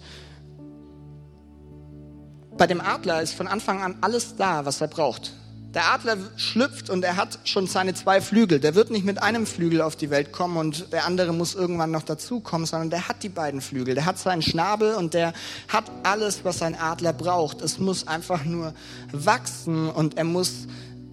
bei 2.56 2.68
dem 2.68 2.80
Adler 2.80 3.22
ist 3.22 3.34
von 3.34 3.48
Anfang 3.48 3.82
an 3.82 3.96
alles 4.02 4.36
da, 4.36 4.66
was 4.66 4.80
er 4.80 4.86
braucht. 4.86 5.32
Der 5.74 5.92
Adler 5.92 6.16
schlüpft 6.36 6.88
und 6.88 7.04
er 7.04 7.16
hat 7.16 7.40
schon 7.42 7.66
seine 7.66 7.94
zwei 7.94 8.20
Flügel. 8.20 8.60
Der 8.60 8.76
wird 8.76 8.90
nicht 8.90 9.04
mit 9.04 9.20
einem 9.20 9.44
Flügel 9.44 9.80
auf 9.80 9.96
die 9.96 10.08
Welt 10.08 10.30
kommen 10.30 10.56
und 10.56 10.92
der 10.92 11.04
andere 11.04 11.32
muss 11.32 11.56
irgendwann 11.56 11.90
noch 11.90 12.04
dazukommen, 12.04 12.64
sondern 12.64 12.90
der 12.90 13.08
hat 13.08 13.24
die 13.24 13.28
beiden 13.28 13.60
Flügel. 13.60 13.96
Der 13.96 14.06
hat 14.06 14.18
seinen 14.18 14.42
Schnabel 14.42 14.94
und 14.94 15.14
der 15.14 15.32
hat 15.66 15.90
alles, 16.04 16.44
was 16.44 16.62
ein 16.62 16.76
Adler 16.76 17.12
braucht. 17.12 17.60
Es 17.60 17.78
muss 17.80 18.06
einfach 18.06 18.44
nur 18.44 18.72
wachsen 19.10 19.90
und 19.90 20.16
er 20.16 20.24
muss 20.24 20.68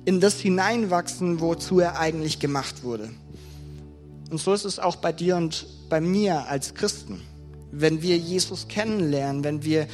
in 0.06 0.20
das 0.20 0.40
hineinwachsen, 0.40 1.40
wozu 1.40 1.80
er 1.80 2.00
eigentlich 2.00 2.40
gemacht 2.40 2.84
wurde. 2.84 3.10
Und 4.30 4.40
so 4.40 4.54
ist 4.54 4.66
es 4.66 4.78
auch 4.78 4.96
bei 4.98 5.12
dir 5.12 5.38
und 5.38 5.66
bei 5.90 6.00
mir 6.00 6.48
als 6.48 6.76
Christen. 6.76 7.22
Wenn 7.72 8.04
wir 8.04 8.18
Jesus 8.18 8.68
kennenlernen, 8.68 9.44
wenn 9.44 9.64
wir 9.64 9.88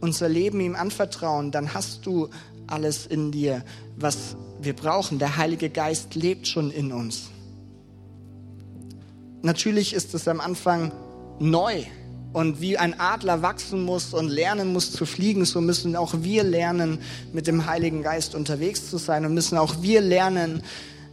unser 0.00 0.28
Leben 0.28 0.60
ihm 0.60 0.76
anvertrauen, 0.76 1.50
dann 1.50 1.74
hast 1.74 2.06
du 2.06 2.28
alles 2.68 3.06
in 3.06 3.32
dir, 3.32 3.64
was 3.96 4.36
wir 4.60 4.74
brauchen. 4.74 5.18
Der 5.18 5.36
Heilige 5.36 5.70
Geist 5.70 6.14
lebt 6.14 6.46
schon 6.46 6.70
in 6.70 6.92
uns. 6.92 7.30
Natürlich 9.42 9.94
ist 9.94 10.14
es 10.14 10.28
am 10.28 10.40
Anfang 10.40 10.92
neu. 11.38 11.84
Und 12.32 12.60
wie 12.60 12.76
ein 12.76 13.00
Adler 13.00 13.40
wachsen 13.40 13.82
muss 13.84 14.12
und 14.12 14.28
lernen 14.28 14.72
muss 14.72 14.92
zu 14.92 15.06
fliegen, 15.06 15.46
so 15.46 15.62
müssen 15.62 15.96
auch 15.96 16.14
wir 16.20 16.44
lernen, 16.44 16.98
mit 17.32 17.46
dem 17.46 17.66
Heiligen 17.66 18.02
Geist 18.02 18.34
unterwegs 18.34 18.90
zu 18.90 18.98
sein 18.98 19.24
und 19.24 19.32
müssen 19.32 19.56
auch 19.56 19.80
wir 19.80 20.02
lernen, 20.02 20.62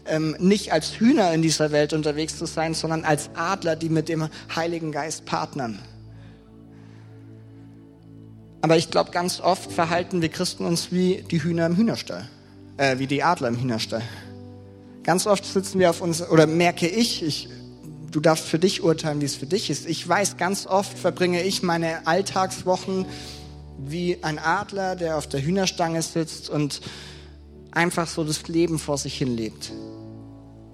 ähm, 0.07 0.35
nicht 0.39 0.73
als 0.73 0.99
Hühner 0.99 1.33
in 1.33 1.41
dieser 1.41 1.71
Welt 1.71 1.93
unterwegs 1.93 2.37
zu 2.37 2.45
sein, 2.45 2.73
sondern 2.73 3.05
als 3.05 3.29
Adler, 3.35 3.75
die 3.75 3.89
mit 3.89 4.09
dem 4.09 4.27
Heiligen 4.53 4.91
Geist 4.91 5.25
partnern. 5.25 5.79
Aber 8.65 8.77
ich 8.77 8.89
glaube, 8.89 9.11
ganz 9.11 9.41
oft 9.41 9.71
verhalten 9.71 10.23
wir 10.23 10.29
Christen 10.29 10.65
uns 10.65 10.91
wie 10.91 11.23
die 11.29 11.43
Hühner 11.43 11.67
im 11.67 11.77
Hühnerstall, 11.77 12.27
äh, 12.77 12.97
wie 12.97 13.05
die 13.05 13.21
Adler 13.21 13.49
im 13.49 13.61
Hühnerstall. 13.61 14.01
Ganz 15.03 15.27
oft 15.27 15.45
sitzen 15.45 15.77
wir 15.77 15.91
auf 15.91 16.01
uns, 16.01 16.27
oder 16.27 16.47
merke 16.47 16.87
ich, 16.87 17.21
ich 17.21 17.47
du 18.09 18.19
darfst 18.19 18.45
für 18.45 18.57
dich 18.57 18.81
urteilen, 18.81 19.21
wie 19.21 19.25
es 19.25 19.35
für 19.35 19.45
dich 19.45 19.69
ist. 19.69 19.85
Ich 19.85 20.09
weiß, 20.09 20.37
ganz 20.37 20.65
oft 20.65 20.97
verbringe 20.97 21.43
ich 21.43 21.61
meine 21.61 22.07
Alltagswochen 22.07 23.05
wie 23.77 24.17
ein 24.23 24.39
Adler, 24.39 24.95
der 24.95 25.19
auf 25.19 25.27
der 25.27 25.43
Hühnerstange 25.43 26.01
sitzt 26.01 26.49
und 26.49 26.81
einfach 27.69 28.07
so 28.07 28.23
das 28.23 28.47
Leben 28.47 28.79
vor 28.79 28.97
sich 28.97 29.15
hin 29.15 29.37
lebt. 29.37 29.73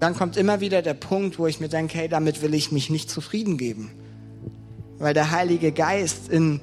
Dann 0.00 0.16
kommt 0.16 0.38
immer 0.38 0.60
wieder 0.60 0.80
der 0.80 0.94
Punkt, 0.94 1.38
wo 1.38 1.46
ich 1.46 1.60
mir 1.60 1.68
denke, 1.68 1.98
hey, 1.98 2.08
damit 2.08 2.40
will 2.40 2.54
ich 2.54 2.72
mich 2.72 2.88
nicht 2.88 3.10
zufrieden 3.10 3.58
geben. 3.58 3.90
Weil 4.96 5.12
der 5.12 5.30
Heilige 5.30 5.72
Geist 5.72 6.30
in 6.30 6.62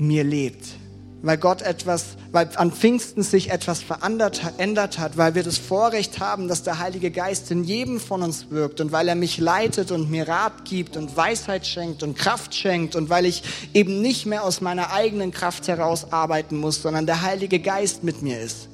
mir 0.00 0.24
lebt 0.24 0.80
weil 1.22 1.36
Gott 1.36 1.62
etwas, 1.62 2.16
weil 2.32 2.48
an 2.56 2.72
Pfingsten 2.72 3.22
sich 3.22 3.50
etwas 3.50 3.82
verändert 3.82 4.98
hat, 4.98 5.16
weil 5.16 5.34
wir 5.34 5.42
das 5.42 5.58
Vorrecht 5.58 6.18
haben, 6.18 6.48
dass 6.48 6.62
der 6.62 6.78
Heilige 6.78 7.10
Geist 7.10 7.50
in 7.50 7.64
jedem 7.64 8.00
von 8.00 8.22
uns 8.22 8.50
wirkt 8.50 8.80
und 8.80 8.92
weil 8.92 9.08
er 9.08 9.14
mich 9.14 9.38
leitet 9.38 9.90
und 9.90 10.10
mir 10.10 10.28
Rat 10.28 10.64
gibt 10.64 10.96
und 10.96 11.16
Weisheit 11.16 11.66
schenkt 11.66 12.02
und 12.02 12.16
Kraft 12.16 12.54
schenkt 12.54 12.96
und 12.96 13.10
weil 13.10 13.26
ich 13.26 13.42
eben 13.74 14.00
nicht 14.00 14.26
mehr 14.26 14.44
aus 14.44 14.60
meiner 14.60 14.92
eigenen 14.92 15.30
Kraft 15.30 15.68
heraus 15.68 16.12
arbeiten 16.12 16.56
muss, 16.56 16.82
sondern 16.82 17.06
der 17.06 17.22
Heilige 17.22 17.58
Geist 17.58 18.02
mit 18.02 18.22
mir 18.22 18.40
ist. 18.40 18.69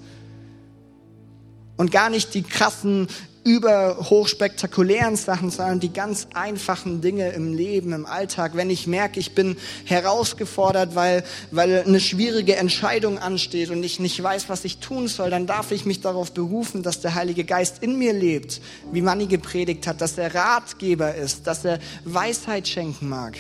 Und 1.77 1.91
gar 1.91 2.11
nicht 2.11 2.35
die 2.35 2.43
krassen 2.43 3.09
über 3.47 3.99
hochspektakulären 4.11 5.15
Sachen, 5.15 5.53
sondern 5.53 5.79
die 5.79 5.93
ganz 5.93 6.27
einfachen 6.35 7.01
Dinge 7.01 7.31
im 7.31 7.55
Leben, 7.55 7.93
im 7.93 8.05
Alltag. 8.05 8.57
Wenn 8.57 8.71
ich 8.71 8.89
merke, 8.89 9.21
ich 9.21 9.37
bin 9.37 9.57
herausgefordert, 9.85 10.97
weil, 10.97 11.23
weil 11.53 11.85
eine 11.87 12.01
schwierige 12.01 12.57
Entscheidung 12.57 13.19
ansteht 13.19 13.71
und 13.71 13.85
ich 13.85 14.01
nicht 14.01 14.21
weiß, 14.21 14.49
was 14.49 14.65
ich 14.65 14.79
tun 14.79 15.07
soll, 15.07 15.31
dann 15.31 15.47
darf 15.47 15.71
ich 15.71 15.85
mich 15.85 16.01
darauf 16.01 16.33
berufen, 16.33 16.83
dass 16.83 17.01
der 17.01 17.15
Heilige 17.15 17.45
Geist 17.45 17.85
in 17.85 17.97
mir 17.97 18.13
lebt, 18.13 18.61
wie 18.91 19.01
Manni 19.01 19.27
gepredigt 19.27 19.87
hat, 19.87 20.01
dass 20.01 20.19
er 20.19 20.35
Ratgeber 20.35 21.15
ist, 21.15 21.47
dass 21.47 21.65
er 21.65 21.79
Weisheit 22.05 22.67
schenken 22.67 23.09
mag. 23.09 23.37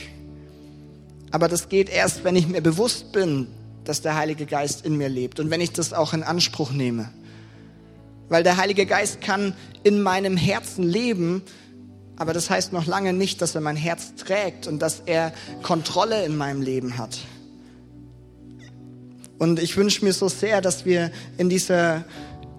Aber 1.32 1.48
das 1.48 1.68
geht 1.68 1.88
erst, 1.88 2.22
wenn 2.22 2.36
ich 2.36 2.46
mir 2.46 2.60
bewusst 2.60 3.10
bin, 3.10 3.48
dass 3.84 4.02
der 4.02 4.14
Heilige 4.14 4.46
Geist 4.46 4.86
in 4.86 4.96
mir 4.96 5.08
lebt 5.08 5.40
und 5.40 5.50
wenn 5.50 5.60
ich 5.60 5.72
das 5.72 5.92
auch 5.92 6.12
in 6.12 6.22
Anspruch 6.22 6.70
nehme. 6.70 7.10
Weil 8.28 8.42
der 8.42 8.56
Heilige 8.56 8.86
Geist 8.86 9.20
kann 9.20 9.54
in 9.82 10.02
meinem 10.02 10.36
Herzen 10.36 10.82
leben, 10.82 11.42
aber 12.16 12.32
das 12.32 12.50
heißt 12.50 12.72
noch 12.72 12.86
lange 12.86 13.12
nicht, 13.12 13.42
dass 13.42 13.54
er 13.54 13.60
mein 13.60 13.76
Herz 13.76 14.14
trägt 14.16 14.66
und 14.66 14.80
dass 14.80 15.02
er 15.06 15.32
Kontrolle 15.62 16.24
in 16.24 16.36
meinem 16.36 16.62
Leben 16.62 16.98
hat. 16.98 17.18
Und 19.38 19.60
ich 19.60 19.76
wünsche 19.76 20.04
mir 20.04 20.14
so 20.14 20.28
sehr, 20.28 20.60
dass 20.62 20.86
wir 20.86 21.10
in 21.36 21.50
dieser 21.50 22.04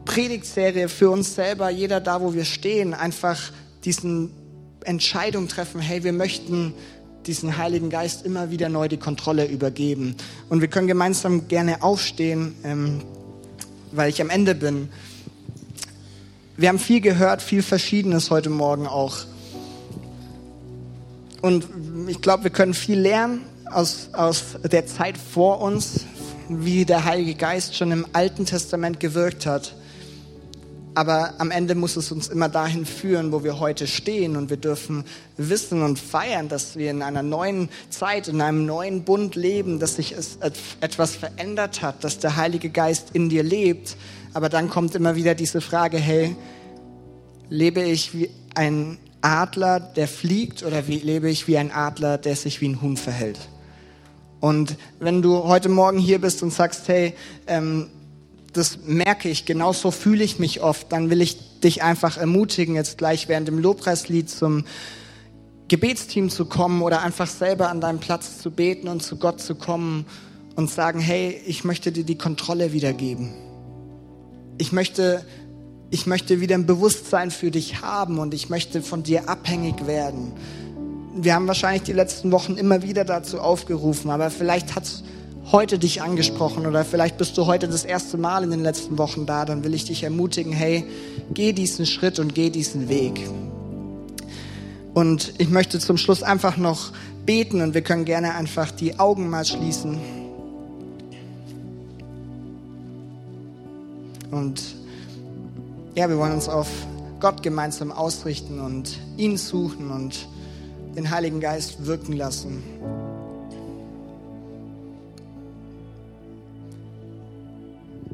Predigtserie 0.05 0.89
für 0.89 1.09
uns 1.09 1.33
selber, 1.33 1.69
jeder 1.69 1.99
da, 1.99 2.21
wo 2.21 2.33
wir 2.33 2.45
stehen, 2.45 2.93
einfach 2.93 3.51
diesen 3.83 4.31
Entscheidung 4.83 5.47
treffen, 5.47 5.81
hey, 5.81 6.03
wir 6.03 6.13
möchten 6.13 6.73
diesen 7.25 7.57
Heiligen 7.57 7.89
Geist 7.89 8.25
immer 8.25 8.51
wieder 8.51 8.69
neu 8.69 8.87
die 8.87 8.97
Kontrolle 8.97 9.45
übergeben. 9.45 10.15
Und 10.49 10.61
wir 10.61 10.69
können 10.69 10.87
gemeinsam 10.87 11.47
gerne 11.47 11.83
aufstehen, 11.83 12.55
ähm, 12.63 13.01
weil 13.91 14.09
ich 14.09 14.21
am 14.21 14.29
Ende 14.29 14.55
bin. 14.55 14.89
Wir 16.59 16.69
haben 16.69 16.79
viel 16.79 17.01
gehört, 17.01 17.43
viel 17.43 17.61
Verschiedenes 17.61 18.31
heute 18.31 18.49
Morgen 18.49 18.87
auch. 18.87 19.17
Und 21.43 21.67
ich 22.07 22.19
glaube, 22.19 22.45
wir 22.45 22.49
können 22.49 22.73
viel 22.73 22.99
lernen 22.99 23.43
aus, 23.65 24.09
aus 24.13 24.55
der 24.63 24.87
Zeit 24.87 25.19
vor 25.19 25.61
uns, 25.61 26.05
wie 26.49 26.83
der 26.83 27.05
Heilige 27.05 27.35
Geist 27.35 27.75
schon 27.75 27.91
im 27.91 28.07
Alten 28.11 28.47
Testament 28.47 28.99
gewirkt 28.99 29.45
hat. 29.45 29.75
Aber 30.95 31.35
am 31.37 31.51
Ende 31.51 31.75
muss 31.75 31.95
es 31.95 32.11
uns 32.11 32.27
immer 32.27 32.49
dahin 32.49 32.87
führen, 32.87 33.31
wo 33.31 33.43
wir 33.43 33.59
heute 33.59 33.85
stehen. 33.85 34.35
Und 34.35 34.49
wir 34.49 34.57
dürfen 34.57 35.03
wissen 35.37 35.83
und 35.83 35.99
feiern, 35.99 36.49
dass 36.49 36.75
wir 36.75 36.89
in 36.89 37.03
einer 37.03 37.21
neuen 37.21 37.69
Zeit, 37.91 38.29
in 38.29 38.41
einem 38.41 38.65
neuen 38.65 39.03
Bund 39.03 39.35
leben, 39.35 39.79
dass 39.79 39.97
sich 39.97 40.15
etwas 40.81 41.15
verändert 41.15 41.83
hat, 41.83 42.03
dass 42.03 42.17
der 42.17 42.35
Heilige 42.35 42.71
Geist 42.71 43.09
in 43.13 43.29
dir 43.29 43.43
lebt 43.43 43.95
aber 44.37 44.49
dann 44.49 44.69
kommt 44.69 44.93
immer 44.93 45.15
wieder 45.15 45.33
diese 45.33 45.61
Frage, 45.61 45.97
hey, 45.97 46.35
lebe 47.49 47.81
ich 47.81 48.13
wie 48.13 48.29
ein 48.53 48.99
Adler, 49.21 49.79
der 49.79 50.07
fliegt 50.07 50.61
oder 50.61 50.87
wie, 50.87 50.99
lebe 50.99 51.27
ich 51.27 51.47
wie 51.47 51.57
ein 51.57 51.71
Adler, 51.71 52.19
der 52.19 52.35
sich 52.35 52.61
wie 52.61 52.69
ein 52.69 52.79
Huhn 52.79 52.97
verhält? 52.97 53.39
Und 54.39 54.77
wenn 54.99 55.23
du 55.23 55.45
heute 55.45 55.69
Morgen 55.69 55.97
hier 55.97 56.21
bist 56.21 56.43
und 56.43 56.53
sagst, 56.53 56.87
hey, 56.87 57.15
ähm, 57.47 57.89
das 58.53 58.77
merke 58.85 59.27
ich, 59.27 59.45
genau 59.45 59.73
so 59.73 59.89
fühle 59.89 60.23
ich 60.23 60.37
mich 60.37 60.61
oft, 60.61 60.91
dann 60.91 61.09
will 61.09 61.21
ich 61.23 61.59
dich 61.61 61.81
einfach 61.81 62.17
ermutigen, 62.17 62.75
jetzt 62.75 62.99
gleich 62.99 63.27
während 63.27 63.47
dem 63.47 63.57
Lobpreislied 63.57 64.29
zum 64.29 64.65
Gebetsteam 65.67 66.29
zu 66.29 66.45
kommen 66.45 66.83
oder 66.83 67.01
einfach 67.01 67.25
selber 67.25 67.69
an 67.69 67.81
deinem 67.81 67.99
Platz 67.99 68.37
zu 68.37 68.51
beten 68.51 68.87
und 68.87 69.01
zu 69.01 69.15
Gott 69.15 69.41
zu 69.41 69.55
kommen 69.55 70.05
und 70.55 70.69
sagen, 70.69 70.99
hey, 70.99 71.41
ich 71.47 71.63
möchte 71.63 71.91
dir 71.91 72.03
die 72.03 72.19
Kontrolle 72.19 72.71
wiedergeben 72.71 73.46
ich 74.57 74.71
möchte, 74.71 75.23
ich 75.89 76.05
möchte 76.05 76.41
wieder 76.41 76.55
ein 76.55 76.65
Bewusstsein 76.65 77.31
für 77.31 77.51
dich 77.51 77.81
haben 77.81 78.19
und 78.19 78.33
ich 78.33 78.49
möchte 78.49 78.81
von 78.81 79.03
dir 79.03 79.29
abhängig 79.29 79.85
werden. 79.85 80.33
Wir 81.15 81.33
haben 81.33 81.47
wahrscheinlich 81.47 81.83
die 81.83 81.93
letzten 81.93 82.31
Wochen 82.31 82.55
immer 82.55 82.83
wieder 82.83 83.05
dazu 83.05 83.39
aufgerufen, 83.39 84.11
aber 84.11 84.29
vielleicht 84.29 84.75
hat 84.75 84.83
es 84.83 85.03
heute 85.51 85.79
dich 85.79 86.01
angesprochen 86.01 86.65
oder 86.65 86.83
vielleicht 86.83 87.17
bist 87.17 87.37
du 87.37 87.45
heute 87.45 87.67
das 87.67 87.85
erste 87.85 88.17
Mal 88.17 88.43
in 88.43 88.51
den 88.51 88.61
letzten 88.61 88.97
Wochen 88.97 89.25
da, 89.25 89.45
dann 89.45 89.63
will 89.63 89.73
ich 89.73 89.85
dich 89.85 90.03
ermutigen, 90.03 90.51
hey, 90.51 90.83
geh 91.33 91.53
diesen 91.53 91.85
Schritt 91.85 92.19
und 92.19 92.35
geh 92.35 92.49
diesen 92.49 92.89
Weg. 92.89 93.27
Und 94.93 95.33
ich 95.37 95.49
möchte 95.49 95.79
zum 95.79 95.97
Schluss 95.97 96.23
einfach 96.23 96.57
noch 96.57 96.91
beten 97.25 97.61
und 97.61 97.73
wir 97.73 97.81
können 97.81 98.03
gerne 98.03 98.35
einfach 98.35 98.71
die 98.71 98.99
Augen 98.99 99.29
mal 99.29 99.45
schließen. 99.45 100.16
Und 104.31 104.61
ja, 105.95 106.09
wir 106.09 106.17
wollen 106.17 106.33
uns 106.33 106.49
auf 106.49 106.67
Gott 107.19 107.41
gemeinsam 107.41 107.91
ausrichten 107.91 108.59
und 108.59 108.99
ihn 109.17 109.37
suchen 109.37 109.89
und 109.89 110.27
den 110.95 111.09
Heiligen 111.09 111.39
Geist 111.39 111.85
wirken 111.85 112.13
lassen. 112.13 112.63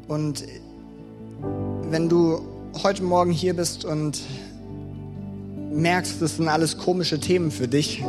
Und 0.08 0.44
wenn 1.90 2.08
du 2.08 2.40
heute 2.82 3.02
Morgen 3.02 3.30
hier 3.30 3.54
bist 3.54 3.84
und 3.84 4.20
merkst, 5.72 6.20
das 6.20 6.36
sind 6.36 6.48
alles 6.48 6.78
komische 6.78 7.18
Themen 7.18 7.50
für 7.50 7.68
dich, 7.68 8.02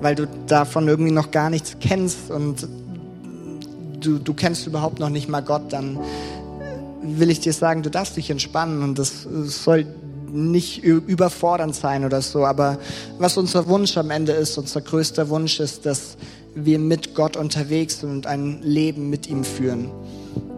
weil 0.00 0.14
du 0.14 0.28
davon 0.46 0.88
irgendwie 0.88 1.12
noch 1.12 1.30
gar 1.30 1.50
nichts 1.50 1.76
kennst 1.80 2.30
und 2.30 2.68
du, 4.00 4.18
du 4.18 4.34
kennst 4.34 4.66
überhaupt 4.66 4.98
noch 4.98 5.10
nicht 5.10 5.28
mal 5.28 5.40
Gott, 5.40 5.72
dann 5.72 5.98
will 7.02 7.30
ich 7.30 7.40
dir 7.40 7.52
sagen, 7.52 7.82
du 7.82 7.90
darfst 7.90 8.16
dich 8.16 8.30
entspannen 8.30 8.82
und 8.82 8.98
das 8.98 9.22
soll 9.22 9.86
nicht 10.30 10.82
überfordernd 10.82 11.74
sein 11.74 12.04
oder 12.04 12.20
so, 12.20 12.44
aber 12.44 12.78
was 13.18 13.36
unser 13.36 13.68
Wunsch 13.68 13.96
am 13.96 14.10
Ende 14.10 14.32
ist, 14.32 14.58
unser 14.58 14.80
größter 14.80 15.28
Wunsch 15.28 15.60
ist, 15.60 15.86
dass 15.86 16.16
wir 16.54 16.78
mit 16.78 17.14
Gott 17.14 17.36
unterwegs 17.36 18.00
sind 18.00 18.10
und 18.10 18.26
ein 18.26 18.60
Leben 18.62 19.10
mit 19.10 19.28
ihm 19.28 19.44
führen. 19.44 19.90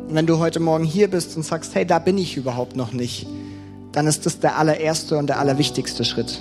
Wenn 0.08 0.26
du 0.26 0.38
heute 0.38 0.60
Morgen 0.60 0.84
hier 0.84 1.08
bist 1.08 1.36
und 1.36 1.44
sagst, 1.44 1.74
hey, 1.74 1.84
da 1.84 1.98
bin 1.98 2.18
ich 2.18 2.36
überhaupt 2.36 2.76
noch 2.76 2.92
nicht, 2.92 3.26
dann 3.92 4.06
ist 4.06 4.26
das 4.26 4.40
der 4.40 4.58
allererste 4.58 5.18
und 5.18 5.26
der 5.26 5.38
allerwichtigste 5.38 6.04
Schritt. 6.04 6.40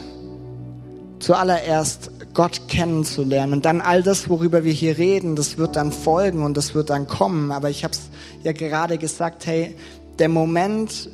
Zuallererst 1.20 2.12
Gott 2.38 2.68
kennenzulernen 2.68 3.52
und 3.52 3.66
dann 3.66 3.82
all 3.82 4.04
das, 4.04 4.30
worüber 4.30 4.64
wir 4.64 4.72
hier 4.72 5.00
reden, 5.00 5.36
das 5.36 5.58
wird 5.58 5.76
dann 5.76 5.92
folgen 5.92 6.44
und 6.44 6.56
das 6.56 6.76
wird 6.76 6.92
dann 6.92 7.08
kommen. 7.08 7.52
Aber 7.52 7.72
ich 7.72 7.84
habe 7.84 7.94
es 7.96 8.12
ja 8.44 8.52
gerade 8.52 9.00
gesagt, 9.00 9.48
hey, 9.48 9.74
der 10.20 10.30
Moment, 10.30 11.10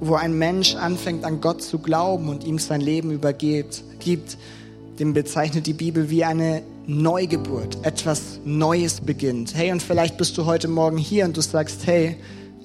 wo 0.00 0.16
ein 0.16 0.36
Mensch 0.36 0.74
anfängt 0.74 1.22
an 1.24 1.40
Gott 1.40 1.62
zu 1.62 1.78
glauben 1.78 2.28
und 2.28 2.42
ihm 2.42 2.58
sein 2.58 2.80
Leben 2.80 3.12
übergibt, 3.12 3.84
gibt, 4.00 4.36
den 4.98 5.12
bezeichnet 5.12 5.68
die 5.68 5.74
Bibel 5.74 6.10
wie 6.10 6.24
eine 6.24 6.64
Neugeburt, 6.88 7.78
etwas 7.82 8.40
Neues 8.44 9.00
beginnt. 9.00 9.54
Hey, 9.54 9.70
und 9.70 9.80
vielleicht 9.80 10.18
bist 10.18 10.36
du 10.38 10.44
heute 10.44 10.66
Morgen 10.66 10.98
hier 10.98 11.24
und 11.24 11.36
du 11.36 11.40
sagst, 11.40 11.86
hey, 11.86 12.16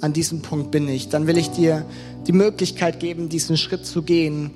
an 0.01 0.14
diesem 0.14 0.41
Punkt 0.41 0.72
bin 0.72 0.88
ich. 0.88 1.10
Dann 1.10 1.28
will 1.28 1.38
ich 1.38 1.51
dir 1.51 1.86
die 2.26 2.34
Möglichkeit 2.34 2.99
geben, 2.99 3.30
diesen 3.30 3.55
Schritt 3.55 3.86
zu 3.86 4.01
gehen, 4.01 4.49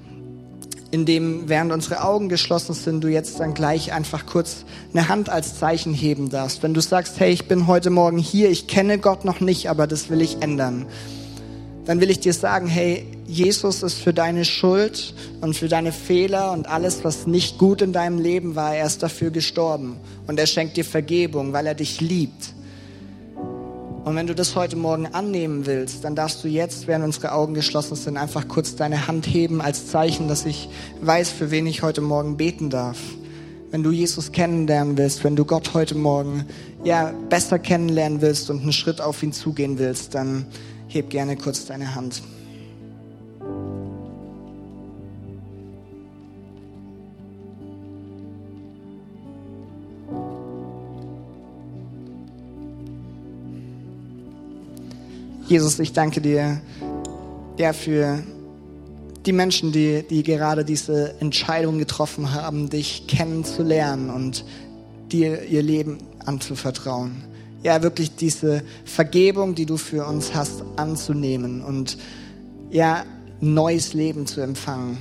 indem 0.94 1.50
während 1.50 1.72
unsere 1.72 2.04
Augen 2.04 2.30
geschlossen 2.30 2.74
sind, 2.74 3.04
du 3.04 3.08
jetzt 3.08 3.40
dann 3.40 3.54
gleich 3.54 3.92
einfach 3.92 4.26
kurz 4.26 4.64
eine 4.94 5.10
Hand 5.10 5.30
als 5.30 5.58
Zeichen 5.58 5.94
heben 5.94 6.30
darfst. 6.30 6.64
Wenn 6.64 6.74
du 6.74 6.82
sagst, 6.82 7.20
hey, 7.20 7.32
ich 7.32 7.48
bin 7.48 7.68
heute 7.68 7.90
Morgen 7.90 8.18
hier, 8.18 8.50
ich 8.50 8.68
kenne 8.68 9.00
Gott 9.00 9.26
noch 9.26 9.40
nicht, 9.40 9.70
aber 9.70 9.88
das 9.88 10.10
will 10.10 10.22
ich 10.22 10.42
ändern 10.42 10.86
dann 11.86 12.00
will 12.00 12.10
ich 12.10 12.20
dir 12.20 12.34
sagen, 12.34 12.68
hey, 12.68 13.06
Jesus 13.28 13.84
ist 13.84 14.00
für 14.00 14.14
deine 14.14 14.46
Schuld 14.46 15.14
und 15.42 15.56
für 15.56 15.68
deine 15.68 15.92
Fehler 15.92 16.52
und 16.52 16.68
alles, 16.68 17.04
was 17.04 17.28
nicht 17.28 17.58
gut 17.58 17.82
in 17.82 17.94
deinem 17.94 18.20
Leben 18.20 18.56
war, 18.56 18.76
er 18.76 18.86
ist 18.86 19.04
dafür 19.04 19.32
gestorben. 19.32 19.98
Und 20.28 20.40
er 20.40 20.48
schenkt 20.48 20.78
dir 20.78 20.86
Vergebung, 20.86 21.52
weil 21.52 21.68
er 21.68 21.76
dich 21.76 22.00
liebt. 22.00 22.54
Und 24.04 24.18
wenn 24.18 24.28
du 24.28 24.36
das 24.36 24.56
heute 24.56 24.76
Morgen 24.76 25.08
annehmen 25.08 25.66
willst, 25.66 26.04
dann 26.04 26.14
darfst 26.14 26.44
du 26.44 26.50
jetzt, 26.50 26.88
während 26.88 27.06
unsere 27.06 27.32
Augen 27.32 27.54
geschlossen 27.54 27.96
sind, 27.96 28.18
einfach 28.18 28.50
kurz 28.50 28.76
deine 28.76 29.08
Hand 29.08 29.26
heben 29.26 29.62
als 29.62 29.88
Zeichen, 29.88 30.28
dass 30.28 30.46
ich 30.46 30.68
weiß, 31.02 31.30
für 31.30 31.52
wen 31.52 31.66
ich 31.68 31.84
heute 31.84 32.02
Morgen 32.02 32.36
beten 32.36 32.70
darf. 32.70 32.98
Wenn 33.72 33.82
du 33.82 33.92
Jesus 33.92 34.34
kennenlernen 34.34 34.98
willst, 34.98 35.24
wenn 35.24 35.38
du 35.38 35.46
Gott 35.46 35.74
heute 35.74 35.96
Morgen 35.96 36.46
ja 36.84 37.14
besser 37.30 37.60
kennenlernen 37.60 38.22
willst 38.22 38.50
und 38.50 38.62
einen 38.62 38.74
Schritt 38.74 39.00
auf 39.00 39.24
ihn 39.24 39.32
zugehen 39.32 39.80
willst, 39.80 40.16
dann 40.16 40.48
heb 40.90 41.10
gerne 41.10 41.38
kurz 41.38 41.66
deine 41.66 41.96
Hand. 41.96 42.22
Jesus, 55.54 55.78
ich 55.78 55.94
danke 55.94 56.20
dir 56.20 56.60
ja, 57.60 57.74
für 57.74 58.24
die 59.24 59.32
Menschen, 59.32 59.72
die, 59.72 60.02
die 60.02 60.24
gerade 60.24 60.66
diese 60.66 61.14
Entscheidung 61.20 61.78
getroffen 61.78 62.34
haben, 62.34 62.72
dich 62.72 63.06
kennenzulernen 63.06 64.10
und 64.10 64.46
dir 65.12 65.44
ihr 65.44 65.62
Leben 65.62 66.00
anzuvertrauen. 66.26 67.24
Ja, 67.62 67.84
wirklich 67.84 68.16
diese 68.16 68.64
Vergebung, 68.84 69.54
die 69.54 69.68
du 69.68 69.78
für 69.78 70.08
uns 70.08 70.34
hast, 70.34 70.64
anzunehmen 70.76 71.64
und 71.64 72.00
ja, 72.72 73.06
neues 73.40 73.94
Leben 73.94 74.26
zu 74.26 74.42
empfangen. 74.42 74.98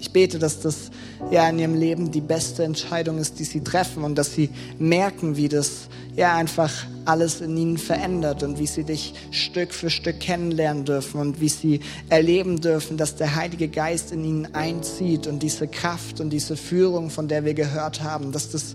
Ich 0.00 0.14
bete, 0.14 0.38
dass 0.38 0.60
das 0.60 0.90
ja 1.30 1.46
in 1.50 1.58
ihrem 1.58 1.74
Leben 1.74 2.10
die 2.10 2.22
beste 2.22 2.64
Entscheidung 2.64 3.18
ist, 3.18 3.38
die 3.38 3.44
sie 3.44 3.62
treffen 3.62 4.02
und 4.02 4.14
dass 4.14 4.34
sie 4.34 4.48
merken, 4.78 5.36
wie 5.36 5.50
das 5.50 5.90
ja 6.16 6.34
einfach 6.34 6.70
alles 7.04 7.40
in 7.40 7.56
ihnen 7.56 7.78
verändert 7.78 8.42
und 8.42 8.58
wie 8.58 8.66
sie 8.66 8.84
dich 8.84 9.14
Stück 9.30 9.72
für 9.72 9.90
Stück 9.90 10.20
kennenlernen 10.20 10.84
dürfen 10.84 11.20
und 11.20 11.40
wie 11.40 11.48
sie 11.48 11.80
erleben 12.08 12.60
dürfen, 12.60 12.96
dass 12.96 13.16
der 13.16 13.34
Heilige 13.36 13.68
Geist 13.68 14.12
in 14.12 14.24
ihnen 14.24 14.54
einzieht 14.54 15.26
und 15.26 15.42
diese 15.42 15.66
Kraft 15.66 16.20
und 16.20 16.30
diese 16.30 16.56
Führung, 16.56 17.10
von 17.10 17.28
der 17.28 17.44
wir 17.44 17.54
gehört 17.54 18.02
haben, 18.02 18.32
dass 18.32 18.50
das 18.50 18.74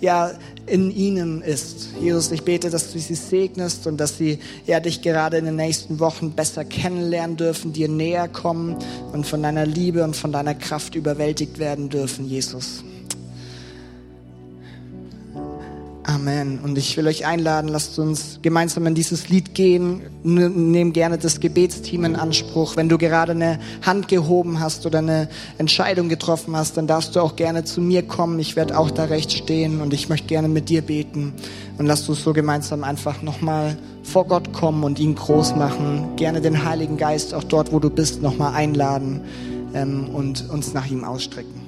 ja 0.00 0.32
in 0.66 0.90
ihnen 0.90 1.42
ist. 1.42 1.88
Jesus, 2.00 2.30
ich 2.32 2.42
bete, 2.42 2.70
dass 2.70 2.92
du 2.92 2.98
sie 2.98 3.14
segnest 3.14 3.86
und 3.86 3.98
dass 3.98 4.18
sie 4.18 4.38
ja 4.66 4.80
dich 4.80 5.02
gerade 5.02 5.36
in 5.36 5.44
den 5.44 5.56
nächsten 5.56 6.00
Wochen 6.00 6.32
besser 6.32 6.64
kennenlernen 6.64 7.36
dürfen, 7.36 7.72
dir 7.72 7.88
näher 7.88 8.28
kommen 8.28 8.76
und 9.12 9.26
von 9.26 9.42
deiner 9.42 9.66
Liebe 9.66 10.02
und 10.02 10.16
von 10.16 10.32
deiner 10.32 10.54
Kraft 10.54 10.94
überwältigt 10.94 11.58
werden 11.58 11.88
dürfen, 11.88 12.26
Jesus. 12.26 12.82
Amen. 16.16 16.60
Und 16.62 16.78
ich 16.78 16.96
will 16.96 17.06
euch 17.08 17.26
einladen, 17.26 17.68
lasst 17.68 17.98
uns 17.98 18.38
gemeinsam 18.40 18.86
in 18.86 18.94
dieses 18.94 19.28
Lied 19.28 19.54
gehen. 19.54 20.00
Nehm 20.22 20.94
gerne 20.94 21.18
das 21.18 21.40
Gebetsteam 21.40 22.06
in 22.06 22.16
Anspruch. 22.16 22.74
Wenn 22.74 22.88
du 22.88 22.96
gerade 22.96 23.32
eine 23.32 23.58
Hand 23.82 24.08
gehoben 24.08 24.58
hast 24.58 24.86
oder 24.86 25.00
eine 25.00 25.28
Entscheidung 25.58 26.08
getroffen 26.08 26.56
hast, 26.56 26.78
dann 26.78 26.86
darfst 26.86 27.16
du 27.16 27.20
auch 27.20 27.36
gerne 27.36 27.64
zu 27.64 27.82
mir 27.82 28.02
kommen. 28.02 28.38
Ich 28.38 28.56
werde 28.56 28.78
auch 28.78 28.90
da 28.90 29.04
recht 29.04 29.30
stehen 29.30 29.82
und 29.82 29.92
ich 29.92 30.08
möchte 30.08 30.26
gerne 30.26 30.48
mit 30.48 30.70
dir 30.70 30.80
beten. 30.80 31.34
Und 31.76 31.84
lasst 31.84 32.08
uns 32.08 32.22
so 32.22 32.32
gemeinsam 32.32 32.82
einfach 32.82 33.20
nochmal 33.20 33.76
vor 34.02 34.26
Gott 34.26 34.54
kommen 34.54 34.84
und 34.84 34.98
ihn 34.98 35.16
groß 35.16 35.54
machen. 35.56 36.16
Gerne 36.16 36.40
den 36.40 36.64
Heiligen 36.64 36.96
Geist 36.96 37.34
auch 37.34 37.44
dort, 37.44 37.72
wo 37.72 37.78
du 37.78 37.90
bist, 37.90 38.22
nochmal 38.22 38.54
einladen 38.54 39.20
ähm, 39.74 40.08
und 40.14 40.48
uns 40.48 40.72
nach 40.72 40.86
ihm 40.86 41.04
ausstrecken. 41.04 41.65